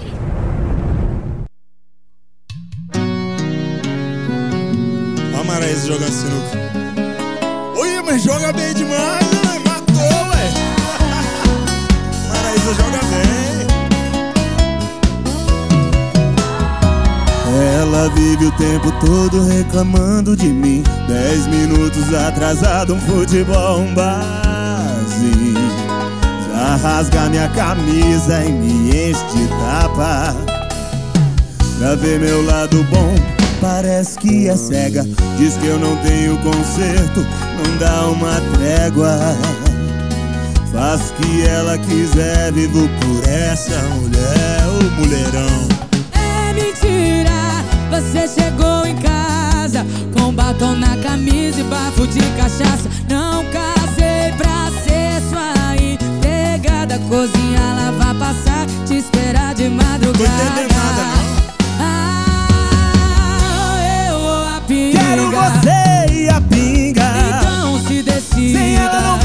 Ó, 5.38 5.44
Maraísa 5.44 5.88
jogando 5.88 6.10
sinuca. 6.10 6.58
Oi, 7.76 8.02
mas 8.02 8.22
joga 8.22 8.50
bem 8.54 8.72
demais, 8.72 9.30
né? 9.44 9.58
Matou, 9.66 10.28
ué. 10.30 10.50
Maraísa 12.28 12.74
joga 12.74 13.00
bem. 13.10 13.66
Ela 17.78 18.08
vive 18.14 18.46
o 18.46 18.52
tempo 18.52 18.90
todo 19.04 19.44
reclamando 19.44 20.34
de 20.34 20.48
mim. 20.48 20.82
Dez 21.06 21.46
minutos 21.46 22.14
atrasado, 22.14 22.94
um 22.94 23.00
futebol, 23.02 23.80
um 23.80 23.94
base. 23.94 24.49
Rasga 26.76 27.28
minha 27.28 27.48
camisa 27.48 28.44
e 28.44 28.52
me 28.52 28.90
enche 28.90 29.24
de 29.34 29.48
tapa. 29.48 30.34
Pra 31.78 31.94
ver 31.94 32.20
meu 32.20 32.44
lado 32.44 32.84
bom, 32.90 33.14
parece 33.60 34.18
que 34.18 34.48
é 34.48 34.56
cega. 34.56 35.04
Diz 35.38 35.56
que 35.56 35.66
eu 35.66 35.78
não 35.78 35.96
tenho 35.96 36.36
conserto, 36.38 37.20
não 37.20 37.76
dá 37.78 38.06
uma 38.06 38.40
trégua. 38.54 39.18
Faz 40.72 41.10
o 41.10 41.14
que 41.14 41.46
ela 41.46 41.76
quiser, 41.78 42.52
vivo 42.52 42.88
por 43.00 43.28
essa 43.28 43.78
mulher, 43.94 44.60
o 44.68 45.00
mulherão. 45.00 45.68
É 46.12 46.52
mentira, 46.52 47.64
você 47.90 48.28
chegou 48.28 48.86
em 48.86 48.96
casa 48.96 49.84
com 50.16 50.32
batom 50.32 50.76
na 50.76 50.96
camisa 50.98 51.60
e 51.60 51.64
bafo 51.64 52.06
de 52.06 52.20
cachaça. 52.36 52.88
Não 53.08 53.44
casei 53.46 53.69
cozinhar, 56.98 57.76
lavar, 57.76 58.14
passar, 58.14 58.66
te 58.86 58.96
esperar 58.96 59.54
de 59.54 59.68
madrugada. 59.68 60.18
Tô 60.18 60.24
entendendo 60.24 60.74
nada, 60.74 61.02
não. 61.04 61.24
Ah, 61.80 62.88
eu 64.08 64.16
ou 64.16 64.56
a 64.56 64.60
pinga. 64.66 64.98
Quero 64.98 65.30
você 65.30 66.12
e 66.12 66.28
a 66.28 66.40
pinga. 66.40 67.12
Então 67.28 67.78
se 67.86 68.02
decida. 68.02 68.58
Sem 68.58 68.76
ela 68.76 69.00
não 69.00 69.18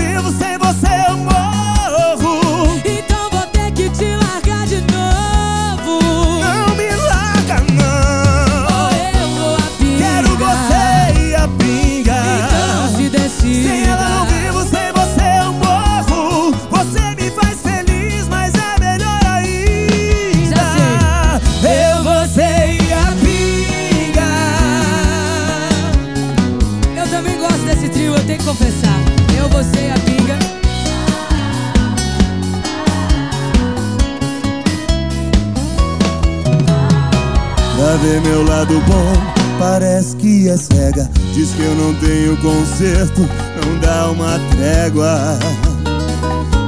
lado 38.66 38.82
bom, 38.88 39.13
parece 39.59 40.16
que 40.16 40.49
é 40.49 40.57
cega. 40.57 41.09
Diz 41.34 41.51
que 41.51 41.61
eu 41.61 41.76
não 41.76 41.93
tenho 41.95 42.36
conserto, 42.38 43.22
não 43.22 43.80
dá 43.80 44.09
uma 44.09 44.39
trégua. 44.55 45.38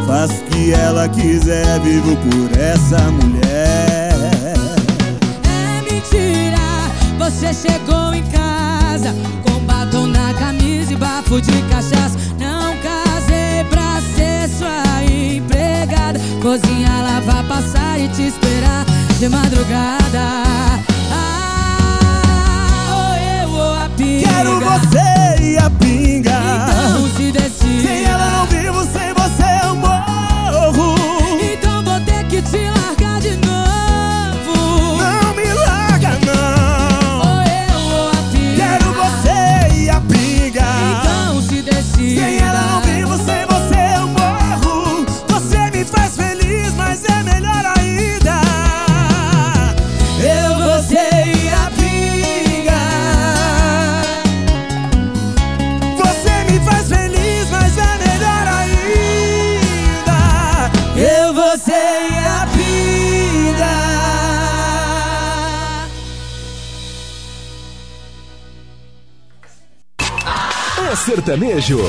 Faz 0.06 0.32
o 0.32 0.44
que 0.46 0.74
ela 0.74 1.10
quiser, 1.10 1.80
vivo 1.82 2.16
por 2.18 2.58
essa 2.58 3.00
mulher. 3.12 4.14
É 5.44 5.82
mentira, 5.92 6.58
você 7.18 7.54
chegou 7.54 8.14
em 8.14 8.24
casa 8.30 9.14
com 9.44 9.60
batom 9.66 10.08
na 10.08 10.34
camisa 10.36 10.94
e 10.94 10.96
bafo 10.96 11.42
de 11.42 11.62
cachaça. 11.64 12.18
Não 12.40 12.76
casei 12.78 13.64
pra 13.70 14.00
ser 14.16 14.48
sua 14.50 15.04
empregada. 15.04 16.20
Cozinhar, 16.42 17.04
lavar, 17.04 17.44
passar 17.48 18.00
e 18.00 18.08
te 18.10 18.28
esperar 18.28 18.86
de 19.20 19.28
madrugada. 19.28 20.87
Quero 24.20 24.60
você 24.60 25.44
e 25.44 25.58
a 25.58 25.70
pinga. 25.70 26.40
Então 26.70 27.10
se 27.16 27.32
sertanejo. 71.18 71.80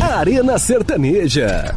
Arena 0.00 0.56
Sertaneja. 0.56 1.74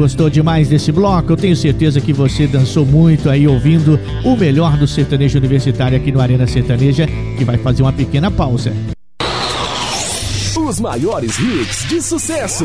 gostou 0.00 0.30
demais 0.30 0.66
desse 0.66 0.90
bloco? 0.90 1.30
Eu 1.30 1.36
tenho 1.36 1.54
certeza 1.54 2.00
que 2.00 2.10
você 2.10 2.46
dançou 2.46 2.86
muito 2.86 3.28
aí 3.28 3.46
ouvindo 3.46 4.00
o 4.24 4.34
melhor 4.34 4.78
do 4.78 4.86
sertanejo 4.86 5.36
universitário 5.36 5.98
aqui 5.98 6.10
no 6.10 6.18
Arena 6.18 6.46
Sertaneja, 6.46 7.06
que 7.36 7.44
vai 7.44 7.58
fazer 7.58 7.82
uma 7.82 7.92
pequena 7.92 8.30
pausa. 8.30 8.72
Os 10.56 10.80
maiores 10.80 11.38
hits 11.38 11.86
de 11.86 12.00
sucesso. 12.00 12.64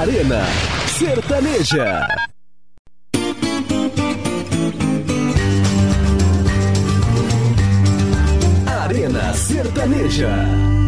Arena 0.00 0.44
Sertaneja. 0.86 2.06
Arena 8.66 9.34
Sertaneja. 9.34 10.79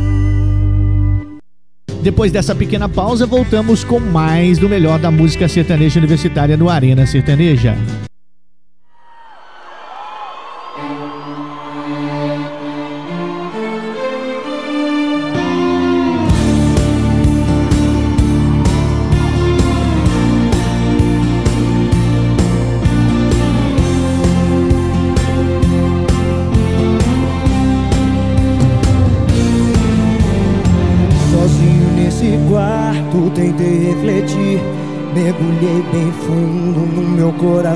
Depois 2.03 2.32
dessa 2.32 2.53
pequena 2.53 2.88
pausa, 2.88 3.24
voltamos 3.24 3.84
com 3.84 4.00
mais 4.00 4.59
do 4.59 4.68
melhor 4.68 4.98
da 4.98 5.09
música 5.09 5.46
sertaneja 5.46 6.00
universitária 6.00 6.57
no 6.57 6.68
Arena 6.68 7.07
Sertaneja. 7.07 7.76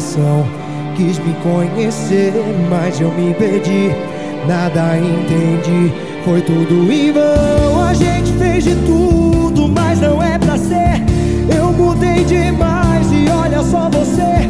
coração. 0.07 0.47
Quis 0.97 1.19
me 1.19 1.35
conhecer, 1.43 2.33
mas 2.71 3.01
eu 3.01 3.11
me 3.11 3.35
perdi. 3.35 3.91
Nada 4.47 4.97
entendi, 4.97 5.93
foi 6.25 6.41
tudo 6.41 6.91
em 6.91 7.13
vão. 7.13 7.85
A 7.85 7.93
gente 7.93 8.33
fez 8.35 8.65
de 8.65 8.77
tudo, 8.87 9.69
mas 9.69 10.01
não 10.01 10.23
é 10.23 10.39
pra 10.39 10.57
ser. 10.57 11.03
Eu 11.55 11.73
mudei 11.73 12.25
demais 12.25 13.07
e 13.13 13.29
olha 13.29 13.63
só 13.63 13.91
você. 13.91 14.49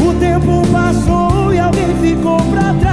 O 0.00 0.14
tempo 0.14 0.62
passou 0.72 1.52
e 1.52 1.58
alguém 1.58 1.94
ficou 2.00 2.40
pra 2.52 2.72
trás. 2.74 2.92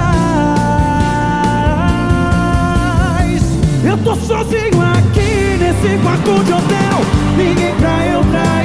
Eu 3.84 3.96
tô 3.98 4.14
sozinho 4.16 4.82
aqui 4.82 5.56
nesse 5.58 5.96
quarto 6.02 6.44
de 6.44 6.52
hotel. 6.52 7.00
Ninguém 7.36 7.74
pra 7.76 8.06
eu 8.06 8.24
trair 8.24 8.59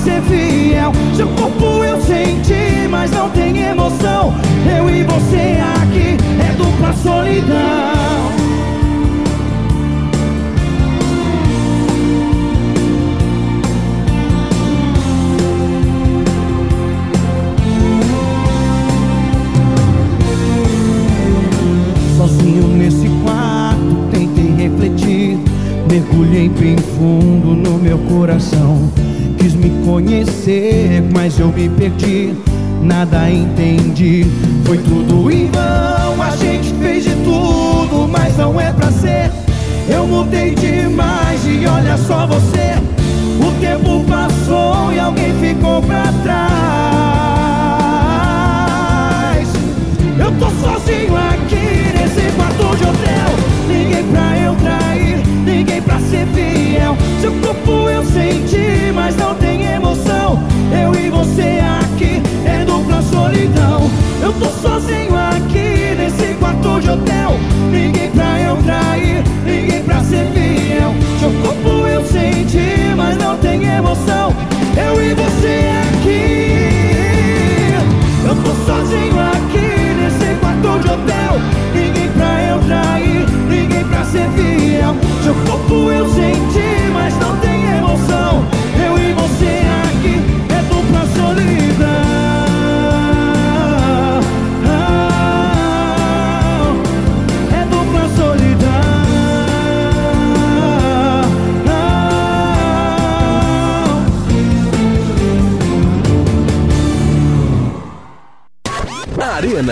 ser 0.00 0.22
fiel. 0.22 0.92
Seu 1.14 1.28
corpo 1.28 1.84
eu 1.84 2.00
senti, 2.00 2.88
mas 2.88 3.10
não 3.10 3.28
tem 3.30 3.58
emoção. 3.58 4.34
Eu 4.66 4.88
e 4.90 5.02
você 5.04 5.58
aqui 5.82 6.16
é 6.40 6.54
dupla 6.56 6.92
solidão. 6.94 8.30
Sozinho 22.16 22.68
nesse 22.76 23.08
quarto, 23.22 24.08
tentei 24.10 24.54
refletir. 24.56 25.38
Mergulhei 25.90 26.48
bem 26.48 26.76
fundo 26.76 27.54
no 27.54 27.78
meu 27.78 27.98
coração 27.98 28.90
me 29.60 29.84
conhecer, 29.84 31.02
mas 31.12 31.38
eu 31.38 31.48
me 31.48 31.68
perdi, 31.68 32.34
nada 32.82 33.30
entendi. 33.30 34.26
Foi 34.64 34.78
tudo 34.78 35.30
em 35.30 35.50
vão, 35.50 36.22
a 36.22 36.34
gente 36.36 36.72
fez 36.80 37.04
de 37.04 37.14
tudo, 37.16 38.08
mas 38.08 38.36
não 38.38 38.58
é 38.58 38.72
pra 38.72 38.90
ser. 38.90 39.30
Eu 39.88 40.06
mudei 40.06 40.54
demais 40.54 41.40
e 41.46 41.66
olha 41.66 41.96
só 41.98 42.26
você. 42.26 42.59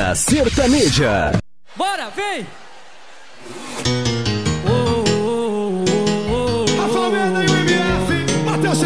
Onda 0.09 0.14
Sertaneja. 0.14 1.32
Bora, 1.76 2.09
vem! 2.16 2.46
A 6.82 6.88
Flamengo 6.88 7.42
e 7.42 7.46
o 7.46 7.56
MF, 7.56 8.44
bateu 8.44 8.70
Matheus 8.70 8.78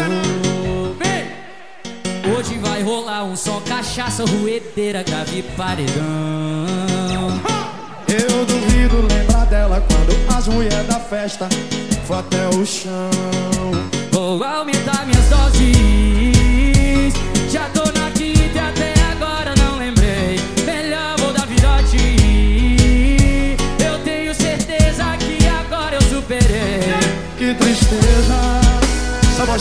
Vem! 0.99 2.33
Hoje 2.33 2.57
vai 2.57 2.81
rolar 2.81 3.23
um 3.23 3.37
só 3.37 3.61
cachaça, 3.61 4.25
ruedeira, 4.25 5.01
grave 5.03 5.43
paredão. 5.55 6.03
Eu 8.09 8.45
duvido 8.45 9.07
lembrar 9.07 9.45
dela 9.45 9.81
quando 9.87 10.37
as 10.37 10.47
mulheres 10.47 10.87
da 10.87 10.99
festa 10.99 11.47
foi 12.05 12.17
até 12.17 12.49
o 12.49 12.65
chão. 12.65 13.09
Vou 14.11 14.43
aumentar 14.43 15.05
minhas 15.05 15.29
doses. 15.29 16.32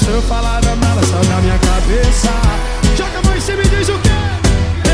Basta 0.02 0.10
eu 0.10 0.22
falar 0.22 0.60
da 0.60 0.74
mala, 0.76 1.00
só 1.06 1.22
na 1.30 1.40
minha 1.40 1.58
cabeça. 1.58 2.28
Joga 2.96 3.18
a 3.18 3.22
mão 3.22 3.36
e 3.36 3.40
cê 3.40 3.54
me 3.54 3.62
diz 3.64 3.88
o 3.88 3.98
quê? 3.98 4.10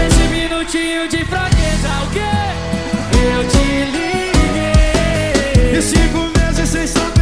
Esse 0.07 0.29
minutinho 0.29 1.09
de 1.09 1.25
fraqueza, 1.25 1.89
o 2.05 2.11
quê? 2.11 2.21
Eu 3.17 3.49
te 3.49 3.87
liguei. 3.91 5.79
E 5.79 5.83
cinco 5.83 6.31
meses 6.39 6.69
sem 6.69 6.87
saber 6.87 7.18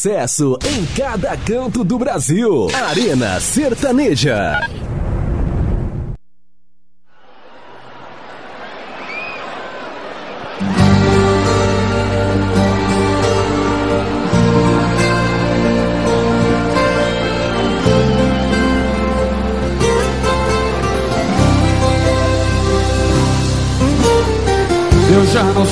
sucesso 0.00 0.58
em 0.64 0.86
cada 0.96 1.36
canto 1.36 1.84
do 1.84 1.98
Brasil. 1.98 2.68
Arena 2.88 3.38
Sertaneja. 3.38 4.79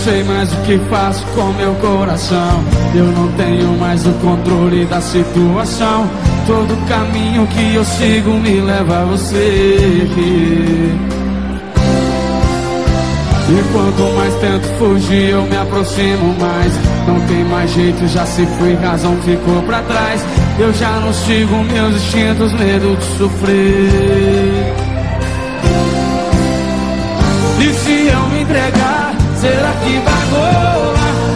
Sei 0.08 0.24
mais 0.24 0.50
o 0.50 0.56
que 0.62 0.78
faço 0.88 1.22
com 1.34 1.52
meu 1.52 1.74
coração. 1.74 2.64
Eu 2.94 3.04
não 3.04 3.30
tenho 3.32 3.78
mais 3.78 4.06
o 4.06 4.12
controle 4.14 4.86
da 4.86 5.02
situação. 5.02 6.08
Todo 6.46 6.88
caminho 6.88 7.46
que 7.48 7.74
eu 7.74 7.84
sigo 7.84 8.30
me 8.30 8.58
leva 8.58 9.02
a 9.02 9.04
você. 9.04 10.08
E 13.50 13.72
quanto 13.72 14.02
mais 14.16 14.34
tento 14.36 14.66
fugir, 14.78 15.30
eu 15.30 15.42
me 15.42 15.56
aproximo 15.58 16.34
mais. 16.40 16.72
Não 17.06 17.20
tem 17.26 17.44
mais 17.44 17.70
jeito, 17.70 18.08
já 18.08 18.24
se 18.24 18.46
foi, 18.58 18.74
razão 18.76 19.14
ficou 19.22 19.62
pra 19.62 19.82
trás. 19.82 20.24
Eu 20.58 20.72
já 20.72 21.00
não 21.00 21.12
sigo 21.12 21.54
meus 21.64 21.96
instintos, 21.96 22.52
medo 22.54 22.96
de 22.96 23.04
sofrer. 23.18 24.57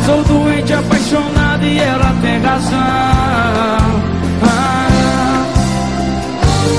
Sou 0.05 0.23
doente, 0.25 0.73
apaixonado 0.73 1.65
e 1.65 1.79
ela 1.79 2.15
tem 2.21 2.41
razão. 2.41 2.79
Ah, 4.43 5.45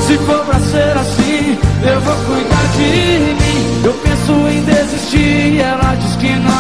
se 0.05 0.18
for 0.18 0.45
pra 0.45 0.59
ser 0.59 0.97
assim, 0.97 1.57
eu 1.82 2.01
vou 2.01 2.16
cuidar 2.26 2.68
de 2.76 3.34
mim. 3.34 3.82
Eu 3.84 3.93
penso 3.93 4.32
em 4.49 4.64
desistir 4.64 5.53
e 5.53 5.61
ela 5.61 5.95
diz 5.95 6.16
que 6.18 6.36
não. 6.36 6.53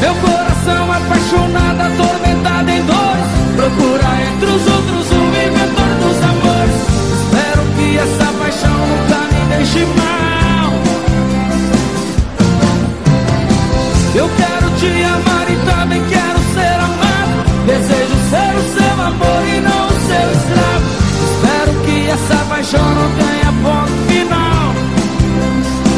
Meu 0.00 0.14
coração 0.14 0.92
apaixonado, 0.92 1.80
atormentado 1.80 2.70
em 2.70 2.82
dores. 2.84 3.26
Procura 3.56 4.08
entre 4.32 4.46
os 4.46 4.66
outros 4.66 5.10
o 5.10 5.24
inventor 5.26 5.90
dos 6.02 6.22
amores. 6.22 6.76
Espero 7.24 7.62
que 7.76 7.98
essa 7.98 8.32
paixão 8.38 8.78
nunca 8.86 9.18
me 9.32 9.56
deixe 9.56 9.84
mal. 9.96 10.29
Eu 14.20 14.28
quero 14.36 14.70
te 14.76 15.02
amar 15.02 15.50
e 15.50 15.56
também 15.64 16.04
quero 16.04 16.38
ser 16.52 16.74
amado. 16.78 17.64
Desejo 17.64 18.16
ser 18.28 18.54
o 18.54 18.64
seu 18.76 19.02
amor 19.02 19.42
e 19.48 19.60
não 19.62 19.86
o 19.86 19.96
seu 20.08 20.26
escravo. 20.36 20.84
Espero 21.24 21.72
que 21.86 22.06
essa 22.06 22.44
paixão 22.44 22.86
não 22.96 23.08
tenha 23.16 23.50
ponto 23.62 23.96
final. 24.12 24.74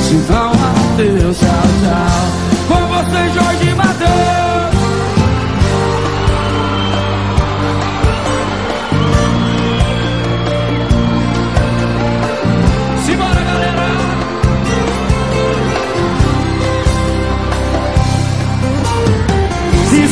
Se 0.05 0.15
não, 0.31 0.53
adeus, 0.53 1.37
tchau, 1.37 1.67
tchau. 1.83 2.23
Com 2.69 2.83
você, 2.95 3.23
Jorge 3.35 3.75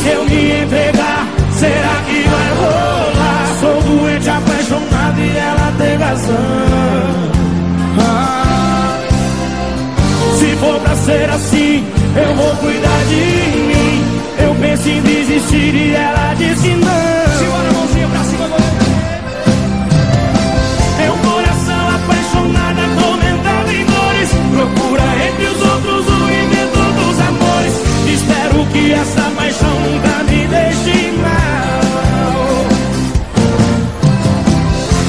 Se 0.01 0.07
eu 0.07 0.25
me 0.25 0.63
entregar, 0.63 1.27
será 1.51 2.01
que 2.07 2.27
vai 2.27 2.49
rolar? 2.55 3.55
Sou 3.59 3.81
doente, 3.83 4.29
apaixonado 4.29 5.19
e 5.19 5.37
ela 5.37 5.73
tem 5.77 5.95
razão. 5.95 6.35
Ah, 7.99 8.97
se 10.39 10.55
for 10.55 10.79
pra 10.79 10.95
ser 10.95 11.29
assim, 11.29 11.85
eu 12.15 12.35
vou 12.35 12.55
cuidar 12.55 13.03
de 13.09 13.59
mim. 13.67 13.71
em 14.89 15.01
desistir 15.01 15.75
e 15.75 15.93
ela 15.93 16.33
disse 16.33 16.69
não. 16.69 17.37
Segura 17.37 17.69
a 17.69 17.73
mãozinha 17.73 18.07
pra 18.07 18.23
cima, 18.23 18.47
Meu 20.97 21.13
coração 21.29 21.89
apaixonado, 21.89 22.79
atormentado 22.79 23.71
em 23.71 23.85
dores 23.85 24.29
Procura 24.51 25.03
entre 25.27 25.45
os 25.45 25.61
outros 25.61 25.80
que 28.71 28.93
essa 28.93 29.21
paixão 29.35 29.79
nunca 29.81 30.23
me 30.23 30.47
deixe 30.47 31.11
mal. 31.21 31.81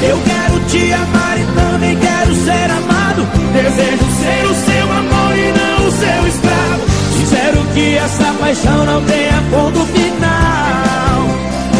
Eu 0.02 0.18
quero 0.24 0.60
te 0.66 0.92
amar 0.92 1.38
e 1.38 1.44
também 1.54 1.96
quero 1.96 2.34
ser 2.34 2.70
amado. 2.70 3.26
Desejo 3.52 4.04
ser 4.20 4.44
o 4.46 4.54
seu 4.54 4.92
amor 4.92 5.36
e 5.36 5.52
não 5.52 5.86
o 5.86 5.92
seu 5.92 6.26
escravo. 6.26 6.82
Espero 7.22 7.64
que 7.74 7.96
essa 7.96 8.32
paixão 8.40 8.84
não 8.84 9.02
tenha 9.04 9.42
ponto 9.50 9.86
final. 9.86 11.28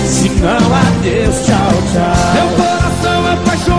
Se 0.07 0.29
não, 0.41 0.75
adeus, 0.75 1.47
tchau, 1.47 1.73
tchau. 1.93 2.33
Meu 2.35 2.49
coração 2.57 3.33
apaixonado, 3.33 3.72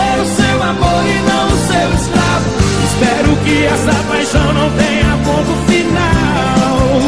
ser 0.00 0.20
o 0.20 0.26
seu 0.26 0.62
amor 0.62 1.04
e 1.06 1.18
não 1.28 1.46
o 1.46 1.58
seu 1.68 1.88
escravo. 1.94 2.48
Espero 2.84 3.36
que 3.44 3.64
essa 3.66 3.94
paixão 4.08 4.52
não 4.52 4.70
tenha 4.72 5.18
ponto 5.24 5.52
final. 5.66 7.00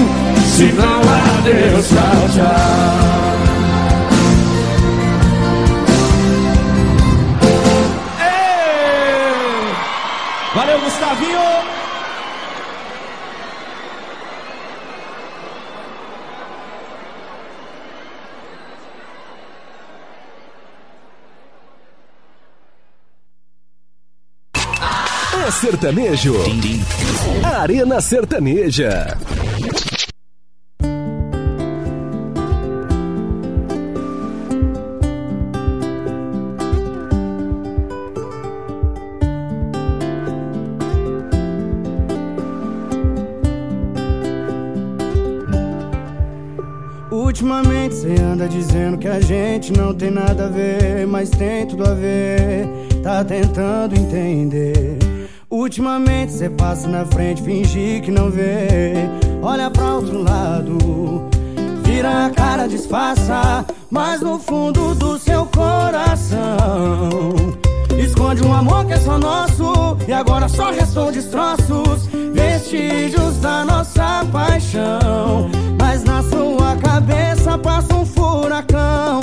Se 0.56 0.64
não, 0.72 1.00
adeus, 1.38 1.88
tchau, 1.88 2.28
tchau. 2.34 3.32
Valeu, 10.54 10.80
Gustavinho! 10.80 11.71
Sertanejo. 25.52 26.34
Arena 27.44 28.00
Sertaneja. 28.00 29.16
Ultimamente 47.10 47.94
cê 47.94 48.14
anda 48.20 48.48
dizendo 48.48 48.98
que 48.98 49.08
a 49.08 49.20
gente 49.20 49.72
não 49.72 49.94
tem 49.94 50.10
nada 50.10 50.46
a 50.46 50.48
ver, 50.48 51.06
mas 51.06 51.28
tem 51.30 51.66
tudo 51.66 51.84
a 51.84 51.94
ver. 51.94 52.66
Tá 53.02 53.22
tentando 53.24 53.94
entender. 53.96 55.11
Ultimamente 55.62 56.32
cê 56.32 56.50
passa 56.50 56.88
na 56.88 57.06
frente, 57.06 57.40
fingir 57.40 58.02
que 58.02 58.10
não 58.10 58.28
vê. 58.28 58.94
Olha 59.40 59.70
pra 59.70 59.94
outro 59.94 60.20
lado, 60.20 60.76
vira 61.84 62.26
a 62.26 62.30
cara, 62.30 62.66
disfarça. 62.66 63.64
Mas 63.88 64.20
no 64.22 64.40
fundo 64.40 64.92
do 64.94 65.18
seu 65.18 65.46
coração 65.46 66.40
Esconde 67.96 68.42
um 68.42 68.52
amor 68.52 68.86
que 68.86 68.94
é 68.94 68.98
só 68.98 69.18
nosso 69.18 69.98
E 70.08 70.12
agora 70.12 70.48
só 70.48 70.70
restou 70.70 71.12
destroços 71.12 72.06
Vestígios 72.32 73.36
da 73.36 73.66
nossa 73.66 74.24
paixão 74.32 75.50
Mas 75.78 76.02
na 76.04 76.22
sua 76.22 76.74
cabeça 76.76 77.58
passa 77.58 77.94
um 77.94 78.06
furacão 78.06 79.20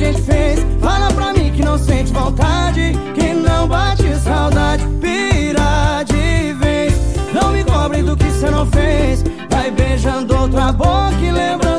gente 0.00 0.22
fez. 0.22 0.66
Fala 0.80 1.12
pra 1.12 1.32
mim 1.34 1.52
que 1.52 1.62
não 1.62 1.78
sente 1.78 2.12
vontade 2.12 2.92
Que 3.14 3.34
não 3.34 3.68
bate 3.68 4.14
saudade. 4.16 4.84
Vira 5.00 6.02
de 6.04 6.54
vez. 6.54 6.94
Não 7.34 7.52
me 7.52 7.62
cobre 7.64 8.02
do 8.02 8.16
que 8.16 8.30
cê 8.32 8.50
não 8.50 8.66
fez. 8.66 9.22
Vai 9.50 9.70
beijando 9.70 10.34
outra 10.36 10.72
boca 10.72 11.16
e 11.20 11.30
lembrando 11.30 11.69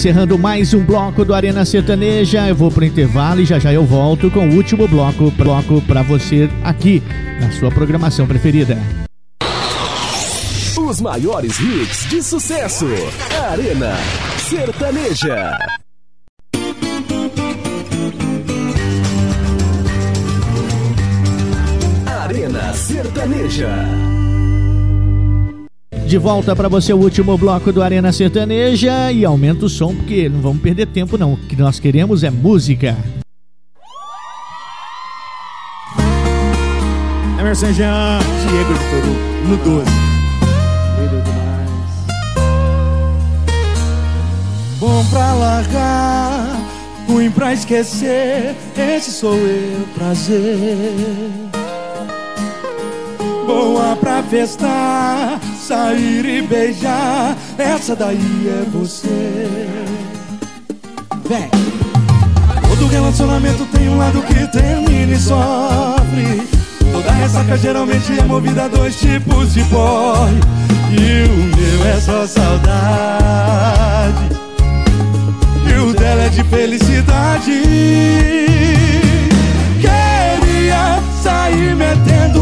encerrando 0.00 0.38
mais 0.38 0.72
um 0.72 0.82
bloco 0.82 1.26
do 1.26 1.34
Arena 1.34 1.62
Sertaneja. 1.62 2.48
Eu 2.48 2.56
vou 2.56 2.70
pro 2.70 2.86
intervalo 2.86 3.42
e 3.42 3.44
já 3.44 3.58
já 3.58 3.70
eu 3.70 3.84
volto 3.84 4.30
com 4.30 4.48
o 4.48 4.54
último 4.54 4.88
bloco, 4.88 5.30
bloco 5.32 5.82
para 5.82 6.02
você 6.02 6.48
aqui 6.64 7.02
na 7.38 7.52
sua 7.52 7.70
programação 7.70 8.26
preferida. 8.26 8.78
Os 10.78 11.02
maiores 11.02 11.60
hits 11.60 12.08
de 12.08 12.22
sucesso. 12.22 12.86
Arena 13.50 13.94
Sertaneja. 14.38 15.58
Arena 22.06 22.72
Sertaneja. 22.72 23.99
De 26.10 26.18
volta 26.18 26.56
pra 26.56 26.66
você 26.66 26.92
o 26.92 26.96
último 26.96 27.38
bloco 27.38 27.70
do 27.72 27.80
Arena 27.80 28.10
Sertaneja 28.12 29.12
e 29.12 29.24
aumenta 29.24 29.66
o 29.66 29.68
som 29.68 29.94
porque 29.94 30.28
não 30.28 30.40
vamos 30.40 30.60
perder 30.60 30.86
tempo 30.86 31.16
não. 31.16 31.34
O 31.34 31.36
que 31.36 31.54
nós 31.54 31.78
queremos 31.78 32.24
é 32.24 32.30
música. 32.30 32.96
Emerson 37.38 37.72
Jean, 37.72 38.18
Diego 38.48 38.74
de 38.74 38.80
Toru, 38.90 39.14
no 39.50 39.56
12. 39.58 39.90
Lindo 40.98 41.22
demais. 41.22 41.70
Bom 44.80 45.04
pra 45.10 45.32
largar, 45.32 46.60
ruim 47.06 47.30
pra 47.30 47.52
esquecer. 47.52 48.56
Esse 48.76 49.12
sou 49.12 49.36
eu, 49.36 49.86
prazer. 49.94 50.40
Boa 53.46 53.94
pra 53.94 54.24
festar, 54.24 55.40
sair 55.70 56.24
e 56.24 56.42
beijar. 56.42 57.36
Essa 57.56 57.94
daí 57.94 58.48
é 58.48 58.66
você. 58.72 59.56
Vem. 61.28 61.48
Todo 62.68 62.88
relacionamento 62.88 63.64
tem 63.66 63.88
um 63.88 63.96
lado 63.96 64.20
que 64.22 64.48
termina 64.48 65.12
e 65.12 65.16
sofre. 65.16 66.42
Toda 66.90 67.12
ressaca 67.12 67.56
geralmente 67.56 68.18
é 68.18 68.24
movida 68.24 68.64
a 68.64 68.68
dois 68.68 68.98
tipos 68.98 69.54
de 69.54 69.62
porre. 69.64 70.40
E 70.90 71.28
o 71.28 71.36
meu 71.56 71.86
é 71.86 72.00
só 72.00 72.26
saudade. 72.26 72.70
E 75.68 75.78
o 75.78 75.92
dela 75.94 76.22
é 76.22 76.28
de 76.30 76.42
felicidade. 76.42 77.62
Queria 79.80 81.00
sair 81.22 81.76
metendo 81.76 82.39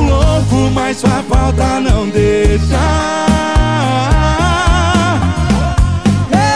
mas 0.70 0.98
sua 0.98 1.22
falta 1.22 1.80
não 1.80 2.08
deixa. 2.08 2.78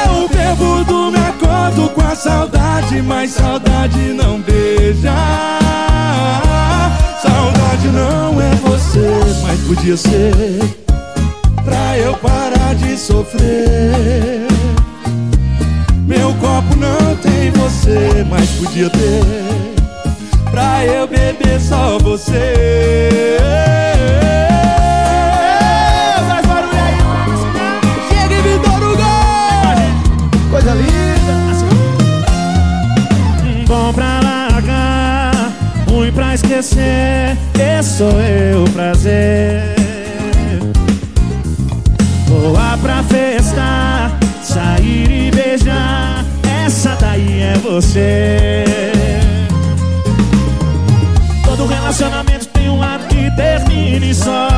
Eu 0.07 0.29
bebo 0.29 1.11
me 1.11 1.19
acordo 1.19 1.89
com 1.91 2.01
a 2.01 2.15
saudade, 2.15 3.03
mas 3.03 3.31
saudade 3.33 3.99
não 4.15 4.41
beija. 4.41 5.13
Saudade 7.23 7.89
não 7.89 8.41
é 8.41 8.55
você, 8.57 9.21
mas 9.43 9.61
podia 9.61 9.97
ser 9.97 10.59
Pra 11.65 11.97
eu 11.99 12.15
parar 12.17 12.75
de 12.75 12.97
sofrer 12.97 14.49
Meu 16.07 16.35
copo 16.35 16.77
não 16.77 17.15
tem 17.17 17.51
você, 17.53 18.27
mas 18.29 18.51
podia 18.51 18.91
ter 18.91 19.23
Pra 20.51 20.85
eu 20.85 21.07
beber 21.07 21.61
só 21.61 21.97
você 21.99 23.22
sou 38.03 38.21
eu, 38.21 38.65
prazer. 38.73 39.63
Boa 42.27 42.77
pra 42.83 43.03
festar, 43.05 44.19
sair 44.43 45.29
e 45.29 45.31
beijar. 45.31 46.25
Essa 46.65 46.97
daí 47.01 47.43
é 47.43 47.55
você. 47.59 48.65
Todo 51.45 51.67
relacionamento 51.67 52.47
tem 52.49 52.69
um 52.69 52.81
lado 52.81 53.07
que 53.07 53.31
termina 53.37 54.07
e 54.07 54.15
só. 54.15 54.49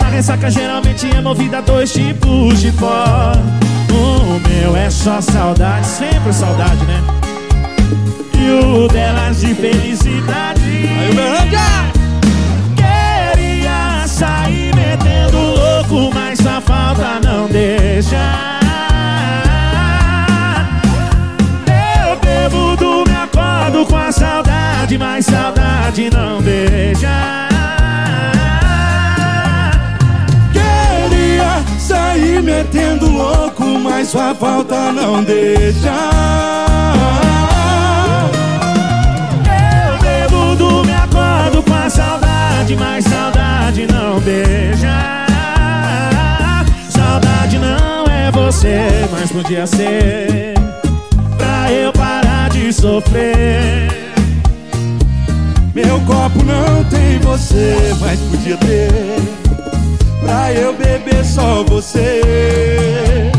A 0.00 0.08
ressaca 0.10 0.48
geralmente 0.50 1.10
é 1.12 1.20
movida 1.20 1.58
a 1.58 1.60
dois 1.62 1.92
tipos 1.92 2.60
de 2.60 2.70
pó. 2.72 3.32
O 3.90 4.48
meu 4.48 4.76
é 4.76 4.88
só 4.88 5.20
saudade, 5.20 5.86
sempre 5.86 6.32
saudade, 6.32 6.84
né? 6.84 7.02
E 8.38 8.64
o 8.64 8.86
delas 8.86 9.40
de 9.40 9.54
felicidade. 9.54 10.60
Queria 10.60 11.93
não 17.94 18.00
deixa. 18.00 18.16
Eu 22.08 22.16
bebo 22.16 23.04
me 23.08 23.14
acordo 23.14 23.86
com 23.86 23.96
a 23.96 24.10
saudade, 24.10 24.98
mas 24.98 25.26
saudade 25.26 26.10
não 26.10 26.40
deixa. 26.42 27.48
Queria 30.52 31.62
sair 31.78 32.42
metendo 32.42 33.08
louco, 33.08 33.64
mas 33.64 34.08
sua 34.08 34.34
falta 34.34 34.92
não 34.92 35.22
deixa. 35.22 35.92
Mas 42.76 43.04
saudade 43.04 43.86
não 43.86 44.18
beija. 44.20 45.23
Mas 49.24 49.32
podia 49.32 49.66
ser. 49.66 50.54
Pra 51.38 51.72
eu 51.72 51.90
parar 51.92 52.50
de 52.50 52.70
sofrer. 52.72 54.12
Meu 55.74 55.98
copo 56.00 56.44
não 56.44 56.84
tem 56.84 57.18
você, 57.20 57.94
mas 58.00 58.20
podia 58.20 58.56
ter. 58.58 58.90
Pra 60.20 60.52
eu 60.52 60.74
beber 60.74 61.24
só 61.24 61.64
você. 61.64 63.32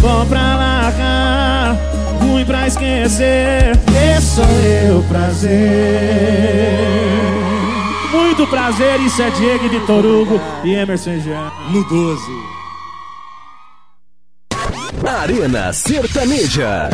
Bom 0.00 0.24
pra 0.26 0.56
largar, 0.56 1.76
ruim 2.20 2.44
pra 2.44 2.68
esquecer. 2.68 3.72
Esse 4.16 4.36
sou 4.36 4.44
eu, 4.44 5.02
prazer. 5.08 5.58
Muito 8.12 8.46
prazer, 8.46 9.00
isso 9.00 9.20
é 9.20 9.30
Diego 9.30 9.68
de 9.68 9.80
Torugo 9.80 10.40
e 10.62 10.74
Emerson 10.74 11.18
Jean. 11.18 11.50
No 11.72 11.82
12. 11.84 12.47
Arena 15.18 15.72
Sertaneja. 15.72 16.90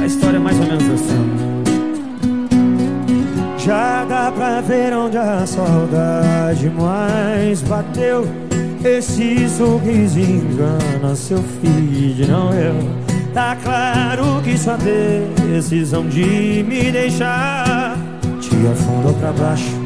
A 0.00 0.06
história 0.06 0.38
é 0.38 0.40
mais 0.40 0.58
ou 0.58 0.64
menos 0.64 0.84
assim. 0.84 1.28
Já 3.58 4.06
dá 4.06 4.32
pra 4.32 4.62
ver 4.62 4.94
onde 4.94 5.18
a 5.18 5.44
saudade 5.46 6.70
mais 6.70 7.60
bateu. 7.60 8.26
Esse 8.82 9.46
sorriso 9.50 10.18
engana 10.18 11.14
seu 11.14 11.42
filho, 11.60 12.26
não 12.26 12.54
eu. 12.54 12.74
Tá 13.34 13.54
claro 13.62 14.40
que 14.42 14.56
sua 14.56 14.78
decisão 14.78 16.08
de 16.08 16.64
me 16.66 16.90
deixar 16.90 17.98
te 18.40 18.56
afundou 18.66 19.12
pra 19.20 19.30
baixo. 19.32 19.76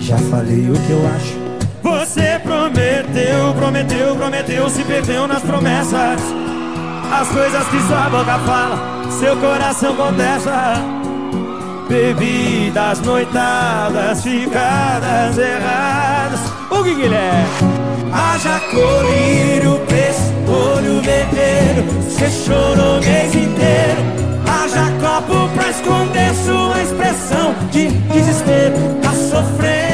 Já 0.00 0.18
falei 0.18 0.68
o 0.68 0.72
que 0.72 0.90
eu 0.90 1.06
acho. 1.14 1.45
Você 1.86 2.40
prometeu, 2.42 3.54
prometeu, 3.54 4.16
prometeu, 4.16 4.68
se 4.68 4.82
perdeu 4.82 5.28
nas 5.28 5.40
promessas. 5.40 6.20
As 7.12 7.28
coisas 7.28 7.64
que 7.68 7.80
sua 7.82 8.10
boca 8.10 8.40
fala, 8.40 9.08
seu 9.08 9.36
coração 9.36 9.94
contesta. 9.94 10.82
Bebidas, 11.88 13.00
noitadas, 13.02 14.20
ficadas 14.20 15.38
erradas. 15.38 16.40
O 16.70 16.82
que 16.82 16.92
Guilherme? 16.92 17.46
Haja 18.12 18.58
colírio, 18.72 19.78
preço, 19.86 20.32
olho 20.48 21.00
vermelho. 21.02 21.84
Você 22.02 22.28
chorou 22.28 22.98
o 22.98 23.04
mês 23.04 23.32
inteiro. 23.32 24.02
Haja 24.44 24.90
copo 25.00 25.48
pra 25.54 25.70
esconder 25.70 26.34
sua 26.34 26.82
expressão 26.82 27.54
de 27.70 27.86
desespero. 28.12 28.74
Tá 29.00 29.12
sofrendo, 29.12 29.85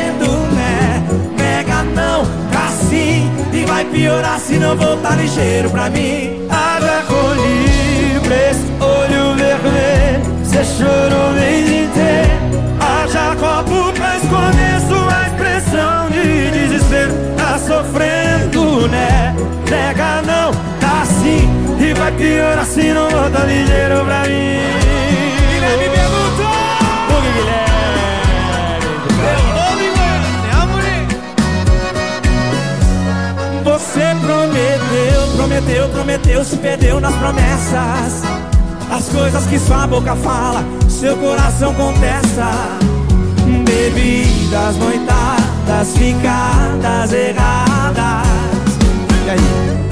piorar 3.93 4.41
se 4.41 4.55
não 4.55 4.75
voltar 4.75 5.17
ligeiro 5.17 5.71
pra 5.71 5.91
mim. 5.91 6.49
Haja 6.49 7.05
colírio, 7.07 8.21
preço, 8.23 8.65
olho 8.81 9.37
vermelho. 9.37 10.23
Você 10.43 10.65
chorou 10.65 11.31
o 11.31 11.35
mês 11.35 11.69
inteiro. 11.69 12.33
Haja 12.81 13.37
copo 13.37 13.93
pra 13.93 14.17
esconder 14.17 14.81
sua 14.89 15.27
expressão 15.27 16.11
de 16.11 16.51
desespero. 16.51 17.13
Tá 17.37 17.59
sofrendo, 17.59 18.89
né? 18.89 19.37
Nega 19.71 20.23
não, 20.23 20.51
tá 20.81 21.05
sim. 21.05 21.49
E 21.79 21.95
vai 21.95 22.13
piorar 22.13 22.65
se 22.65 22.93
não 22.93 23.09
voltar 23.11 23.45
ligeiro 23.45 24.05
pra 24.05 24.23
mim. 24.23 24.73
Você 33.93 34.15
prometeu, 34.23 35.37
prometeu, 35.37 35.89
prometeu, 35.91 36.45
se 36.45 36.57
perdeu 36.57 36.99
nas 36.99 37.15
promessas. 37.15 38.23
As 38.91 39.07
coisas 39.11 39.45
que 39.45 39.59
sua 39.59 39.87
boca 39.87 40.17
fala, 40.17 40.65
seu 40.89 41.15
coração 41.19 41.75
contesta. 41.75 42.49
Bebidas, 43.45 44.77
noitadas, 44.79 45.95
ficadas 45.95 47.13
erradas. 47.13 48.27
E 49.27 49.31
aí? 49.31 49.39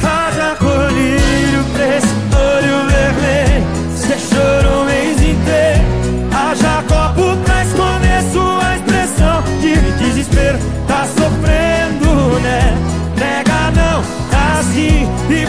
Haja 0.03 0.57
colírio, 0.57 1.63
preço, 1.75 2.09
olho 2.35 2.89
vermelho. 2.89 3.67
Você 3.95 4.17
chorou 4.19 4.81
o 4.81 4.87
mês 4.87 5.21
inteiro. 5.21 6.00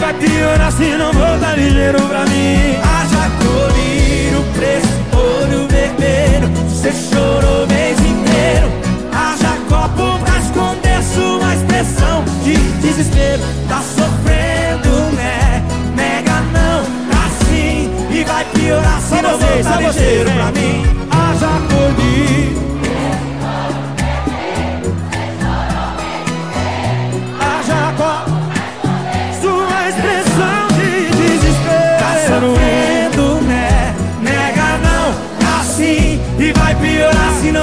Vai 0.02 0.14
piorar 0.14 0.72
se 0.72 0.96
não 0.96 1.12
voltar 1.12 1.56
ligeiro 1.56 2.02
pra 2.08 2.24
mim. 2.26 2.76
Haja 2.82 3.30
colírio, 3.38 4.44
preço, 4.52 4.88
olho 5.16 5.68
vermelho. 5.68 6.48
Você 6.68 6.90
chorou 6.92 7.62
o 7.62 7.66
mês 7.68 7.96
inteiro. 8.00 8.68
Haja 9.12 9.56
copo 9.68 10.18
pra 10.24 10.38
esconder 10.40 11.02
sua 11.04 11.54
expressão 11.54 12.24
de 12.42 12.56
desespero. 12.80 13.42
Tá 13.68 13.80
sofrendo, 13.80 15.16
né? 15.16 15.62
Nega 15.94 16.40
não, 16.52 16.80
assim. 17.24 17.88
E 18.10 18.24
vai 18.24 18.44
piorar 18.46 19.00
se 19.00 19.22
não 19.22 19.38
vocês, 19.38 19.66
ligeiro 19.66 20.30
pra 20.32 20.50
mim. 20.50 20.84
Haja 21.12 21.52
colírio. 21.70 22.71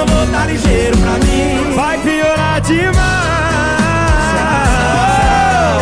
se 0.00 0.06
não 0.06 0.06
voltar 0.06 0.46
ligeiro 0.46 0.96
pra 0.98 1.12
mim 1.12 1.74
Vai 1.74 1.98
piorar 1.98 2.60
demais 2.60 3.00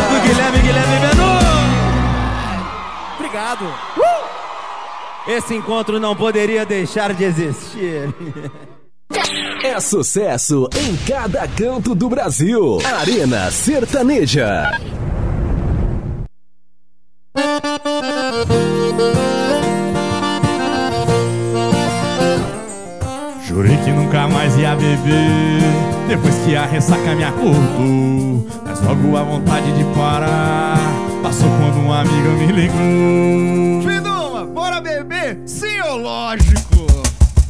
Do 0.09 0.27
Guilherme, 0.27 0.59
Guilherme 0.59 0.99
Menu. 0.99 1.39
Obrigado 3.17 3.73
Esse 5.27 5.55
encontro 5.55 5.99
não 5.99 6.15
poderia 6.15 6.65
deixar 6.65 7.13
de 7.13 7.23
existir. 7.23 8.13
É 9.63 9.79
sucesso 9.79 10.69
em 10.75 10.95
cada 11.05 11.47
canto 11.47 11.93
do 11.93 12.09
Brasil. 12.09 12.79
Arena 12.85 13.51
Sertaneja. 13.51 14.71
Ia 24.69 24.75
beber 24.75 26.07
Depois 26.07 26.35
que 26.45 26.55
a 26.55 26.65
ressaca 26.65 27.15
me 27.15 27.23
acordou 27.23 28.47
Mas 28.65 28.81
logo 28.81 29.17
a 29.17 29.23
vontade 29.23 29.71
de 29.73 29.83
parar 29.95 30.77
Passou 31.23 31.49
quando 31.49 31.85
um 31.85 31.91
amigo 31.91 32.29
me 32.37 32.51
ligou 32.51 33.91
Fiduma, 33.91 34.45
bora 34.45 34.79
beber? 34.79 35.39
Sim 35.45 35.79
ou 35.89 35.97
lógico? 35.97 36.87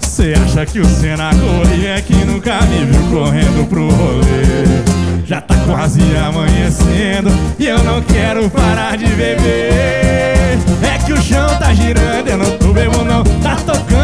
Cê 0.02 0.34
acha 0.34 0.66
que 0.66 0.80
o 0.80 0.86
Senna 0.86 1.30
corre 1.32 1.88
é 1.88 2.02
que 2.02 2.14
nunca 2.26 2.62
me 2.62 2.86
viu 2.86 3.02
correndo 3.10 3.68
pro 3.68 3.90
rolê 3.90 5.26
Já 5.26 5.42
tá 5.42 5.56
quase 5.66 6.02
amanhecendo 6.18 7.30
e 7.58 7.68
eu 7.68 7.82
não 7.84 8.02
quero 8.02 8.50
parar 8.50 8.98
de 8.98 9.08
beber 9.08 10.58
É 10.84 10.98
que 11.06 11.14
o 11.14 11.22
chão 11.22 11.48
tá 11.58 11.74
girando, 11.74 12.28
eu 12.28 12.38
não 12.38 12.58
tô 12.58 12.74
bebo 12.74 13.04
não 13.04 13.24
Tá 13.42 13.56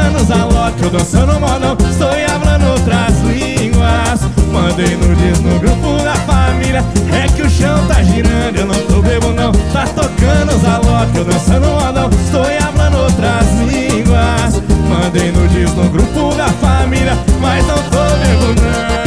tocando 0.05 0.21
os 0.21 0.31
alok, 0.31 0.83
eu 0.83 0.89
dançando 0.89 1.39
modão 1.39 1.77
Estou 1.89 2.09
falando 2.09 2.71
outras 2.71 3.19
línguas. 3.21 4.21
Mandei 4.51 4.95
nudes 4.95 5.39
no 5.41 5.59
grupo 5.59 6.03
da 6.03 6.15
família 6.15 6.83
É 7.11 7.27
que 7.27 7.41
o 7.41 7.49
chão 7.49 7.85
tá 7.87 8.01
girando, 8.03 8.55
eu 8.57 8.65
não 8.65 8.75
tô 8.87 9.01
bebo 9.01 9.31
não. 9.31 9.51
Tá 9.73 9.85
tocando 9.87 10.55
os 10.55 10.65
alok, 10.65 11.17
eu 11.17 11.25
dançando 11.25 11.67
modão 11.67 12.09
Estou 12.09 12.45
falando 12.45 12.97
outras 12.97 13.47
línguas. 13.67 14.61
Mandei 14.87 15.31
nudes 15.31 15.73
no 15.73 15.89
grupo 15.89 16.35
da 16.35 16.47
família 16.47 17.17
Mas 17.41 17.65
não 17.65 17.75
tô 17.75 18.03
bebo 18.17 18.61
não 18.61 19.04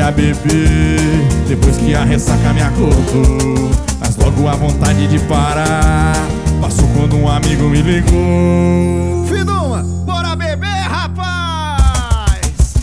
ia 0.00 0.10
beber 0.10 0.98
Depois 1.46 1.76
que 1.76 1.94
a 1.94 2.04
ressaca 2.04 2.54
me 2.54 2.62
acordou. 2.62 3.70
Mas 4.00 4.16
logo 4.16 4.48
a 4.48 4.54
vontade 4.54 5.06
de 5.06 5.18
parar 5.20 6.14
Passou 6.60 6.86
quando 6.94 7.16
um 7.16 7.26
amigo 7.26 7.70
me 7.70 7.80
ligou. 7.80 9.26
Fiduma, 9.26 9.82
bora 10.04 10.36
beber, 10.36 10.66
rapaz! 10.66 12.38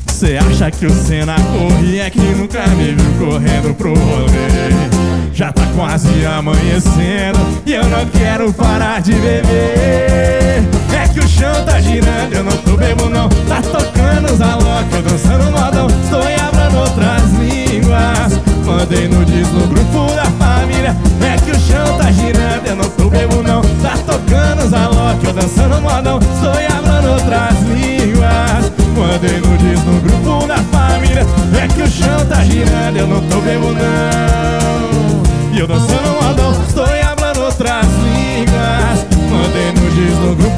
Cê 0.07 0.37
acha 0.37 0.71
que 0.71 0.87
o 0.87 0.89
Senna 0.89 1.35
corre? 1.35 1.99
É 1.99 2.09
que 2.09 2.19
nunca 2.19 2.65
me 2.69 2.95
viu 2.95 3.13
correndo 3.19 3.75
pro 3.75 3.93
rolê. 3.93 5.31
Já 5.31 5.51
tá 5.51 5.61
quase 5.75 6.25
amanhecendo 6.25 7.37
e 7.67 7.73
eu 7.73 7.83
não 7.83 8.03
quero 8.07 8.51
parar 8.51 8.99
de 8.99 9.13
beber. 9.13 10.63
É 10.91 11.07
que 11.13 11.19
o 11.19 11.26
chão 11.37 11.65
tá 11.65 11.79
girando, 11.79 12.33
eu 12.33 12.43
não 12.43 12.57
tô 12.57 12.75
bebo 12.75 13.09
não. 13.09 13.29
Tá 13.29 13.61
tocando 13.61 14.33
os 14.33 14.41
alok, 14.41 14.93
eu 14.93 15.01
dançando 15.03 15.51
modão 15.51 15.87
Estou 15.87 16.21
falando 16.21 16.77
outras 16.79 17.31
línguas. 17.33 18.39
Mandei 18.65 19.07
nudes 19.07 19.47
no 19.51 19.67
grupo 19.67 20.13
da 20.15 20.25
família. 20.25 20.95
É 21.21 21.37
que 21.37 21.51
o 21.51 21.59
chão 21.59 21.97
tá 21.97 22.11
girando, 22.11 22.65
eu 22.65 22.75
não 22.75 22.89
tô 22.89 23.09
bebo 23.09 23.43
não. 23.43 23.61
Tá 23.81 23.97
tocando 24.05 24.65
os 24.65 24.73
alok, 24.73 25.25
eu 25.25 25.33
dançando 25.33 25.81
modão 25.81 26.19
Estou 26.19 26.53
falando 26.53 27.11
outras 27.13 27.61
línguas. 27.61 28.71
Mandei 28.97 29.39
nudes 29.39 29.83
no 29.83 30.01
grupo 30.01 30.47
da 30.47 30.57
família. 30.57 31.25
É 31.61 31.67
que 31.67 31.81
o 31.81 31.87
chão 31.87 32.25
tá 32.27 32.43
girando, 32.43 32.97
eu 32.97 33.07
não 33.07 33.21
tô 33.21 33.39
bebo 33.41 33.71
não. 33.73 35.53
E 35.53 35.59
eu 35.59 35.67
dançando 35.67 36.21
modão, 36.21 36.51
estou 36.67 36.87
falando 36.87 37.43
outras 37.45 37.85
línguas. 37.85 39.05
Mandei 39.29 39.71
nudes 39.73 40.17
no 40.19 40.35
grupo 40.35 40.56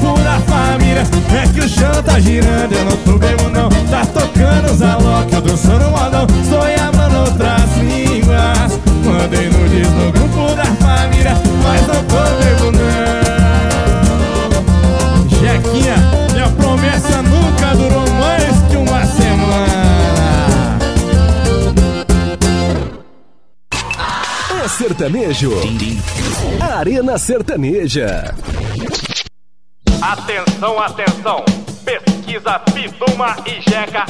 família 0.70 1.02
É 1.34 1.48
que 1.48 1.60
o 1.60 1.68
chão 1.68 2.02
tá 2.02 2.18
girando, 2.20 2.72
eu 2.72 2.84
não 2.84 2.96
tô 2.98 3.18
bebo 3.18 3.48
não. 3.48 3.68
Tá 3.90 4.06
tocando 4.06 4.72
os 4.72 4.82
alok, 4.82 5.32
eu 5.32 5.40
dançando 5.40 5.90
modão 5.90 6.26
Estou 6.42 6.60
falando 6.60 7.18
outras 7.20 7.76
línguas. 7.78 8.78
Mandei 9.04 9.48
nudes 9.48 9.90
no 9.90 10.12
grupo 10.12 10.54
da 10.54 10.64
família 10.64 11.34
Mas 11.62 11.86
não 11.86 12.04
tô 12.04 12.22
bebo 12.40 12.70
não. 12.72 12.90
Jequinha, 15.28 15.96
minha 16.32 16.48
promessa 16.50 17.22
nunca 17.22 17.74
durou 17.74 18.10
mais 18.20 18.62
que 18.68 18.76
uma 18.76 19.04
semana. 19.06 20.78
É 24.62 24.68
sertanejo. 24.68 25.52
Arena 26.60 27.18
Sertaneja. 27.18 28.34
Atenção, 30.10 30.76
atenção! 30.82 31.44
Pesquisa 31.84 32.60
Fiduma 32.74 33.36
e 33.46 33.60
Jeca 33.60 34.04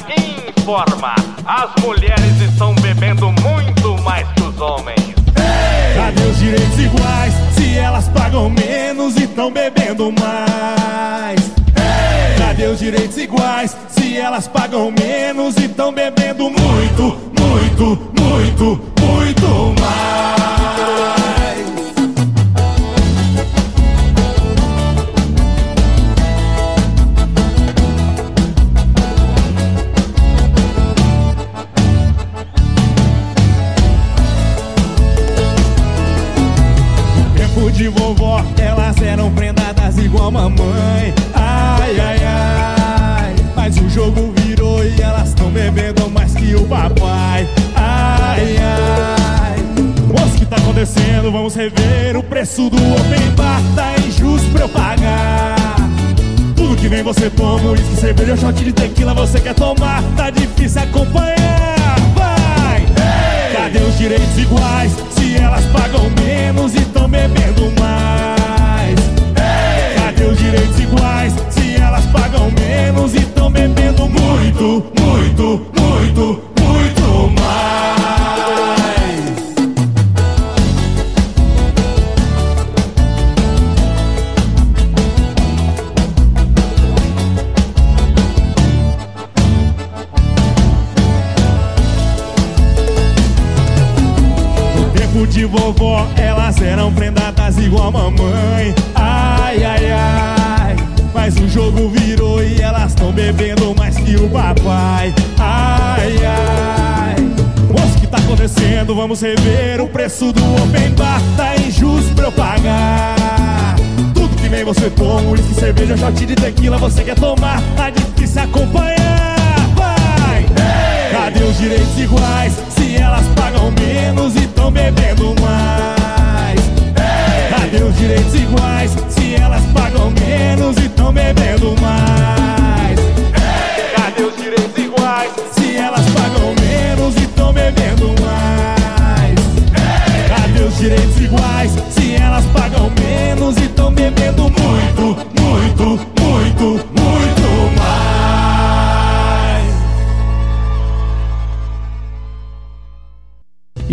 informa: 0.57 1.15
as 1.45 1.71
mulheres 1.85 2.41
estão 2.41 2.75
bebendo 2.77 3.31
muito 3.43 4.03
mais 4.03 4.27
que 4.29 4.43
os 4.43 4.59
homens. 4.59 5.15
Cadê 5.95 6.23
os 6.23 6.39
direitos 6.39 6.79
iguais? 6.79 7.35
Se 7.55 7.77
elas 7.77 8.09
pagam 8.09 8.49
menos 8.49 9.15
e 9.19 9.27
tão 9.27 9.53
bebendo 9.53 10.11
mais. 10.19 11.39
Cadê 12.39 12.65
os 12.69 12.79
direitos 12.79 13.19
iguais? 13.19 13.77
Se 13.91 14.17
elas 14.17 14.49
pagam 14.49 14.91
menos 14.91 15.55
e 15.59 15.69
tão 15.69 15.93
bebendo 15.93 16.45
muito, 16.45 17.19
muito, 17.39 18.13
muito, 18.19 18.81
muito 19.03 19.79
mais. 19.79 20.60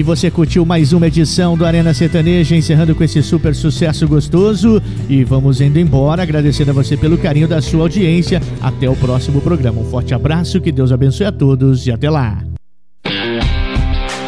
você 0.08 0.32
curtiu 0.32 0.66
mais 0.66 0.94
uma 0.94 1.08
edição 1.08 1.58
do 1.58 1.66
Arena 1.66 1.94
Sertaneja, 1.94 2.56
encerrando 2.56 2.96
com 2.96 3.04
esse 3.04 3.22
super 3.22 3.54
sucesso 3.54 4.08
gostoso. 4.08 4.82
E 5.10 5.22
vamos 5.26 5.60
indo 5.60 5.78
embora, 5.78 6.24
agradecendo 6.24 6.72
a 6.72 6.74
você 6.74 6.96
pelo 6.96 7.18
carinho 7.18 7.46
da 7.46 7.62
sua 7.62 7.82
audiência. 7.82 8.42
Até 8.62 8.90
o 8.90 8.96
próximo 8.96 9.42
programa. 9.42 9.82
Um 9.82 9.90
forte 9.90 10.14
abraço, 10.14 10.62
que 10.62 10.72
Deus 10.72 10.94
abençoe 10.94 11.26
a 11.26 11.32
todos 11.32 11.86
e 11.86 11.92
até 11.92 12.10
lá. 12.10 12.42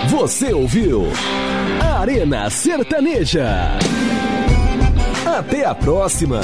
Você 0.09 0.51
ouviu 0.51 1.07
Arena 1.79 2.49
Sertaneja. 2.49 3.69
Até 5.25 5.65
a 5.65 5.73
próxima. 5.73 6.41